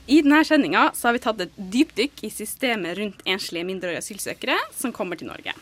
I 0.06 0.20
denne 0.22 0.44
sendinga 0.46 0.84
har 0.94 1.16
vi 1.18 1.24
tatt 1.24 1.42
et 1.42 1.58
dypdykk 1.58 2.22
i 2.22 2.30
systemet 2.30 2.94
rundt 3.02 3.26
enslige 3.26 3.66
mindreårige 3.66 4.04
asylsøkere 4.06 4.60
som 4.70 4.94
kommer 4.94 5.18
til 5.18 5.32
Norge. 5.32 5.56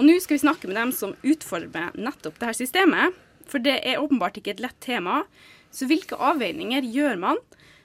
Og 0.00 0.06
nå 0.08 0.14
skal 0.16 0.38
vi 0.38 0.40
snakke 0.40 0.68
med 0.70 0.78
dem 0.78 0.94
som 0.96 1.10
utformer 1.20 1.92
nettopp 1.92 2.38
dette 2.40 2.62
systemet. 2.62 3.12
For 3.50 3.60
det 3.60 3.82
er 3.84 4.00
åpenbart 4.00 4.38
ikke 4.40 4.54
et 4.54 4.62
lett 4.64 4.78
tema. 4.80 5.26
Så 5.68 5.84
hvilke 5.90 6.16
avveininger 6.16 6.86
gjør 6.88 7.20
man 7.20 7.40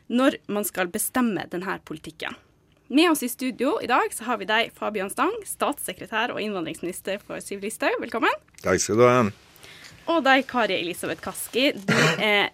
når 0.07 0.37
man 0.47 0.63
skal 0.63 0.87
bestemme 0.93 1.43
denne 1.51 1.75
politikken? 1.83 2.37
Med 2.87 3.09
oss 3.11 3.25
i 3.25 3.27
studio 3.27 3.73
i 3.83 3.89
dag 3.91 4.13
så 4.15 4.29
har 4.29 4.39
vi 4.39 4.47
deg, 4.47 4.71
Fabian 4.77 5.11
Stang, 5.11 5.35
statssekretær 5.43 6.31
og 6.31 6.39
innvandringsminister 6.39 7.19
for 7.19 7.43
Siv 7.43 7.65
Listhaug. 7.65 7.99
Velkommen. 7.99 8.31
Takk 8.63 8.79
skal 8.79 9.01
du 9.01 9.07
ha. 9.09 9.21
Og 10.13 10.23
deg, 10.23 10.45
Kari 10.47 10.79
Elisabeth 10.85 11.19
Kaski. 11.25 11.73
Du 11.75 11.97
er 12.21 12.53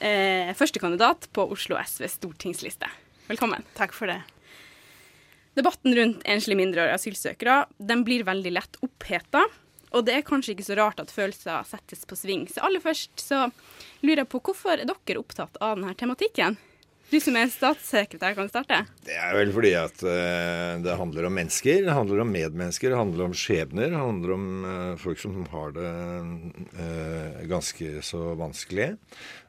eh, 0.00 0.54
førstekandidat 0.56 1.28
på 1.36 1.44
Oslo 1.52 1.76
SVs 1.76 2.22
stortingsliste. 2.22 2.88
Velkommen. 3.28 3.68
Takk 3.76 3.92
for 3.92 4.08
det. 4.08 4.22
Debatten 5.54 5.94
rundt 5.94 6.24
enslige 6.26 6.58
mindreårige 6.58 6.98
asylsøkere 6.98 7.60
den 7.78 8.02
blir 8.06 8.26
veldig 8.26 8.54
lett 8.56 8.78
oppheta. 8.82 9.44
Og 9.94 10.02
det 10.06 10.16
er 10.16 10.26
kanskje 10.26 10.56
ikke 10.56 10.66
så 10.66 10.76
rart 10.80 10.98
at 11.02 11.12
følelser 11.14 11.66
settes 11.68 12.02
på 12.08 12.18
sving. 12.18 12.48
Så 12.50 12.64
aller 12.66 12.82
først 12.82 13.22
så 13.22 13.46
lurer 14.02 14.24
jeg 14.24 14.30
på 14.32 14.42
hvorfor 14.42 14.74
er 14.74 14.88
dere 14.88 15.20
opptatt 15.20 15.60
av 15.62 15.78
denne 15.78 15.94
tematikken? 15.98 16.58
Du 17.12 17.18
som 17.20 17.36
er 17.36 17.50
statssekretær, 17.52 18.32
kan 18.34 18.48
starte. 18.48 18.80
Det 19.04 19.14
er 19.14 19.34
vel 19.36 19.52
fordi 19.54 19.74
at 19.76 20.00
uh, 20.02 20.80
det 20.82 20.96
handler 20.98 21.28
om 21.28 21.36
mennesker. 21.36 21.84
Det 21.84 21.94
handler 21.94 22.22
om 22.24 22.32
medmennesker, 22.32 22.90
det 22.90 22.98
handler 22.98 23.28
om 23.28 23.36
skjebner. 23.38 23.92
Det 23.92 24.00
handler 24.00 24.34
om 24.34 24.46
uh, 24.64 24.96
folk 24.98 25.20
som 25.20 25.36
har 25.52 25.74
det 25.76 25.90
uh, 26.80 27.44
ganske 27.50 28.02
så 28.02 28.32
vanskelig. 28.40 28.94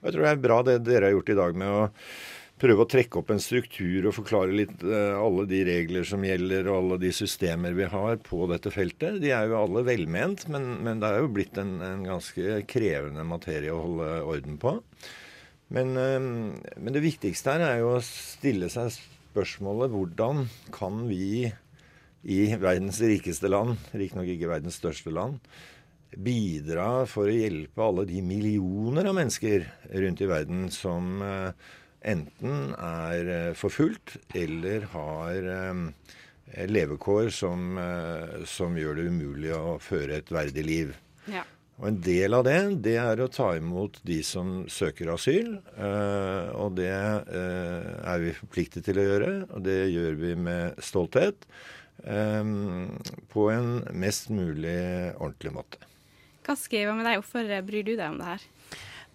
Og 0.01 0.09
jeg 0.09 0.17
tror 0.17 0.27
det 0.27 0.33
er 0.33 0.43
bra 0.45 0.59
det 0.67 0.79
dere 0.85 1.09
har 1.09 1.15
gjort 1.15 1.31
i 1.31 1.39
dag 1.39 1.61
med 1.63 1.73
å 1.79 1.85
prøve 2.61 2.85
å 2.85 2.89
trekke 2.89 3.19
opp 3.19 3.33
en 3.33 3.41
struktur 3.43 4.07
og 4.07 4.15
forklare 4.15 4.55
litt 4.55 4.83
eh, 4.85 5.15
alle 5.17 5.43
de 5.49 5.59
regler 5.67 6.07
som 6.07 6.23
gjelder 6.23 6.69
og 6.69 6.77
alle 6.77 6.99
de 7.03 7.11
systemer 7.15 7.75
vi 7.75 7.89
har 7.91 8.21
på 8.23 8.45
dette 8.51 8.71
feltet. 8.71 9.19
De 9.23 9.33
er 9.35 9.49
jo 9.49 9.59
alle 9.59 9.83
velment, 9.87 10.47
men, 10.53 10.69
men 10.85 11.03
det 11.03 11.11
er 11.11 11.25
jo 11.25 11.33
blitt 11.35 11.59
en, 11.61 11.75
en 11.83 12.07
ganske 12.07 12.61
krevende 12.71 13.27
materie 13.27 13.73
å 13.73 13.83
holde 13.83 14.09
orden 14.23 14.57
på. 14.61 14.77
Men, 15.75 15.93
eh, 15.99 16.17
men 16.79 16.95
det 16.95 17.03
viktigste 17.03 17.57
her 17.57 17.67
er 17.67 17.83
jo 17.83 17.95
å 17.97 18.07
stille 18.07 18.71
seg 18.71 18.93
spørsmålet 18.95 19.91
hvordan 19.91 20.45
kan 20.75 21.05
vi 21.11 21.51
i 22.25 22.41
verdens 22.57 23.01
rikeste 23.03 23.51
land, 23.51 23.75
riktignok 23.93 24.31
ikke 24.31 24.49
verdens 24.49 24.79
største 24.79 25.11
land, 25.13 25.41
bidra 26.15 27.03
for 27.09 27.27
å 27.27 27.35
hjelpe 27.35 27.83
alle 27.83 28.05
de 28.07 28.21
millioner 28.23 29.09
av 29.09 29.17
mennesker 29.17 29.65
rundt 29.99 30.23
i 30.23 30.29
verden 30.29 30.69
som 30.73 31.19
eh, 31.21 31.73
enten 32.05 32.73
er 32.77 33.31
eh, 33.31 33.55
forfulgt 33.57 34.15
eller 34.37 34.87
har 34.93 35.49
eh, 35.55 36.67
levekår 36.69 37.31
som, 37.33 37.75
eh, 37.81 38.45
som 38.49 38.77
gjør 38.77 38.99
det 38.99 39.09
umulig 39.09 39.53
å 39.55 39.77
føre 39.83 40.21
et 40.21 40.31
verdig 40.33 40.65
liv. 40.67 40.95
Ja. 41.31 41.43
Og 41.75 41.89
En 41.89 41.97
del 42.05 42.37
av 42.37 42.45
det 42.47 42.59
det 42.85 42.95
er 43.01 43.19
å 43.19 43.31
ta 43.31 43.49
imot 43.57 43.97
de 44.07 44.21
som 44.23 44.61
søker 44.71 45.11
asyl. 45.11 45.57
og 46.55 46.77
det 46.77 46.87
er 46.87 48.21
vi 48.21 48.31
forpliktet 48.31 48.85
til 48.87 49.01
å 49.01 49.03
gjøre, 49.03 49.31
og 49.51 49.65
det 49.65 49.81
gjør 49.91 50.15
vi 50.21 50.35
med 50.39 50.79
stolthet. 50.79 51.35
på 53.33 53.49
en 53.51 53.83
mest 53.91 54.29
mulig 54.29 55.11
ordentlig 55.19 55.51
måte. 55.51 55.77
Kaski, 56.47 56.85
hva 56.85 56.95
med 56.95 57.07
deg? 57.09 57.19
Hvorfor 57.19 57.51
bryr 57.67 57.83
du 57.83 57.95
deg 57.97 58.07
om 58.07 58.19
det 58.21 58.29
her? 58.29 58.47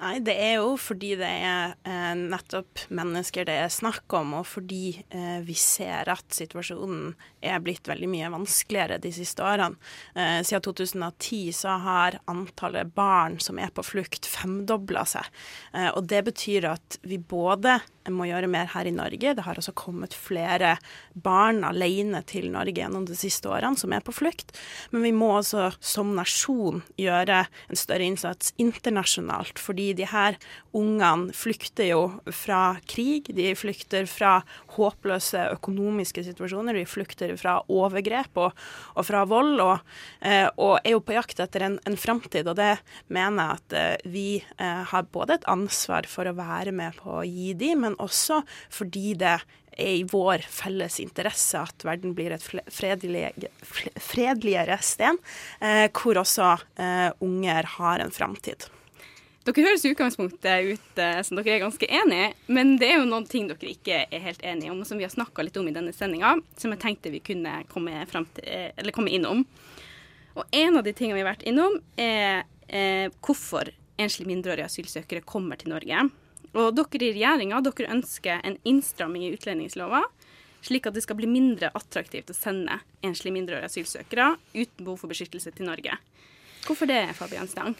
Nei, 0.00 0.14
det 0.24 0.32
er 0.40 0.54
jo 0.62 0.76
fordi 0.80 1.10
det 1.20 1.28
er 1.28 1.74
eh, 1.84 2.14
nettopp 2.16 2.86
mennesker 2.88 3.44
det 3.44 3.56
er 3.66 3.72
snakk 3.72 4.08
om, 4.16 4.32
og 4.38 4.46
fordi 4.48 4.94
eh, 5.12 5.42
vi 5.44 5.56
ser 5.60 6.08
at 6.08 6.24
situasjonen 6.32 7.12
er 7.44 7.60
blitt 7.60 7.88
veldig 7.88 8.08
mye 8.08 8.30
vanskeligere 8.32 8.96
de 9.02 9.12
siste 9.12 9.44
årene. 9.44 9.76
Eh, 10.14 10.40
siden 10.40 10.64
2010 10.64 11.52
så 11.56 11.76
har 11.84 12.16
antallet 12.32 12.94
barn 12.96 13.36
som 13.44 13.60
er 13.60 13.72
på 13.76 13.84
flukt, 13.84 14.28
femdobla 14.28 15.04
seg. 15.08 15.28
Eh, 15.74 15.90
og 15.92 16.08
det 16.08 16.24
betyr 16.30 16.70
at 16.72 17.00
vi 17.04 17.20
både 17.20 17.82
må 18.10 18.26
gjøre 18.26 18.48
mer 18.50 18.70
her 18.72 18.88
i 18.88 18.94
Norge. 18.94 19.34
Det 19.36 19.44
har 19.44 19.58
også 19.60 19.74
kommet 19.76 20.16
flere 20.16 20.76
barn 21.12 21.62
alene 21.66 22.22
til 22.28 22.48
Norge 22.52 22.80
gjennom 22.80 23.04
de 23.08 23.16
siste 23.18 23.50
årene 23.50 23.78
som 23.78 23.92
er 23.94 24.04
på 24.04 24.14
flukt. 24.16 24.54
Men 24.94 25.04
vi 25.04 25.12
må 25.14 25.30
også 25.36 25.70
som 25.84 26.14
nasjon 26.16 26.82
gjøre 27.00 27.44
en 27.44 27.78
større 27.78 28.08
innsats 28.08 28.54
internasjonalt, 28.60 29.60
fordi 29.60 29.89
de 29.96 30.06
her 30.08 30.36
ungene 30.76 31.34
flykter 31.36 31.90
jo 31.90 32.00
fra 32.34 32.76
krig, 32.88 33.30
de 33.34 33.52
flykter 33.58 34.08
fra 34.10 34.40
håpløse 34.76 35.46
økonomiske 35.56 36.24
situasjoner, 36.28 36.78
de 36.78 36.86
flykter 36.88 37.34
fra 37.40 37.58
overgrep 37.68 38.40
og, 38.40 38.64
og 38.94 39.08
fra 39.08 39.24
vold, 39.28 39.56
og, 39.64 39.86
eh, 40.20 40.48
og, 40.56 40.78
er 40.84 40.96
jo 40.96 41.04
på 41.04 41.16
jakt 41.16 41.42
etter 41.42 41.66
en, 41.66 41.78
en 41.88 41.98
framtid. 42.00 42.48
Og 42.50 42.58
det 42.58 42.72
mener 43.12 43.42
jeg 43.42 43.60
at 43.60 43.78
eh, 43.80 44.10
vi 44.10 44.26
eh, 44.40 44.82
har 44.92 45.08
både 45.12 45.38
et 45.38 45.48
ansvar 45.50 46.08
for 46.10 46.28
å 46.28 46.36
være 46.38 46.74
med 46.76 46.98
på 47.00 47.20
å 47.20 47.26
gi 47.26 47.54
de, 47.58 47.74
men 47.78 47.98
også 48.00 48.42
fordi 48.70 49.14
det 49.20 49.38
er 49.80 49.94
i 49.94 50.02
vår 50.08 50.44
felles 50.50 50.98
interesse 51.00 51.60
at 51.60 51.86
verden 51.86 52.14
blir 52.16 52.34
et 52.34 52.44
fredelige, 52.44 53.50
fredeligere 53.62 54.78
sted, 54.84 55.20
eh, 55.60 55.86
hvor 55.94 56.20
også 56.20 56.52
eh, 56.80 57.08
unger 57.24 57.74
har 57.78 58.04
en 58.04 58.12
framtid. 58.14 58.68
Dere 59.40 59.62
høres 59.64 59.86
i 59.88 59.90
utgangspunktet 59.94 60.66
ut 60.68 60.98
eh, 61.00 61.18
som 61.24 61.38
dere 61.38 61.54
er 61.54 61.62
ganske 61.62 61.86
enige, 61.88 62.32
men 62.52 62.74
det 62.80 62.90
er 62.90 62.98
jo 63.00 63.08
noen 63.08 63.24
ting 63.28 63.46
dere 63.48 63.70
ikke 63.70 64.02
er 64.04 64.24
helt 64.26 64.42
enige 64.44 64.72
om, 64.74 64.82
som 64.84 65.00
vi 65.00 65.06
har 65.06 65.12
snakka 65.14 65.46
litt 65.46 65.56
om 65.56 65.70
i 65.70 65.72
denne 65.72 65.94
sendinga, 65.96 66.34
som 66.60 66.74
jeg 66.74 66.82
tenkte 66.82 67.12
vi 67.14 67.22
kunne 67.24 67.62
komme, 67.72 68.04
til, 68.10 68.44
eh, 68.44 68.90
komme 68.92 69.14
innom. 69.16 69.46
Og 70.36 70.44
en 70.52 70.76
av 70.76 70.84
de 70.84 70.92
tingene 70.92 71.16
vi 71.16 71.24
har 71.24 71.30
vært 71.32 71.46
innom, 71.48 71.78
er 71.96 72.44
eh, 72.68 73.08
hvorfor 73.24 73.72
enslige 74.00 74.28
mindreårige 74.28 74.68
asylsøkere 74.68 75.24
kommer 75.24 75.56
til 75.56 75.72
Norge. 75.72 76.04
Og 76.52 76.76
dere 76.76 77.08
i 77.08 77.12
regjeringa 77.16 77.62
ønsker 77.64 78.44
en 78.44 78.58
innstramming 78.68 79.24
i 79.24 79.32
utlendingslova, 79.32 80.04
slik 80.60 80.86
at 80.86 80.94
det 80.94 81.06
skal 81.06 81.16
bli 81.16 81.26
mindre 81.30 81.72
attraktivt 81.72 82.28
å 82.28 82.36
sende 82.36 82.76
enslige 83.00 83.32
mindreårige 83.32 83.72
asylsøkere 83.72 84.34
uten 84.52 84.84
behov 84.84 85.00
for 85.00 85.08
beskyttelse 85.08 85.56
til 85.56 85.64
Norge. 85.64 85.96
Hvorfor 86.66 86.86
det, 86.90 87.06
Fabian 87.16 87.48
Stang? 87.48 87.78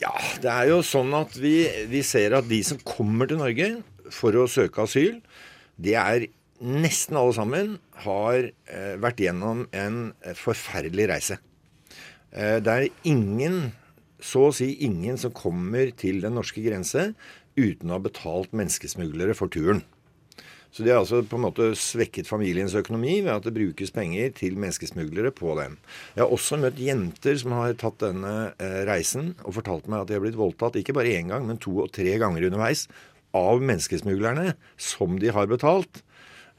Ja, 0.00 0.14
det 0.40 0.50
er 0.50 0.70
jo 0.70 0.80
sånn 0.86 1.12
at 1.16 1.36
vi, 1.40 1.56
vi 1.90 2.00
ser 2.06 2.36
at 2.38 2.48
de 2.48 2.60
som 2.66 2.80
kommer 2.86 3.28
til 3.28 3.40
Norge 3.40 3.68
for 4.14 4.36
å 4.36 4.48
søke 4.50 4.84
asyl, 4.84 5.18
det 5.76 5.96
er 6.00 6.26
nesten 6.64 7.18
alle 7.18 7.34
sammen 7.36 7.72
har 8.04 8.48
eh, 8.48 8.94
vært 9.02 9.20
gjennom 9.24 9.64
en 9.76 9.98
forferdelig 10.38 11.08
reise. 11.10 11.38
Eh, 12.32 12.60
det 12.64 12.74
er 12.74 12.88
ingen, 13.10 13.72
så 14.22 14.48
å 14.48 14.54
si 14.54 14.72
ingen, 14.86 15.18
som 15.20 15.34
kommer 15.34 15.92
til 15.98 16.22
den 16.24 16.36
norske 16.38 16.64
grense 16.64 17.12
uten 17.58 17.90
å 17.90 17.98
ha 17.98 18.02
betalt 18.02 18.54
menneskesmuglere 18.56 19.36
for 19.38 19.52
turen. 19.52 19.84
Så 20.74 20.82
de 20.82 20.90
har 20.90 21.04
altså 21.04 21.20
på 21.22 21.38
en 21.38 21.44
måte 21.44 21.68
svekket 21.78 22.26
familiens 22.26 22.74
økonomi 22.74 23.20
ved 23.22 23.30
at 23.36 23.44
det 23.46 23.54
brukes 23.54 23.92
penger 23.94 24.32
til 24.34 24.56
menneskesmuglere 24.58 25.30
på 25.30 25.54
den. 25.60 25.76
Jeg 26.16 26.24
har 26.24 26.34
også 26.34 26.58
møtt 26.58 26.80
jenter 26.82 27.38
som 27.38 27.54
har 27.54 27.76
tatt 27.78 28.00
denne 28.02 28.32
eh, 28.58 28.80
reisen 28.88 29.36
og 29.44 29.54
fortalt 29.60 29.86
meg 29.86 30.02
at 30.02 30.10
de 30.10 30.16
har 30.18 30.24
blitt 30.24 30.40
voldtatt 30.40 30.80
ikke 30.80 30.96
bare 30.98 31.14
én 31.14 31.30
gang, 31.30 31.46
men 31.46 31.62
to 31.62 31.76
og 31.84 31.92
tre 31.94 32.16
ganger 32.18 32.48
underveis 32.48 32.88
av 33.38 33.62
menneskesmuglerne 33.62 34.56
som 34.90 35.14
de 35.22 35.30
har 35.34 35.46
betalt. 35.50 36.02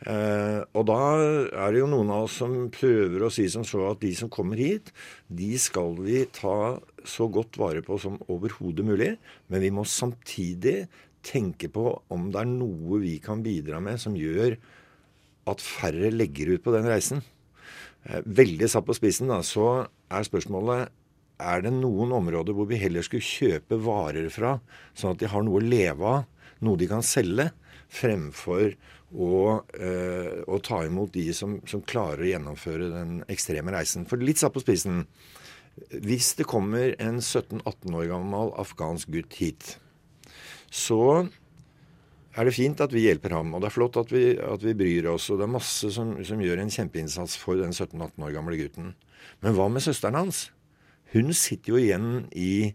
Uh, 0.06 0.60
og 0.76 0.84
da 0.90 0.98
er 1.56 1.72
det 1.72 1.80
jo 1.80 1.88
noen 1.90 2.10
av 2.12 2.26
oss 2.26 2.36
som 2.42 2.68
prøver 2.74 3.24
å 3.24 3.30
si 3.32 3.46
som 3.50 3.64
så 3.66 3.86
at 3.94 4.02
de 4.04 4.12
som 4.14 4.30
kommer 4.30 4.60
hit, 4.60 4.92
de 5.32 5.56
skal 5.58 5.96
vi 6.04 6.26
ta 6.36 6.76
så 7.08 7.28
godt 7.32 7.58
vare 7.58 7.82
på 7.86 7.98
som 8.02 8.20
overhodet 8.28 8.86
mulig. 8.86 9.14
Men 9.50 9.64
vi 9.64 9.72
må 9.74 9.86
samtidig 9.88 10.84
tenke 11.26 11.70
på 11.74 11.88
om 12.14 12.30
det 12.34 12.42
er 12.42 12.52
noe 12.52 13.02
vi 13.04 13.18
kan 13.24 13.44
bidra 13.46 13.82
med 13.84 14.02
som 14.02 14.18
gjør 14.18 14.58
at 15.50 15.62
færre 15.62 16.12
legger 16.14 16.56
ut 16.56 16.64
på 16.66 16.74
den 16.74 16.88
reisen. 16.90 17.22
Eh, 18.06 18.22
veldig 18.26 18.70
satt 18.70 18.86
på 18.88 18.96
spissen, 18.98 19.30
da, 19.32 19.42
så 19.46 19.86
er 19.86 20.28
spørsmålet 20.28 20.94
er 21.42 21.66
det 21.66 21.74
noen 21.76 22.14
områder 22.16 22.56
hvor 22.56 22.68
vi 22.70 22.80
heller 22.80 23.04
skulle 23.06 23.26
kjøpe 23.26 23.80
varer 23.84 24.30
fra, 24.34 24.56
sånn 24.96 25.16
at 25.16 25.24
de 25.24 25.30
har 25.32 25.44
noe 25.46 25.60
å 25.60 25.66
leve 25.66 26.12
av, 26.12 26.28
noe 26.64 26.80
de 26.80 26.88
kan 26.90 27.04
selge, 27.06 27.50
fremfor 27.96 28.72
å, 29.14 29.62
øh, 29.62 30.38
å 30.50 30.60
ta 30.64 30.82
imot 30.88 31.14
de 31.14 31.30
som, 31.36 31.60
som, 31.70 31.84
klarer 31.86 32.24
å 32.24 32.30
gjennomføre 32.32 32.90
den 32.92 33.18
ekstreme 33.32 33.74
reisen. 33.76 34.08
For 34.10 34.22
litt 34.22 34.42
satt 34.42 34.56
på 34.56 34.64
spissen 34.64 35.06
Hvis 35.92 36.34
det 36.40 36.48
kommer 36.48 36.94
en 37.04 37.18
17-18 37.20 37.96
år 38.00 38.06
gammel 38.08 38.54
afghansk 38.56 39.10
gutt 39.12 39.34
hit, 39.36 39.74
så 40.76 41.02
er 42.36 42.48
det 42.48 42.56
fint 42.56 42.82
at 42.84 42.92
vi 42.92 43.06
hjelper 43.06 43.38
ham. 43.38 43.54
Og 43.56 43.64
det 43.64 43.70
er 43.70 43.76
flott 43.78 44.00
at 44.02 44.12
vi, 44.12 44.26
at 44.36 44.64
vi 44.64 44.76
bryr 44.78 45.14
oss. 45.14 45.30
Og 45.32 45.40
det 45.40 45.48
er 45.48 45.56
masse 45.56 45.92
som, 45.96 46.16
som 46.28 46.42
gjør 46.44 46.64
en 46.64 46.74
kjempeinnsats 46.74 47.38
for 47.40 47.62
den 47.62 47.72
17-18 47.72 48.28
år 48.28 48.36
gamle 48.36 48.60
gutten. 48.60 48.92
Men 49.44 49.56
hva 49.56 49.70
med 49.72 49.86
søsteren 49.86 50.20
hans? 50.20 50.50
Hun 51.14 51.32
sitter 51.38 51.76
jo 51.76 51.80
igjen 51.80 52.26
i, 52.36 52.74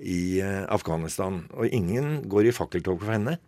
i 0.00 0.22
eh, 0.40 0.62
Afghanistan. 0.72 1.42
Og 1.52 1.68
ingen 1.68 2.22
går 2.32 2.48
i 2.48 2.56
fakkeltog 2.56 3.02
for 3.04 3.12
henne. 3.12 3.38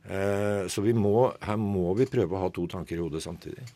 Så 0.00 0.80
så 0.80 0.94
må, 0.96 1.28
her 1.44 1.58
må 1.60 1.90
vi 1.98 2.06
prøve 2.08 2.32
å 2.32 2.40
ha 2.40 2.48
to 2.50 2.64
tanker 2.72 2.96
i 2.96 3.02
hodet 3.02 3.20
samtidig. 3.20 3.66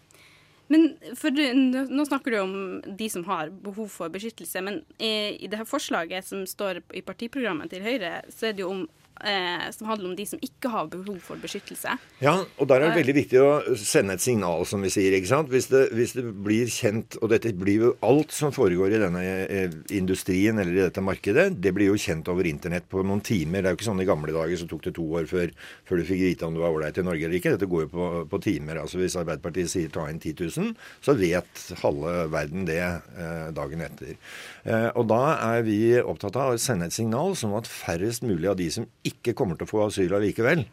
Men 0.73 0.95
for, 1.21 1.29
Nå 1.31 2.05
snakker 2.09 2.33
du 2.33 2.39
om 2.41 2.55
de 2.99 3.09
som 3.13 3.27
har 3.29 3.53
behov 3.65 3.91
for 3.93 4.13
beskyttelse. 4.13 4.63
Men 4.65 4.81
i, 4.97 5.37
i 5.45 5.51
det 5.51 5.61
her 5.61 5.69
forslaget 5.69 6.27
som 6.27 6.47
står 6.49 6.81
i 6.97 7.05
partiprogrammet 7.05 7.73
til 7.73 7.85
Høyre, 7.85 8.23
så 8.33 8.49
er 8.49 8.57
det 8.57 8.65
jo 8.65 8.73
om 8.73 8.85
eh, 9.23 9.71
som 9.75 9.89
handler 9.89 10.11
om 10.11 10.17
de 10.19 10.27
som 10.27 10.41
ikke 10.43 10.71
har 10.73 10.89
behov 10.93 11.19
for 11.25 11.41
beskyttelse. 11.41 11.97
Ja, 12.25 12.35
og 12.59 12.69
der 12.71 12.83
er 12.83 12.91
det 12.91 13.01
veldig 13.03 13.17
viktig 13.21 13.41
å 13.43 13.77
sende 13.79 14.17
et 14.17 14.25
signal, 14.25 14.65
som 14.69 14.83
vi 14.85 14.93
sier. 14.93 15.15
ikke 15.17 15.31
sant? 15.31 15.53
Hvis 15.53 15.69
det, 15.73 15.87
hvis 15.95 16.17
det 16.17 16.25
blir 16.47 16.71
kjent, 16.73 17.19
og 17.23 17.31
dette 17.33 17.53
blir 17.57 17.89
jo 17.89 17.93
alt 18.07 18.35
som 18.35 18.55
foregår 18.55 18.97
i 18.97 19.03
denne 19.03 19.25
eh, 19.45 19.79
industrien 19.97 20.59
eller 20.59 20.75
i 20.75 20.85
dette 20.87 21.05
markedet, 21.05 21.51
det 21.63 21.75
blir 21.77 21.93
jo 21.93 22.01
kjent 22.01 22.29
over 22.33 22.49
internett 22.49 22.89
på 22.91 23.05
noen 23.07 23.23
timer. 23.25 23.63
Det 23.63 23.71
er 23.71 23.77
jo 23.77 23.81
ikke 23.81 23.91
sånn 23.91 24.05
i 24.05 24.09
gamle 24.09 24.35
dager 24.35 24.61
så 24.61 24.69
tok 24.71 24.89
det 24.89 24.95
to 24.99 25.07
år 25.21 25.29
før, 25.31 25.55
før 25.89 26.01
du 26.01 26.09
fikk 26.09 26.25
vite 26.25 26.49
om 26.49 26.57
du 26.57 26.63
var 26.63 26.75
ålreit 26.75 26.99
i 27.01 27.07
Norge 27.07 27.29
eller 27.29 27.39
ikke. 27.39 27.55
Dette 27.57 27.71
går 27.71 27.87
jo 27.87 27.93
på, 27.95 28.09
på, 28.31 28.43
timer. 28.45 28.83
Altså 28.83 29.01
Hvis 29.01 29.17
Arbeiderpartiet 29.21 29.73
sier 29.73 29.93
ta 29.93 30.09
inn 30.11 30.21
10 30.21 30.35
000, 30.59 30.75
så 31.05 31.17
vet 31.19 31.65
halve 31.83 32.15
verden 32.33 32.67
det 32.69 32.83
eh, 32.83 33.49
dagen 33.57 33.85
etter. 33.85 34.17
Eh, 34.65 34.91
og 34.95 35.09
da 35.13 35.23
er 35.55 35.65
vi 35.67 35.79
opptatt 36.01 36.39
av 36.41 36.55
å 36.55 36.61
sende 36.61 36.89
et 36.89 36.97
signal 36.97 37.37
som 37.39 37.55
at 37.59 37.71
færrest 37.71 38.25
mulig 38.27 38.51
av 38.51 38.59
de 38.61 38.71
som 38.73 38.89
ikke 39.09 39.35
kommer 39.37 39.59
til 39.59 39.69
å 39.69 39.71
få 39.71 39.85
asyl 39.89 40.17
allikevel, 40.17 40.65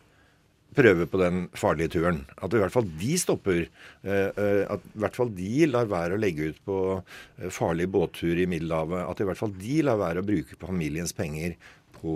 prøve 0.78 1.08
på 1.10 1.20
den 1.20 1.44
farlige 1.58 1.98
turen. 1.98 2.22
At 2.40 2.54
i 2.56 2.62
hvert 2.62 2.74
fall 2.74 2.88
de 3.00 3.18
stopper. 3.20 3.66
Eh, 4.06 4.30
eh, 4.30 4.64
at 4.72 4.88
i 4.88 5.04
hvert 5.04 5.20
fall 5.20 5.34
de 5.36 5.68
lar 5.68 5.92
være 5.92 6.16
å 6.16 6.22
legge 6.22 6.52
ut 6.52 6.64
på 6.68 6.80
eh, 6.96 7.52
farlig 7.52 7.90
båttur 7.92 8.40
i 8.40 8.48
Middelhavet. 8.50 9.04
At 9.04 9.20
i 9.20 9.28
hvert 9.28 9.42
fall 9.42 9.54
de 9.60 9.82
lar 9.88 10.00
være 10.02 10.24
å 10.24 10.28
bruke 10.28 10.60
familiens 10.62 11.16
penger 11.18 11.58
på, 12.00 12.16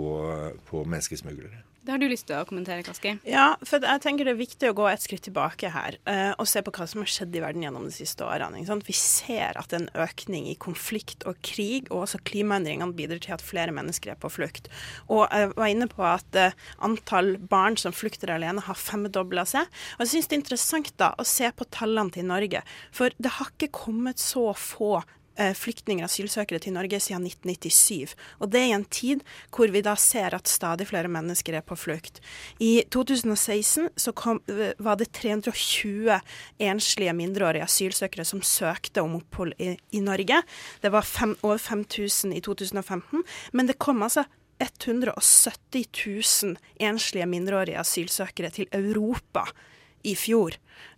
på 0.70 0.86
menneskesmuglere. 0.88 1.65
Det 1.86 1.92
har 1.94 2.00
du 2.02 2.08
lyst 2.10 2.26
til 2.26 2.34
å 2.34 2.46
kommentere, 2.48 2.82
Kaski? 2.82 3.12
Ja, 3.30 3.52
for 3.62 3.78
jeg 3.78 4.02
tenker 4.02 4.26
det 4.26 4.32
er 4.34 4.40
viktig 4.40 4.70
å 4.72 4.74
gå 4.74 4.88
et 4.90 5.04
skritt 5.04 5.22
tilbake 5.28 5.68
her 5.70 5.94
uh, 6.08 6.32
og 6.34 6.48
se 6.50 6.58
på 6.66 6.72
hva 6.74 6.86
som 6.90 7.04
har 7.04 7.10
skjedd 7.12 7.36
i 7.38 7.42
verden 7.44 7.62
gjennom 7.62 7.84
de 7.86 7.94
siste 7.94 8.26
årene. 8.26 8.64
Vi 8.88 8.96
ser 8.98 9.54
at 9.60 9.70
en 9.76 9.86
økning 9.94 10.48
i 10.50 10.56
konflikt 10.58 11.22
og 11.30 11.38
krig, 11.46 11.86
og 11.92 12.08
også 12.08 12.18
klimaendringene, 12.26 12.90
bidrar 12.96 13.22
til 13.22 13.36
at 13.36 13.44
flere 13.44 13.74
mennesker 13.76 14.16
er 14.16 14.18
på 14.18 14.32
flukt. 14.34 14.66
Og 15.06 15.28
jeg 15.30 15.52
var 15.54 15.70
inne 15.70 15.86
på 15.92 16.02
at 16.02 16.40
uh, 16.42 16.56
antall 16.88 17.36
barn 17.54 17.78
som 17.78 17.94
flukter 17.94 18.34
alene, 18.34 18.66
har 18.66 18.82
femdobla 18.82 19.46
seg. 19.46 19.70
Og 20.00 20.02
jeg 20.02 20.16
syns 20.16 20.26
det 20.32 20.38
er 20.38 20.42
interessant 20.42 20.90
da 20.98 21.12
å 21.14 21.28
se 21.36 21.52
på 21.54 21.70
tallene 21.70 22.10
til 22.18 22.26
Norge, 22.26 22.64
for 22.90 23.14
det 23.22 23.36
har 23.38 23.54
ikke 23.54 23.70
kommet 23.86 24.18
så 24.18 24.48
få 24.58 24.96
flyktninger 25.36 26.04
og 26.04 26.10
asylsøkere 26.10 26.60
til 26.62 26.74
Norge 26.76 27.00
siden 27.02 27.26
1997. 27.28 28.14
Og 28.40 28.50
det 28.52 28.62
i 28.66 28.74
en 28.76 28.84
tid 28.84 29.24
hvor 29.54 29.70
vi 29.72 29.82
da 29.84 29.96
ser 30.00 30.36
at 30.36 30.48
stadig 30.50 30.88
flere 30.90 31.10
mennesker 31.12 31.58
er 31.58 31.64
på 31.66 31.76
flukt. 31.78 32.20
I 32.62 32.84
2016 32.92 33.90
så 33.96 34.14
kom, 34.16 34.40
eh, 34.48 34.72
var 34.78 34.96
det 34.96 35.12
320 35.12 36.20
enslige 36.58 37.12
mindreårige 37.12 37.66
asylsøkere 37.66 38.24
som 38.24 38.42
søkte 38.42 39.02
om 39.02 39.18
opphold 39.20 39.54
i, 39.58 39.76
i 39.92 40.00
Norge. 40.00 40.42
Det 40.82 40.92
var 40.92 41.02
fem, 41.02 41.36
over 41.42 41.58
5000 41.58 42.34
i 42.36 42.40
2015. 42.40 43.24
Men 43.52 43.66
det 43.66 43.78
kom 43.78 44.02
altså 44.02 44.24
170 44.58 45.86
000 46.42 46.56
enslige 46.80 47.26
mindreårige 47.26 47.78
asylsøkere 47.78 48.50
til 48.50 48.68
Europa 48.72 49.44
i 50.06 50.14
fjor. 50.14 50.56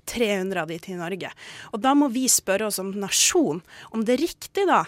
300 0.09 0.63
av 0.65 0.71
de 0.73 0.79
til 0.83 1.01
Norge. 1.01 1.33
Og 1.73 1.83
da 1.85 1.95
må 1.99 2.11
vi 2.13 2.27
spørre 2.33 2.69
oss 2.69 2.81
som 2.81 2.95
nasjon 2.97 3.63
om 3.93 4.05
det 4.05 4.17
er 4.17 4.25
riktig 4.27 4.67
da 4.69 4.85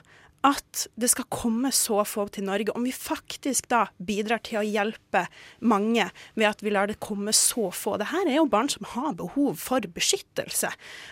at 0.46 0.86
det 0.96 1.10
skal 1.12 1.26
komme 1.28 1.68
så 1.74 2.00
få 2.08 2.24
til 2.32 2.46
Norge, 2.48 2.72
om 2.72 2.84
vi 2.86 2.92
faktisk 2.94 3.68
da 3.68 3.82
bidrar 4.00 4.40
til 4.46 4.60
å 4.60 4.64
hjelpe 4.64 5.26
mange 5.60 6.06
ved 6.38 6.48
at 6.48 6.62
vi 6.64 6.72
lar 6.72 6.88
det 6.88 7.00
komme 7.02 7.34
så 7.36 7.68
få. 7.74 7.98
Det 8.00 8.08
her 8.12 8.28
er 8.28 8.38
jo 8.38 8.46
barn 8.48 8.70
som 8.72 8.88
har 8.94 9.16
behov 9.18 9.58
for 9.60 9.84
beskyttelse, 9.84 10.70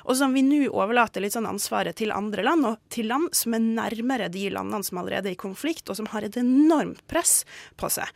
og 0.08 0.16
som 0.16 0.32
vi 0.36 0.44
nå 0.46 0.62
overlater 0.68 1.22
litt 1.22 1.36
sånn 1.36 1.48
ansvaret 1.48 1.98
til 2.00 2.14
andre 2.14 2.44
land, 2.46 2.64
og 2.70 2.80
til 2.94 3.10
land 3.12 3.28
som 3.36 3.56
er 3.56 3.64
nærmere 3.64 4.30
de 4.32 4.46
landene 4.54 4.86
som 4.86 5.02
allerede 5.02 5.30
er 5.30 5.36
i 5.36 5.40
konflikt, 5.40 5.90
og 5.92 6.00
som 6.00 6.08
har 6.14 6.24
et 6.24 6.38
enormt 6.40 7.04
press 7.10 7.42
på 7.76 7.90
seg. 7.92 8.08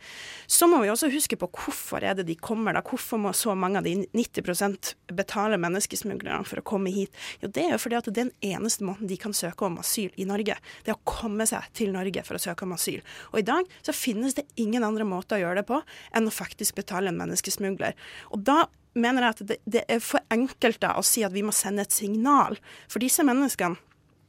Så 0.49 0.69
må 0.69 0.81
vi 0.81 0.91
også 0.91 1.11
huske 1.13 1.37
på 1.37 1.51
hvorfor 1.53 2.03
er 2.03 2.17
det 2.17 2.27
de 2.31 2.37
kommer, 2.39 2.73
da. 2.73 2.81
Hvorfor 2.81 3.21
må 3.21 3.35
så 3.37 3.53
mange 3.57 3.79
av 3.79 3.85
de 3.85 3.99
90% 4.17 4.95
betale 5.13 5.61
menneskesmuglerne 5.61 6.45
for 6.47 6.61
å 6.61 6.65
komme 6.73 6.93
hit? 6.93 7.13
Jo, 7.43 7.51
det 7.53 7.67
er 7.67 7.75
jo 7.75 7.81
fordi 7.85 7.99
at 7.99 8.09
det 8.09 8.15
er 8.15 8.21
den 8.23 8.55
eneste 8.55 8.85
måten 8.87 9.09
de 9.09 9.19
kan 9.19 9.35
søke 9.37 9.67
om 9.67 9.77
asyl 9.81 10.09
i 10.17 10.27
Norge. 10.27 10.57
Det 10.83 10.93
er 10.93 10.97
å 10.97 11.02
komme 11.07 11.47
seg 11.49 11.65
til 11.77 11.93
Norge 11.95 12.25
for 12.27 12.39
å 12.39 12.43
søke 12.43 12.67
om 12.67 12.75
asyl. 12.75 13.01
Og 13.31 13.41
i 13.41 13.47
dag 13.47 13.69
så 13.81 13.95
finnes 13.95 14.37
det 14.37 14.47
ingen 14.59 14.85
andre 14.85 15.07
måter 15.07 15.37
å 15.37 15.45
gjøre 15.45 15.61
det 15.61 15.67
på 15.69 15.81
enn 16.15 16.29
å 16.29 16.33
faktisk 16.33 16.79
betale 16.81 17.11
en 17.11 17.19
menneskesmugler. 17.19 17.97
Og 18.33 18.45
da 18.47 18.65
mener 18.93 19.25
jeg 19.25 19.35
at 19.35 19.47
det, 19.49 19.57
det 19.65 19.87
er 19.89 20.03
for 20.03 20.23
enkelt 20.33 20.81
da 20.83 20.93
å 20.99 21.05
si 21.05 21.23
at 21.25 21.33
vi 21.33 21.45
må 21.45 21.53
sende 21.55 21.85
et 21.85 21.95
signal. 21.95 22.59
For 22.91 23.03
disse 23.03 23.25
menneskene 23.25 23.79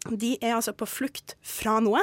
de 0.04 0.34
er 0.42 0.52
altså 0.52 0.74
på 0.76 0.86
flukt 0.88 1.32
fra 1.44 1.78
noe, 1.82 2.02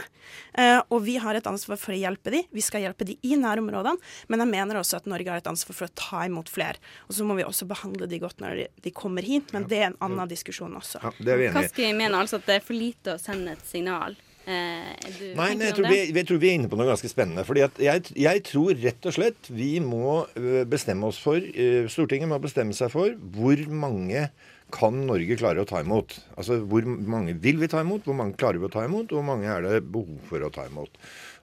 eh, 0.57 0.79
og 0.89 1.03
vi 1.05 1.17
har 1.21 1.37
et 1.37 1.47
ansvar 1.47 1.77
for 1.77 1.93
å 1.93 1.99
hjelpe 1.99 2.33
dem. 2.33 2.47
Vi 2.49 2.63
skal 2.65 2.81
hjelpe 2.85 3.05
dem 3.05 3.19
i 3.21 3.35
nærområdene, 3.37 4.01
men 4.31 4.41
jeg 4.41 4.51
mener 4.55 4.79
også 4.79 4.97
at 4.97 5.09
Norge 5.11 5.29
har 5.29 5.41
et 5.43 5.51
ansvar 5.51 5.77
for 5.77 5.85
å 5.85 5.93
ta 5.93 6.23
imot 6.25 6.49
flere. 6.49 6.81
Og 7.07 7.17
så 7.17 7.27
må 7.27 7.37
vi 7.37 7.45
også 7.45 7.67
behandle 7.69 8.09
de 8.09 8.21
godt 8.21 8.41
når 8.41 8.63
de, 8.81 8.95
kommer 8.95 9.25
hit, 9.25 9.53
men 9.53 9.69
det 9.69 9.83
er 9.83 9.91
en 9.91 9.99
annen 10.01 10.31
diskusjon 10.31 10.73
også. 10.81 11.03
Ja, 11.03 11.13
det 11.19 11.35
er 11.35 11.41
vi 11.41 11.47
enig. 11.51 11.55
Kaski 11.59 11.93
mener 11.93 12.23
altså 12.23 12.41
at 12.41 12.49
det 12.49 12.57
er 12.57 12.65
for 12.65 12.77
lite 12.77 13.17
å 13.17 13.21
sende 13.21 13.53
et 13.53 13.69
signal 13.69 14.17
Eh, 14.49 15.33
Nei, 15.37 15.51
jeg 15.53 15.75
tror, 15.77 15.85
vi, 15.85 15.97
jeg 16.09 16.25
tror, 16.25 16.39
vi, 16.41 16.49
er 16.49 16.55
inne 16.57 16.69
på 16.71 16.77
noe 16.79 16.89
ganske 16.89 17.09
spennende. 17.11 17.43
fordi 17.45 17.61
jeg, 17.61 18.13
jeg, 18.17 18.43
tror 18.47 18.73
rett 18.81 19.05
og 19.05 19.13
slett 19.13 19.51
vi 19.53 19.75
må 19.85 20.23
eh, 20.39 20.63
bestemme 20.69 21.11
oss 21.11 21.19
for 21.21 21.37
eh, 21.37 21.85
Stortinget 21.91 22.31
må 22.31 22.41
bestemme 22.41 22.73
seg 22.73 22.89
for 22.93 23.13
hvor 23.35 23.61
mange 23.69 24.31
kan 24.71 24.97
Norge 25.05 25.37
klare 25.37 25.61
å 25.61 25.67
ta 25.67 25.83
imot? 25.83 26.15
Altså 26.39 26.57
hvor 26.65 26.85
mange 26.87 27.35
vil 27.43 27.59
vi 27.61 27.69
ta 27.69 27.83
imot, 27.83 28.07
hvor 28.07 28.17
mange 28.17 28.39
klarer 28.39 28.61
vi 28.61 28.69
å 28.69 28.73
ta 28.73 28.85
imot, 28.87 29.11
og 29.11 29.19
hvor 29.19 29.27
mange 29.27 29.49
er 29.51 29.65
det 29.67 29.83
behov 29.91 30.17
for 30.29 30.47
å 30.47 30.51
ta 30.53 30.65
imot? 30.69 30.95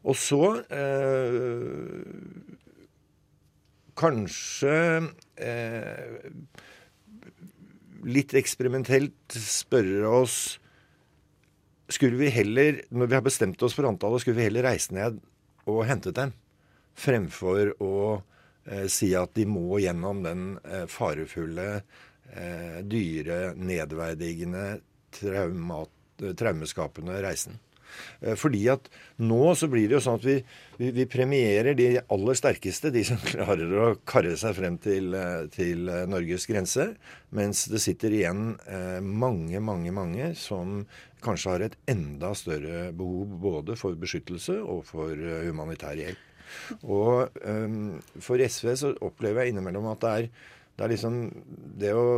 Og 0.08 0.16
så 0.18 0.42
eh, 0.72 1.98
kanskje 3.98 4.78
eh, 5.42 6.30
litt 8.08 8.34
eksperimentelt 8.38 9.38
spørre 9.42 10.16
oss 10.22 10.38
skulle 11.88 12.16
vi 12.20 12.28
heller, 12.32 12.82
når 12.90 13.06
vi 13.06 13.16
har 13.16 13.24
bestemt 13.24 13.62
oss 13.62 13.76
for 13.76 13.88
antallet, 13.88 14.22
skulle 14.22 14.38
vi 14.38 14.48
heller 14.48 14.66
reise 14.68 14.94
ned 14.94 15.20
og 15.68 15.84
hentet 15.88 16.16
dem. 16.18 16.34
Fremfor 16.98 17.72
å 17.84 17.94
eh, 18.66 18.86
si 18.92 19.12
at 19.16 19.34
de 19.38 19.46
må 19.48 19.80
gjennom 19.82 20.22
den 20.24 20.44
eh, 20.64 20.84
farefulle, 20.90 21.68
eh, 22.32 22.80
dyre, 22.84 23.54
nedverdigende, 23.56 24.66
traumat, 25.18 25.94
traumeskapende 26.18 27.20
reisen. 27.22 27.60
Eh, 28.20 28.36
fordi 28.38 28.64
at 28.72 28.88
nå 29.22 29.54
så 29.58 29.68
blir 29.70 29.88
det 29.88 29.98
jo 29.98 30.02
sånn 30.04 30.18
at 30.20 30.26
vi, 30.26 30.36
vi, 30.78 30.90
vi, 30.96 31.06
premierer 31.10 31.76
de 31.78 31.90
aller 32.00 32.38
sterkeste, 32.38 32.92
de 32.94 33.04
som 33.06 33.20
klarer 33.30 33.74
å 33.74 33.90
karre 34.08 34.36
seg 34.40 34.56
frem 34.58 34.78
til, 34.82 35.12
eh, 35.16 35.44
til 35.54 35.90
eh, 35.92 36.06
Norges 36.10 36.48
grense. 36.50 36.90
Mens 37.36 37.66
det 37.68 37.82
sitter 37.84 38.14
igjen 38.14 38.54
mange, 39.04 39.60
mange, 39.60 39.92
mange 39.92 40.30
som 40.38 40.78
kanskje 41.20 41.50
har 41.52 41.64
et 41.66 41.74
enda 41.90 42.30
større 42.38 42.86
behov 42.96 43.34
både 43.42 43.76
for 43.76 43.98
beskyttelse 44.00 44.56
og 44.62 44.80
for 44.88 45.12
humanitær 45.44 45.98
hjelp. 46.00 46.24
Og 46.88 47.34
um, 47.44 47.98
for 48.24 48.40
SV 48.40 48.70
så 48.80 48.94
opplever 49.04 49.44
jeg 49.44 49.52
innimellom 49.52 49.90
at 49.90 50.00
det 50.00 50.12
er 50.14 50.30
det 50.78 50.84
er 50.86 50.92
liksom 50.94 51.14
det 51.78 51.94
å 51.96 52.08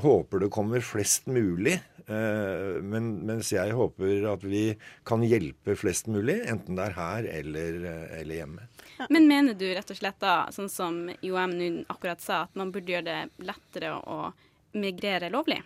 Håper 0.00 0.40
det 0.42 0.48
kommer 0.50 0.82
flest 0.82 1.28
mulig. 1.30 1.76
Eh, 2.10 2.78
men, 2.82 3.10
mens 3.28 3.52
jeg 3.52 3.74
håper 3.76 4.24
at 4.32 4.42
vi 4.42 4.64
kan 5.06 5.22
hjelpe 5.22 5.76
flest 5.78 6.08
mulig, 6.10 6.40
enten 6.50 6.78
det 6.78 6.88
er 6.88 6.96
her 6.96 7.28
eller, 7.38 7.76
eller 8.16 8.40
hjemme. 8.40 8.66
Men 9.12 9.28
mener 9.30 9.54
du 9.54 9.68
rett 9.68 9.92
og 9.92 10.00
slett 10.00 10.18
da, 10.22 10.48
sånn 10.54 10.70
som 10.72 10.98
IOM 11.20 11.54
nå 11.60 11.68
akkurat 11.92 12.24
sa, 12.24 12.42
at 12.48 12.58
man 12.58 12.72
burde 12.74 12.96
gjøre 12.96 13.06
det 13.06 13.46
lettere 13.46 13.92
å 13.94 14.32
migrere 14.80 15.30
lovlig? 15.30 15.60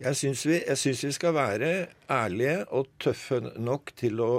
Jeg 0.00 0.16
syns 0.18 0.42
vi, 0.48 0.58
vi, 0.64 1.12
skal 1.14 1.36
være 1.36 1.70
ærlige 2.10 2.64
og 2.74 2.90
tøffe 2.98 3.38
nok 3.60 3.92
til 4.00 4.22
å 4.24 4.32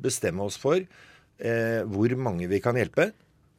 bestemme 0.00 0.46
oss 0.46 0.56
for 0.62 0.78
eh, 0.80 1.82
hvor 1.84 2.16
mange 2.16 2.48
vi 2.48 2.62
kan 2.62 2.78
hjelpe. 2.78 3.10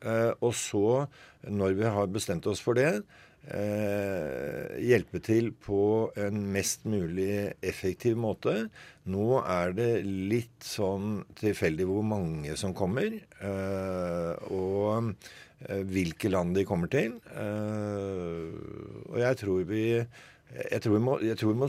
Eh, 0.03 0.31
og 0.43 0.53
så 0.57 1.05
når 1.51 1.77
vi 1.79 1.91
har 1.97 2.11
bestemt 2.11 2.47
oss 2.49 2.61
for 2.63 2.77
det, 2.77 3.03
eh, 3.47 4.75
hjelpe 4.83 5.19
til 5.23 5.51
på 5.51 6.11
en 6.19 6.43
mest 6.53 6.85
mulig 6.85 7.53
effektiv 7.61 8.17
måte. 8.19 8.69
Nå 9.05 9.39
er 9.43 9.73
det 9.75 9.91
litt 10.05 10.63
sånn 10.63 11.23
tilfeldig 11.39 11.87
hvor 11.89 12.03
mange 12.07 12.57
som 12.59 12.75
kommer, 12.75 13.11
eh, 13.41 14.33
og 14.51 15.15
hvilke 15.63 16.27
land 16.27 16.57
de 16.57 16.65
kommer 16.67 16.89
til. 16.91 17.13
Og 19.07 19.15
jeg 19.15 19.37
tror 19.39 19.63
vi 19.63 19.85
jeg 20.53 20.83
tror, 20.83 20.93
vi 20.93 21.01
må, 21.01 21.13
jeg 21.23 21.37
tror 21.39 21.53
vi 21.53 21.61
må 21.63 21.67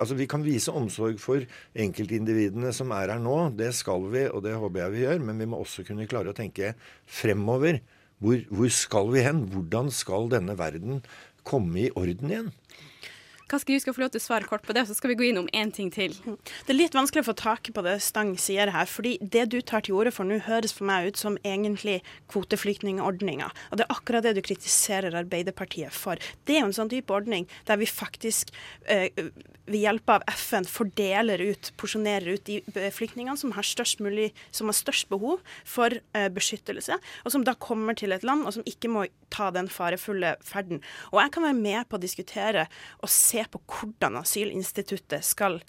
Altså, 0.00 0.16
vi 0.16 0.26
kan 0.30 0.44
vise 0.44 0.72
omsorg 0.72 1.18
for 1.20 1.44
enkeltindividene 1.76 2.72
som 2.76 2.92
er 2.96 3.12
her 3.12 3.22
nå. 3.22 3.36
Det 3.56 3.70
skal 3.76 4.06
vi, 4.12 4.26
og 4.30 4.44
det 4.46 4.56
håper 4.56 4.84
jeg 4.84 4.94
vi 4.94 5.02
gjør. 5.04 5.24
Men 5.28 5.42
vi 5.42 5.48
må 5.50 5.60
også 5.60 5.84
kunne 5.86 6.08
klare 6.10 6.32
å 6.32 6.36
tenke 6.36 6.72
fremover. 7.04 7.82
Hvor, 8.20 8.40
hvor 8.52 8.72
skal 8.72 9.12
vi 9.12 9.24
hen? 9.24 9.44
Hvordan 9.52 9.92
skal 9.92 10.28
denne 10.32 10.56
verden 10.60 11.04
komme 11.46 11.86
i 11.86 11.92
orden 11.96 12.32
igjen? 12.32 12.50
Kaski, 13.50 13.74
du 13.74 13.82
skal 13.82 13.96
få 13.96 14.04
lov 14.04 14.12
til 14.14 14.20
å 14.20 14.22
svare 14.22 14.46
kort 14.46 14.62
på 14.62 14.74
det, 14.76 14.84
så 14.86 14.94
skal 14.94 15.10
vi 15.10 15.16
gå 15.18 15.24
innom 15.26 15.48
én 15.56 15.72
ting 15.74 15.88
til. 15.90 16.14
Det 16.22 16.70
er 16.70 16.76
litt 16.76 16.94
vanskelig 16.94 17.24
å 17.24 17.28
få 17.32 17.34
tak 17.40 17.70
på 17.74 17.82
det 17.82 17.96
Stang 18.04 18.36
sier 18.38 18.70
her. 18.70 18.86
fordi 18.86 19.16
det 19.20 19.48
du 19.50 19.58
tar 19.60 19.82
til 19.82 19.96
orde 19.98 20.12
for 20.14 20.24
nå, 20.24 20.38
høres 20.46 20.72
for 20.76 20.86
meg 20.86 21.10
ut 21.10 21.18
som 21.18 21.38
egentlig 21.42 21.98
kvoteflyktningordninga. 22.30 23.50
Og 23.70 23.80
det 23.80 23.86
er 23.86 23.96
akkurat 23.96 24.22
det 24.22 24.36
du 24.38 24.42
kritiserer 24.46 25.16
Arbeiderpartiet 25.18 25.90
for. 25.90 26.14
Det 26.46 26.56
er 26.56 26.62
jo 26.62 26.70
en 26.70 26.78
sånn 26.78 26.92
type 26.92 27.10
ordning 27.10 27.48
der 27.66 27.80
vi 27.80 27.90
faktisk 27.90 28.54
eh, 28.86 29.10
ved 29.70 29.82
hjelp 29.82 30.10
av 30.14 30.24
FN 30.30 30.66
fordeler 30.68 31.42
ut, 31.42 31.72
porsjonerer 31.80 32.36
ut 32.36 32.44
de 32.46 32.60
eh, 32.74 32.90
flyktningene 32.94 33.38
som 33.38 33.54
har 33.56 33.66
størst, 33.66 34.02
mulig, 34.04 34.30
som 34.54 34.70
har 34.70 34.78
størst 34.78 35.10
behov 35.10 35.42
for 35.66 35.94
eh, 36.14 36.28
beskyttelse, 36.30 36.98
og 37.24 37.34
som 37.34 37.46
da 37.46 37.56
kommer 37.58 37.98
til 37.98 38.14
et 38.14 38.26
land 38.26 38.46
og 38.46 38.54
som 38.56 38.66
ikke 38.68 38.90
må 38.90 39.06
ta 39.30 39.50
den 39.54 39.70
farefulle 39.70 40.36
ferden. 40.46 40.82
Og 41.10 41.20
jeg 41.22 41.34
kan 41.34 41.46
være 41.46 41.58
med 41.58 41.90
på 41.90 41.98
å 41.98 42.02
diskutere 42.02 42.66
og 43.00 43.10
se 43.12 43.39
på 43.48 43.62
hvordan 43.66 44.20
asylinstituttet 44.20 45.24
skal 45.24 45.60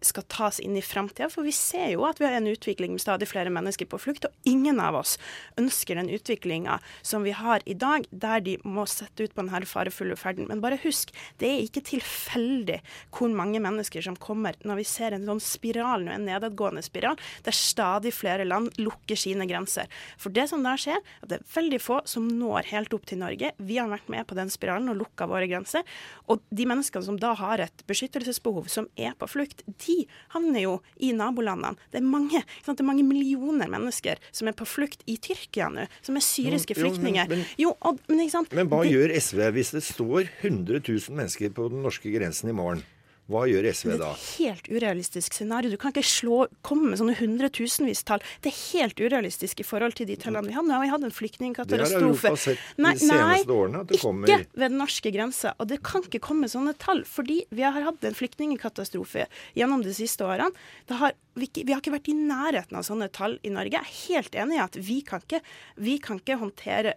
skal 0.00 0.26
tas 0.30 0.60
inn 0.62 0.76
i 0.78 0.82
framtida. 0.84 1.30
For 1.32 1.46
vi 1.46 1.54
ser 1.54 1.90
jo 1.94 2.04
at 2.08 2.20
vi 2.20 2.28
har 2.28 2.36
en 2.38 2.50
utvikling 2.50 2.94
med 2.94 3.02
stadig 3.02 3.28
flere 3.30 3.50
mennesker 3.52 3.88
på 3.90 3.98
flukt, 3.98 4.28
og 4.28 4.48
ingen 4.48 4.78
av 4.82 4.98
oss 5.00 5.16
ønsker 5.60 5.98
den 5.98 6.10
utviklinga 6.12 6.78
som 7.02 7.26
vi 7.26 7.34
har 7.36 7.64
i 7.66 7.74
dag, 7.74 8.06
der 8.10 8.44
de 8.46 8.56
må 8.64 8.86
sette 8.90 9.26
ut 9.26 9.34
på 9.34 9.42
denne 9.42 9.66
farefulle 9.66 10.16
ferden. 10.20 10.48
Men 10.50 10.62
bare 10.62 10.78
husk, 10.84 11.12
det 11.42 11.50
er 11.50 11.64
ikke 11.64 11.84
tilfeldig 11.88 12.80
hvor 13.16 13.32
mange 13.34 13.60
mennesker 13.62 14.04
som 14.04 14.18
kommer 14.20 14.58
når 14.66 14.80
vi 14.80 14.86
ser 14.88 15.16
en 15.16 15.26
sånn 15.28 15.42
spiral 15.42 16.08
en 16.10 16.26
nedadgående 16.28 16.82
spiral, 16.84 17.18
der 17.44 17.56
stadig 17.56 18.12
flere 18.14 18.46
land 18.46 18.74
lukker 18.80 19.18
sine 19.18 19.46
grenser. 19.50 19.88
For 20.20 20.32
det 20.34 20.48
som 20.50 20.64
da 20.64 20.76
skjer, 20.80 21.00
at 21.22 21.32
det 21.32 21.40
er 21.40 21.52
veldig 21.54 21.80
få 21.82 22.00
som 22.08 22.28
når 22.28 22.70
helt 22.70 22.94
opp 22.96 23.06
til 23.08 23.20
Norge. 23.22 23.52
Vi 23.58 23.78
har 23.80 23.90
vært 23.90 24.10
med 24.12 24.26
på 24.28 24.38
den 24.38 24.52
spiralen 24.52 24.90
og 24.92 25.00
lukka 25.02 25.28
våre 25.30 25.48
grenser. 25.50 25.86
Og 26.30 26.42
de 26.54 26.66
menneskene 26.68 27.06
som 27.06 27.18
da 27.20 27.34
har 27.38 27.62
et 27.64 27.84
beskyttelsesbehov, 27.90 28.68
som 28.72 28.88
er 28.96 29.16
på 29.18 29.28
flukt, 29.30 29.39
flukt, 29.40 29.64
de 29.84 29.96
havner 30.34 30.64
jo 30.64 30.76
i 31.00 31.12
nabolandene. 31.16 31.74
Det 31.90 32.00
er 32.00 32.06
mange, 32.06 32.44
det 32.66 32.76
er 32.76 32.88
mange 32.88 33.06
millioner 33.06 33.70
mennesker 33.70 34.20
som 34.30 34.50
er 34.50 34.56
på 34.56 34.68
flukt 34.68 35.04
i 35.10 35.16
Tyrkia 35.20 35.70
nå, 35.72 35.88
som 36.06 36.18
er 36.18 36.24
syriske 36.24 36.76
jo, 36.76 36.84
flyktninger. 36.84 37.30
Men, 37.30 37.44
jo, 37.60 37.74
og, 37.80 38.00
men, 38.10 38.22
men 38.54 38.70
hva 38.70 38.84
det, 38.84 38.94
gjør 38.94 39.16
SV 39.18 39.44
hvis 39.56 39.74
det 39.76 39.84
står 39.86 40.30
100 40.44 40.82
000 40.84 41.18
mennesker 41.18 41.52
på 41.56 41.70
den 41.72 41.84
norske 41.86 42.12
grensen 42.14 42.52
i 42.52 42.56
morgen? 42.56 42.84
Hva 43.30 43.44
gjør 43.46 43.68
SV 43.70 43.92
da? 43.94 43.96
Det 43.96 44.06
er 44.06 44.16
et 44.16 44.30
helt 44.40 44.68
urealistisk 44.74 45.36
scenario. 45.36 45.70
Du 45.70 45.78
kan 45.80 45.92
ikke 45.94 46.06
slå, 46.06 46.40
komme 46.66 46.90
med 46.90 47.00
sånne 47.00 47.14
hundretusenvis 47.18 48.02
tall. 48.08 48.24
Det 48.42 48.50
er 48.50 48.58
helt 48.74 49.00
urealistisk 49.00 49.62
i 49.62 49.66
forhold 49.66 49.94
til 49.98 50.08
de 50.10 50.16
tallene 50.20 50.50
vi 50.50 50.56
hadde. 50.56 50.66
Nå 50.70 50.76
har 50.76 50.84
vi 50.84 50.92
hatt 50.92 51.06
en 51.06 51.14
flyktningkatastrofe. 51.14 51.86
Det 51.86 51.94
har 51.94 52.06
Europa 52.08 52.32
sett 52.42 52.64
de 52.80 52.94
seneste 53.04 53.56
årene 53.56 53.84
at 53.84 53.92
det 53.92 54.00
kommer. 54.02 54.32
Ikke 54.34 54.58
ved 54.58 54.66
den 54.66 54.80
norske 54.82 55.12
grensa. 55.14 55.54
Og 55.62 55.70
det 55.70 55.80
kan 55.86 56.06
ikke 56.06 56.22
komme 56.26 56.50
sånne 56.50 56.74
tall. 56.82 57.04
Fordi 57.08 57.42
vi 57.54 57.66
har 57.66 57.86
hatt 57.86 58.08
en 58.08 58.18
flyktningkatastrofe 58.18 59.28
gjennom 59.58 59.84
de 59.86 59.94
siste 59.94 60.26
årene. 60.26 60.50
Har, 60.90 61.14
vi, 61.38 61.46
vi, 61.54 61.70
har 61.70 61.78
ikke 61.78 61.94
vært 61.94 62.10
i 62.10 62.16
nærheten 62.18 62.80
av 62.80 62.86
sånne 62.86 63.10
tall 63.14 63.38
i 63.46 63.54
Norge. 63.54 63.78
Jeg 63.78 63.86
er 63.86 64.00
helt 64.08 64.40
enig 64.42 64.58
i 64.58 64.64
at 64.64 64.80
vi 64.90 64.98
kan 65.06 65.22
ikke, 65.22 65.42
vi 65.78 66.00
kan 66.02 66.18
ikke 66.18 66.40
håndtere 66.42 66.96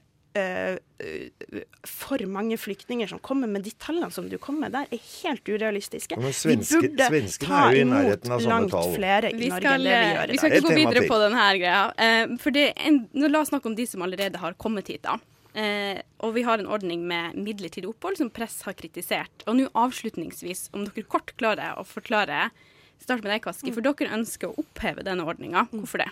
for 1.85 2.23
mange 2.31 2.57
flyktninger 2.57 3.09
som 3.11 3.19
kommer, 3.21 3.49
men 3.51 3.61
de 3.65 3.73
tallene 3.77 4.09
som 4.13 4.29
du 4.31 4.37
kommer 4.41 4.67
med 4.67 4.73
der, 4.77 4.87
er 4.89 5.01
helt 5.23 5.49
urealistiske. 5.49 6.17
Svenske, 6.33 6.79
vi 6.81 6.93
burde 6.95 7.27
ta 7.43 7.65
imot 7.77 8.25
langt 8.47 8.73
flere 8.95 9.29
i 9.29 9.51
Norge 9.51 9.75
enn 9.75 9.85
det 9.85 9.93
vi 9.93 9.93
gjør 9.93 10.07
i 10.07 10.15
dag. 10.15 10.33
Vi 10.33 10.41
skal 10.41 10.57
ikke 10.57 10.65
gå 10.69 10.79
videre 10.79 11.05
på 11.11 11.19
denne 11.25 11.45
greia. 11.59 11.83
Uh, 11.99 12.33
for 12.41 12.55
det 12.55 12.71
en, 12.81 13.03
nå 13.13 13.29
La 13.33 13.43
oss 13.43 13.53
snakke 13.53 13.69
om 13.69 13.77
de 13.77 13.85
som 13.89 14.03
allerede 14.05 14.41
har 14.41 14.57
kommet 14.61 14.89
hit. 14.89 15.03
da. 15.05 15.19
Eh, 15.53 15.99
og 16.25 16.33
vi 16.33 16.41
har 16.45 16.57
en 16.57 16.69
ordning 16.69 17.03
med 17.05 17.35
midlertidig 17.37 17.85
opphold 17.91 18.17
som 18.17 18.31
Press 18.33 18.63
har 18.65 18.73
kritisert. 18.77 19.45
Og 19.45 19.57
nå 19.59 19.67
avslutningsvis, 19.77 20.71
om 20.73 20.87
dere 20.87 21.05
kort 21.05 21.35
klarer 21.37 21.77
å 21.77 21.85
forklare 21.85 22.47
starte 23.03 23.25
med 23.25 23.33
deg, 23.33 23.43
Kaski. 23.45 23.73
For 23.75 23.85
dere 23.85 24.13
ønsker 24.15 24.49
å 24.49 24.63
oppheve 24.63 25.05
denne 25.05 25.25
ordninga. 25.27 25.65
Hvorfor 25.73 26.03
det? 26.03 26.09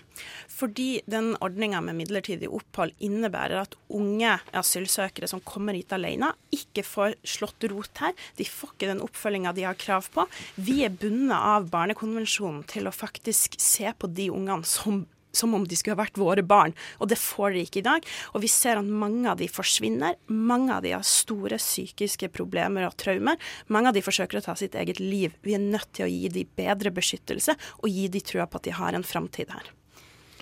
Fordi 0.52 0.88
den 1.10 1.32
ordninga 1.44 1.82
med 1.84 1.98
midlertidig 1.98 2.50
opphold 2.52 2.94
innebærer 3.02 3.62
at 3.64 3.76
unge 3.92 4.36
asylsøkere 4.58 5.30
som 5.30 5.42
kommer 5.46 5.76
hit 5.78 5.92
alene, 5.96 6.32
ikke 6.54 6.84
får 6.86 7.16
slått 7.26 7.68
rot 7.72 8.04
her. 8.04 8.14
De 8.38 8.46
får 8.48 8.74
ikke 8.74 8.92
den 8.92 9.02
oppfølginga 9.04 9.54
de 9.56 9.66
har 9.68 9.78
krav 9.80 10.10
på. 10.14 10.26
Vi 10.60 10.82
er 10.86 10.94
bundet 10.94 11.38
av 11.38 11.70
Barnekonvensjonen 11.72 12.62
til 12.70 12.88
å 12.88 12.94
faktisk 12.94 13.58
se 13.62 13.92
på 13.96 14.10
de 14.12 14.30
ungene 14.32 14.68
som 14.68 15.04
som 15.32 15.54
om 15.56 15.66
de 15.68 15.78
skulle 15.78 15.96
ha 15.96 16.02
vært 16.02 16.20
våre 16.20 16.44
barn. 16.46 16.76
Og 17.00 17.10
det 17.12 17.20
får 17.20 17.56
de 17.56 17.64
ikke 17.66 17.82
i 17.82 17.86
dag. 17.86 18.08
Og 18.36 18.44
vi 18.44 18.50
ser 18.52 18.80
at 18.80 18.88
mange 18.88 19.28
av 19.30 19.40
de 19.40 19.48
forsvinner. 19.50 20.18
Mange 20.32 20.76
av 20.76 20.84
de 20.84 20.94
har 20.94 21.06
store 21.06 21.58
psykiske 21.60 22.30
problemer 22.36 22.86
og 22.88 22.96
traumer. 23.00 23.40
Mange 23.72 23.90
av 23.90 23.96
de 23.96 24.04
forsøker 24.04 24.40
å 24.40 24.44
ta 24.44 24.56
sitt 24.58 24.76
eget 24.78 25.00
liv. 25.02 25.36
Vi 25.42 25.56
er 25.56 25.64
nødt 25.64 25.90
til 25.96 26.06
å 26.06 26.12
gi 26.12 26.28
de 26.32 26.46
bedre 26.58 26.92
beskyttelse 26.94 27.56
og 27.80 27.88
gi 27.90 28.08
de 28.12 28.22
trua 28.24 28.46
på 28.46 28.60
at 28.60 28.68
de 28.68 28.76
har 28.76 28.96
en 28.96 29.06
framtid 29.06 29.52
her. 29.54 29.72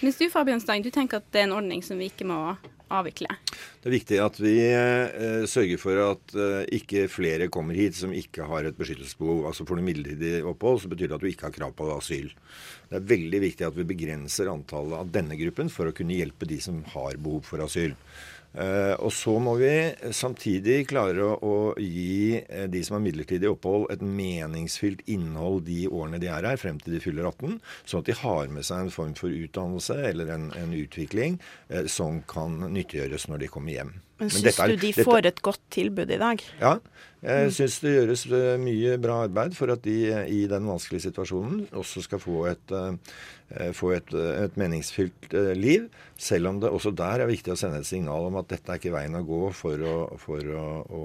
Mens 0.00 0.16
du 0.16 0.30
Fabian 0.32 0.62
Stang, 0.62 0.82
du 0.82 0.90
tenker 0.90 1.20
at 1.20 1.26
det 1.32 1.42
er 1.42 1.50
en 1.50 1.58
ordning 1.58 1.82
som 1.84 1.98
vi 2.00 2.08
ikke 2.08 2.28
må 2.28 2.40
avvikle? 2.94 3.30
Det 3.80 3.88
er 3.88 3.94
viktig 3.94 4.18
at 4.22 4.40
vi 4.42 4.54
eh, 4.66 5.44
sørger 5.48 5.80
for 5.80 6.02
at 6.04 6.34
eh, 6.36 6.64
ikke 6.80 7.06
flere 7.12 7.48
kommer 7.52 7.78
hit 7.78 7.96
som 7.98 8.14
ikke 8.16 8.46
har 8.48 8.66
et 8.68 8.78
beskyttelsesbehov. 8.78 9.46
Altså 9.50 9.66
For 9.68 9.78
noe 9.78 9.86
midlertidig 9.86 10.42
opphold 10.50 10.82
så 10.84 10.90
betyr 10.92 11.10
det 11.10 11.18
at 11.18 11.24
du 11.24 11.30
ikke 11.30 11.48
har 11.48 11.56
krav 11.56 11.76
på 11.78 11.88
asyl. 11.94 12.32
Det 12.90 12.98
er 12.98 13.08
veldig 13.14 13.42
viktig 13.46 13.68
at 13.68 13.78
vi 13.78 13.88
begrenser 13.92 14.50
antallet 14.52 14.98
av 14.98 15.14
denne 15.14 15.38
gruppen 15.40 15.70
for 15.72 15.90
å 15.90 15.96
kunne 15.96 16.18
hjelpe 16.18 16.48
de 16.50 16.60
som 16.62 16.82
har 16.94 17.20
behov 17.22 17.46
for 17.48 17.62
asyl. 17.64 17.96
Uh, 18.50 18.96
og 18.98 19.12
så 19.14 19.36
må 19.38 19.52
vi 19.60 19.70
samtidig 20.10 20.80
klare 20.90 21.22
å, 21.38 21.52
gi 21.78 22.40
uh, 22.40 22.64
de 22.66 22.80
som 22.82 22.96
har 22.96 23.04
midlertidig 23.04 23.46
opphold, 23.46 23.86
et 23.94 24.02
meningsfylt 24.02 25.04
innhold 25.06 25.62
de 25.68 25.84
årene 25.86 26.18
de 26.18 26.26
er 26.34 26.48
her, 26.48 26.58
frem 26.58 26.80
til 26.82 26.96
de 26.96 27.02
fyller 27.04 27.28
18, 27.30 27.60
sånn 27.86 28.02
at 28.02 28.10
de 28.10 28.16
har 28.24 28.50
med 28.50 28.66
seg 28.66 28.88
en 28.88 28.90
form 28.94 29.14
for 29.18 29.30
utdannelse 29.30 30.00
eller 30.10 30.34
en, 30.34 30.48
en 30.58 30.74
utvikling 30.74 31.38
uh, 31.70 31.84
som 31.86 32.24
kan 32.30 32.58
nyttiggjøres 32.74 33.28
når 33.30 33.44
de 33.44 33.52
kommer 33.54 33.76
hjem. 33.76 33.94
Men 34.20 34.26
Men 34.28 34.34
syns 34.34 34.58
er- 34.58 34.74
du 34.74 34.82
de 34.82 34.92
får 34.98 35.30
et 35.30 35.42
godt 35.46 35.62
tilbud 35.72 36.10
i 36.10 36.18
dag? 36.20 36.42
Ja. 36.60 36.74
Jeg 37.20 37.52
syns 37.52 37.74
det 37.84 37.90
gjøres 37.92 38.22
eh, 38.32 38.54
mye 38.60 38.94
bra 39.00 39.18
arbeid 39.26 39.52
for 39.56 39.68
at 39.74 39.82
de 39.84 39.96
eh, 40.08 40.30
i 40.32 40.40
den 40.48 40.64
vanskelige 40.64 41.10
situasjonen 41.10 41.66
også 41.76 42.00
skal 42.06 42.20
få 42.22 42.46
et, 42.48 42.72
eh, 42.72 43.66
få 43.76 43.90
et, 43.92 44.14
et 44.16 44.56
meningsfylt 44.56 45.34
liv. 45.58 45.90
Selv 46.16 46.48
om 46.48 46.60
det 46.62 46.70
også 46.72 46.94
der 46.96 47.20
er 47.20 47.28
viktig 47.28 47.52
å 47.52 47.58
sende 47.60 47.82
et 47.82 47.88
signal 47.88 48.30
om 48.30 48.38
at 48.40 48.48
dette 48.48 48.72
er 48.72 48.80
ikke 48.80 48.94
veien 48.94 49.18
å 49.18 49.24
gå 49.26 49.40
for 49.56 49.84
å, 49.84 49.96
for 50.22 50.48
å, 50.56 50.66
å 50.88 51.02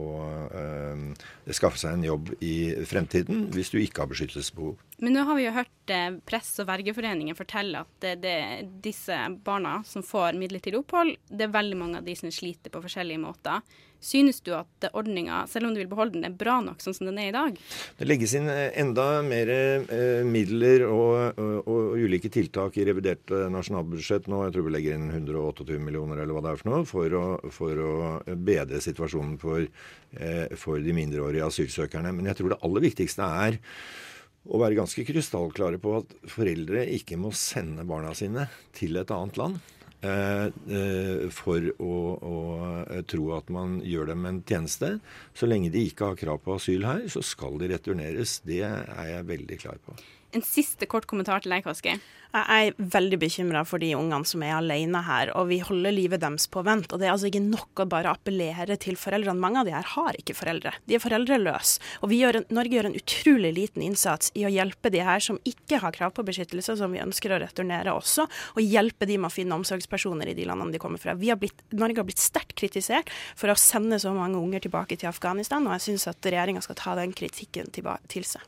øh, 0.62 1.26
skaffe 1.52 1.82
seg 1.82 1.98
en 1.98 2.08
jobb 2.08 2.32
i 2.40 2.56
fremtiden 2.88 3.50
hvis 3.56 3.74
du 3.74 3.82
ikke 3.82 4.06
har 4.06 4.12
beskyttelsesbehov. 4.12 4.78
Men 5.04 5.18
nå 5.18 5.26
har 5.28 5.36
vi 5.36 5.50
jo 5.50 5.56
hørt 5.58 5.96
press- 6.24 6.54
og 6.64 6.70
vergeforeningen 6.70 7.36
fortelle 7.36 7.82
at 7.84 7.92
det, 8.06 8.14
det, 8.24 8.38
disse 8.86 9.18
barna 9.44 9.82
som 9.88 10.06
får 10.06 10.40
midlertidig 10.40 10.80
opphold, 10.80 11.18
det 11.28 11.50
er 11.50 11.58
veldig 11.58 11.82
mange 11.82 12.00
av 12.00 12.08
de 12.08 12.16
som 12.16 12.32
sliter 12.32 12.72
på 12.72 12.84
forskjellige 12.86 13.20
måter. 13.20 13.60
Synes 14.06 14.42
du 14.46 14.52
at 14.54 14.86
ordninga, 14.94 15.42
selv 15.50 15.66
om 15.68 15.74
du 15.74 15.80
vil 15.82 15.90
beholde 15.90 16.14
den, 16.20 16.28
er 16.28 16.36
bra 16.38 16.60
nok 16.62 16.84
sånn 16.84 16.94
som 16.94 17.10
den 17.10 17.18
er 17.24 17.32
i 17.32 17.34
dag? 17.34 17.58
Det 17.98 18.06
legges 18.06 18.36
inn 18.38 18.50
eh, 18.52 18.70
enda 18.82 19.08
mer 19.26 19.50
eh, 19.50 20.22
midler 20.28 20.86
og, 20.86 21.40
og, 21.42 21.72
og 21.72 21.98
ulike 22.06 22.30
tiltak 22.34 22.78
i 22.78 22.86
revidert 22.86 23.34
eh, 23.34 23.48
nasjonalbudsjett 23.54 24.30
nå. 24.30 24.44
Jeg 24.46 24.56
tror 24.56 24.68
vi 24.68 24.76
legger 24.76 25.00
inn 25.00 25.10
128 25.10 25.82
millioner 25.82 26.22
eller 26.22 26.38
hva 26.38 26.46
det 26.46 26.54
er 26.54 26.62
for 26.62 26.72
noe, 26.72 26.86
for 26.90 27.18
å, 27.18 27.26
for 27.56 27.82
å 27.82 27.94
bedre 28.38 28.82
situasjonen 28.86 29.40
for, 29.42 29.66
eh, 29.66 30.58
for 30.60 30.86
de 30.86 30.96
mindreårige 30.96 31.50
asylsøkerne. 31.50 32.14
Men 32.14 32.30
jeg 32.30 32.42
tror 32.42 32.54
det 32.54 32.62
aller 32.68 32.86
viktigste 32.86 33.32
er 33.48 33.64
å 34.46 34.62
være 34.62 34.78
ganske 34.78 35.06
krystallklare 35.08 35.82
på 35.82 35.96
at 36.04 36.14
foreldre 36.30 36.86
ikke 36.94 37.18
må 37.18 37.34
sende 37.34 37.88
barna 37.90 38.14
sine 38.18 38.46
til 38.78 39.02
et 39.02 39.14
annet 39.14 39.42
land. 39.42 39.64
Eh, 40.02 40.48
eh, 40.48 41.28
For 41.34 41.70
å, 41.80 41.94
å 42.16 42.36
eh, 42.84 43.02
tro 43.08 43.32
at 43.38 43.50
man 43.54 43.80
gjør 43.86 44.12
dem 44.12 44.28
en 44.30 44.42
tjeneste. 44.48 44.96
Så 45.38 45.50
lenge 45.50 45.72
de 45.74 45.86
ikke 45.88 46.12
har 46.12 46.20
krav 46.20 46.42
på 46.44 46.58
asyl 46.60 46.88
her, 46.88 47.08
så 47.12 47.24
skal 47.26 47.60
de 47.62 47.72
returneres. 47.76 48.40
Det 48.46 48.64
er 48.66 49.10
jeg 49.14 49.30
veldig 49.32 49.62
klar 49.62 49.82
på. 49.86 49.96
En 50.36 50.44
siste 50.44 50.88
kort 50.92 51.08
kommentar 51.08 51.44
til 51.44 51.54
deg, 51.54 51.64
Kaski. 51.64 51.96
Jeg 52.36 52.68
er 52.68 52.88
veldig 52.92 53.18
bekymra 53.22 53.62
for 53.64 53.80
de 53.80 53.94
ungene 53.96 54.28
som 54.28 54.42
er 54.44 54.58
alene 54.58 55.00
her, 55.08 55.30
og 55.40 55.48
vi 55.48 55.62
holder 55.64 55.94
livet 55.96 56.20
deres 56.20 56.50
på 56.52 56.66
vent. 56.68 56.92
Og 56.92 57.00
det 57.00 57.08
er 57.08 57.14
altså 57.14 57.30
ikke 57.30 57.40
nok 57.46 57.80
å 57.80 57.86
bare 57.88 58.12
appellere 58.12 58.76
til 58.82 58.98
foreldrene. 59.00 59.40
Mange 59.40 59.62
av 59.62 59.70
de 59.70 59.72
her 59.72 59.88
har 59.94 60.18
ikke 60.20 60.36
foreldre. 60.36 60.74
De 60.84 60.98
er 60.98 61.04
foreldreløse. 61.04 61.80
Og 62.04 62.12
gjør 62.12 62.42
en, 62.42 62.48
Norge 62.58 62.76
gjør 62.76 62.90
en 62.90 62.98
utrolig 63.00 63.54
liten 63.56 63.86
innsats 63.86 64.34
i 64.36 64.44
å 64.44 64.52
hjelpe 64.52 64.92
de 64.92 65.06
her 65.08 65.24
som 65.24 65.40
ikke 65.48 65.80
har 65.86 65.96
krav 65.96 66.12
på 66.18 66.26
beskyttelse, 66.28 66.76
som 66.82 66.92
vi 66.92 67.00
ønsker 67.06 67.32
å 67.32 67.40
returnere 67.46 67.96
også, 67.96 68.28
og 68.28 68.68
hjelpe 68.76 69.08
de 69.08 69.16
med 69.16 69.32
å 69.32 69.36
finne 69.38 69.56
omsorgspersoner 69.56 70.34
i 70.34 70.36
de 70.36 70.50
landene 70.50 70.76
de 70.76 70.82
kommer 70.84 71.00
fra. 71.00 71.16
Har 71.16 71.40
blitt, 71.40 71.64
Norge 71.72 72.04
har 72.04 72.10
blitt 72.10 72.24
sterkt 72.24 72.58
kritisert 72.60 73.14
for 73.40 73.54
å 73.54 73.56
sende 73.60 74.02
så 74.04 74.12
mange 74.16 74.42
unger 74.42 74.68
tilbake 74.68 75.00
til 75.00 75.14
Afghanistan, 75.14 75.64
og 75.64 75.78
jeg 75.78 75.88
syns 75.88 76.10
at 76.12 76.28
regjeringa 76.28 76.66
skal 76.68 76.82
ta 76.84 76.98
den 77.00 77.16
kritikken 77.16 77.72
til 77.72 78.28
seg. 78.28 78.44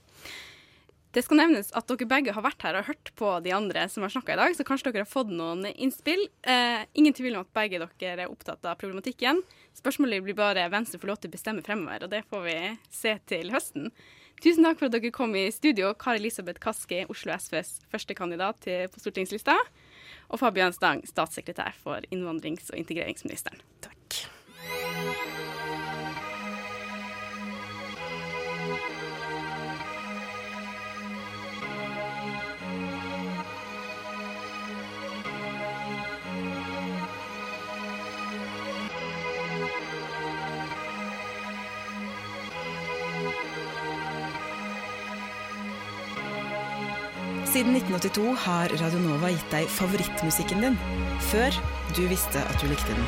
Det 1.18 1.24
skal 1.26 1.39
nevnes 1.39 1.72
at 1.74 1.88
dere 1.89 2.05
begge 2.05 2.34
har 2.36 2.43
vært 2.45 2.61
her 2.61 2.76
og 2.78 2.91
hørt 2.91 3.09
på 3.18 3.30
de 3.41 3.49
andre 3.55 3.88
som 3.89 4.03
har 4.05 4.11
snakka 4.13 4.36
i 4.36 4.38
dag, 4.38 4.53
så 4.53 4.65
kanskje 4.68 4.91
dere 4.91 5.01
har 5.01 5.09
fått 5.09 5.32
noen 5.34 5.65
innspill. 5.72 6.22
Eh, 6.45 6.84
ingen 6.93 7.15
tvil 7.18 7.39
om 7.39 7.41
at 7.41 7.49
begge 7.57 7.80
dere 7.82 8.28
er 8.28 8.30
opptatt 8.30 8.61
av 8.70 8.78
problematikken. 8.78 9.41
Spørsmålet 9.80 10.22
blir 10.28 10.38
bare 10.38 10.68
hvem 10.70 10.86
som 10.86 11.01
får 11.01 11.09
lov 11.09 11.20
til 11.24 11.32
å 11.32 11.34
bestemme 11.34 11.65
fremover, 11.65 12.05
og 12.05 12.13
det 12.13 12.22
får 12.30 12.45
vi 12.45 12.55
se 12.93 13.15
til 13.34 13.49
høsten. 13.55 13.89
Tusen 14.45 14.70
takk 14.70 14.78
for 14.78 14.91
at 14.91 14.99
dere 14.99 15.15
kom 15.15 15.34
i 15.34 15.47
studio, 15.49 15.95
Kari 15.97 16.22
Elisabeth 16.22 16.61
Kaski, 16.61 17.07
Oslo 17.09 17.34
SVs 17.34 17.80
førstekandidat 17.89 18.70
på 18.93 19.01
stortingslista, 19.01 19.57
og 20.30 20.43
Fabian 20.43 20.76
Stang, 20.78 21.01
statssekretær 21.09 21.82
for 21.82 22.05
innvandrings- 22.13 22.70
og 22.70 22.78
integreringsministeren. 22.86 23.65
Takk. 23.82 24.28
Siden 47.58 47.76
1982 47.76 48.36
har 48.39 48.70
Radio 48.70 48.99
Nova 49.01 49.32
gitt 49.34 49.47
deg 49.49 49.70
favorittmusikken 49.74 50.60
din, 50.62 50.76
før 51.32 51.55
du 51.97 52.03
visste 52.05 52.38
at 52.38 52.62
du 52.62 52.68
likte 52.70 52.93
den. 52.93 53.08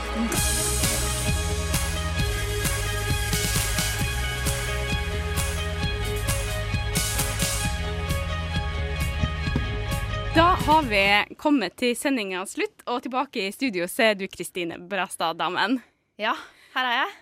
Da 10.33 10.47
har 10.65 10.89
vi 10.89 11.05
kommet 11.37 11.77
til 11.77 11.93
sendingas 11.93 12.57
slutt, 12.57 12.81
og 12.89 13.05
tilbake 13.05 13.45
i 13.45 13.53
studio 13.53 13.85
ser 13.85 14.17
du 14.17 14.25
Kristine 14.33 14.81
Brastad-damen. 14.81 15.77
Ja, 16.17 16.33
her 16.73 16.95
er 16.95 17.03
jeg. 17.03 17.17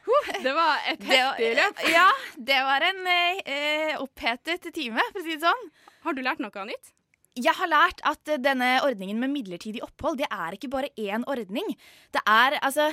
Det 0.47 0.55
var 0.63 0.91
et 0.93 1.09
heftig 1.11 1.55
løp. 1.59 1.87
Ja, 1.91 2.11
det 2.39 2.65
var 2.71 2.91
en 2.93 3.07
eh, 3.11 3.97
opphetet 3.99 4.71
time, 4.71 5.03
for 5.11 5.19
å 5.19 5.27
si 5.27 5.35
det 5.35 5.43
sånn. 5.43 5.73
Har 6.07 6.15
du 6.15 6.23
lært 6.23 6.39
noe 6.39 6.71
nytt? 6.71 6.93
Jeg 7.37 7.53
har 7.53 7.69
lært 7.69 8.01
at 8.07 8.31
eh, 8.31 8.39
denne 8.41 8.69
ordningen 8.85 9.19
med 9.21 9.31
midlertidig 9.33 9.83
opphold, 9.85 10.17
det 10.21 10.29
er 10.31 10.55
ikke 10.57 10.71
bare 10.73 10.93
én 10.97 11.25
ordning. 11.29 11.69
Det 12.13 12.23
er 12.25 12.57
altså 12.61 12.89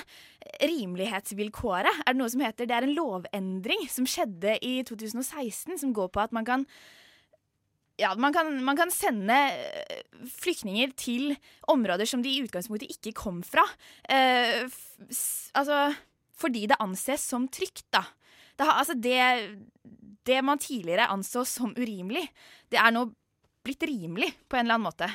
Rimelighetsvilkåret 0.60 2.02
er 2.04 2.12
det 2.12 2.20
noe 2.20 2.32
som 2.32 2.42
heter. 2.44 2.68
Det 2.68 2.76
er 2.76 2.86
en 2.86 2.96
lovendring 2.96 3.86
som 3.90 4.06
skjedde 4.08 4.58
i 4.60 4.76
2016, 4.86 5.78
som 5.80 5.94
går 5.96 6.12
på 6.12 6.22
at 6.22 6.36
man 6.36 6.46
kan 6.46 6.68
ja, 8.00 8.10
man 8.18 8.34
kan, 8.34 8.50
man 8.66 8.76
kan 8.76 8.90
sende 8.90 9.36
eh, 9.54 10.02
flyktninger 10.42 10.94
til 10.98 11.36
områder 11.70 12.08
som 12.10 12.24
de 12.24 12.32
i 12.32 12.42
utgangspunktet 12.42 12.90
ikke 12.96 13.14
kom 13.22 13.40
fra. 13.46 13.64
Eh, 14.10 14.66
altså 15.54 15.94
fordi 16.34 16.66
det 16.70 16.80
anses 16.82 17.22
som 17.30 17.46
trygt, 17.48 17.86
da. 17.94 18.02
Det, 18.58 18.66
altså 18.66 18.94
det, 18.98 19.20
det 20.26 20.40
man 20.44 20.58
tidligere 20.58 21.10
anså 21.10 21.44
som 21.46 21.74
urimelig, 21.78 22.26
det 22.70 22.80
er 22.82 22.90
nå 22.94 23.06
blitt 23.64 23.82
rimelig 23.88 24.30
på 24.48 24.58
en 24.58 24.66
eller 24.66 24.78
annen 24.78 24.88
måte. 24.90 25.10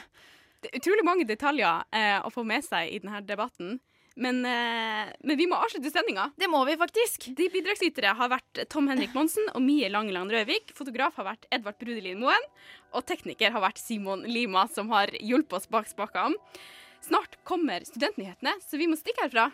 Det 0.60 0.72
er 0.72 0.82
utrolig 0.82 1.06
mange 1.08 1.28
detaljer 1.28 1.86
eh, 1.96 2.18
å 2.26 2.32
få 2.34 2.44
med 2.48 2.66
seg 2.66 2.92
i 2.92 3.00
denne 3.00 3.22
debatten. 3.24 3.78
Men, 4.20 4.42
eh, 4.46 5.14
men 5.24 5.38
vi 5.40 5.48
må 5.48 5.56
avslutte 5.56 5.92
sendinga. 5.94 6.26
Det 6.36 6.50
må 6.52 6.60
vi 6.68 6.76
faktisk. 6.80 7.30
De 7.38 7.48
bidragsytere 7.54 8.12
har 8.20 8.32
vært 8.34 8.66
Tom 8.72 8.90
Henrik 8.92 9.14
Monsen 9.16 9.48
og 9.54 9.64
Mie 9.64 9.88
Langeland 9.94 10.34
Røvik. 10.36 10.74
Fotograf 10.76 11.16
har 11.22 11.30
vært 11.30 11.48
Edvard 11.56 11.80
Brudelin 11.80 12.20
Moen. 12.20 12.50
Og 12.92 13.06
tekniker 13.08 13.56
har 13.56 13.64
vært 13.64 13.80
Simon 13.80 14.26
Lima, 14.28 14.68
som 14.68 14.92
har 14.92 15.14
hjulpet 15.16 15.62
oss 15.62 15.72
bak 15.72 15.88
spakene. 15.88 16.36
Snart 17.06 17.40
kommer 17.48 17.86
studentnyhetene, 17.88 18.58
så 18.60 18.76
vi 18.76 18.90
må 18.92 19.00
stikke 19.00 19.24
herfra. 19.24 19.48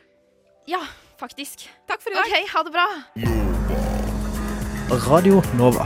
Ja, 0.66 0.82
faktisk. 1.22 1.68
Takk 1.86 2.02
for 2.02 2.10
i 2.10 2.18
dag. 2.18 2.26
OK, 2.26 2.36
ha 2.56 2.66
det 2.66 2.74
bra. 2.74 2.88
Radio 5.06 5.44
Nova. 5.60 5.86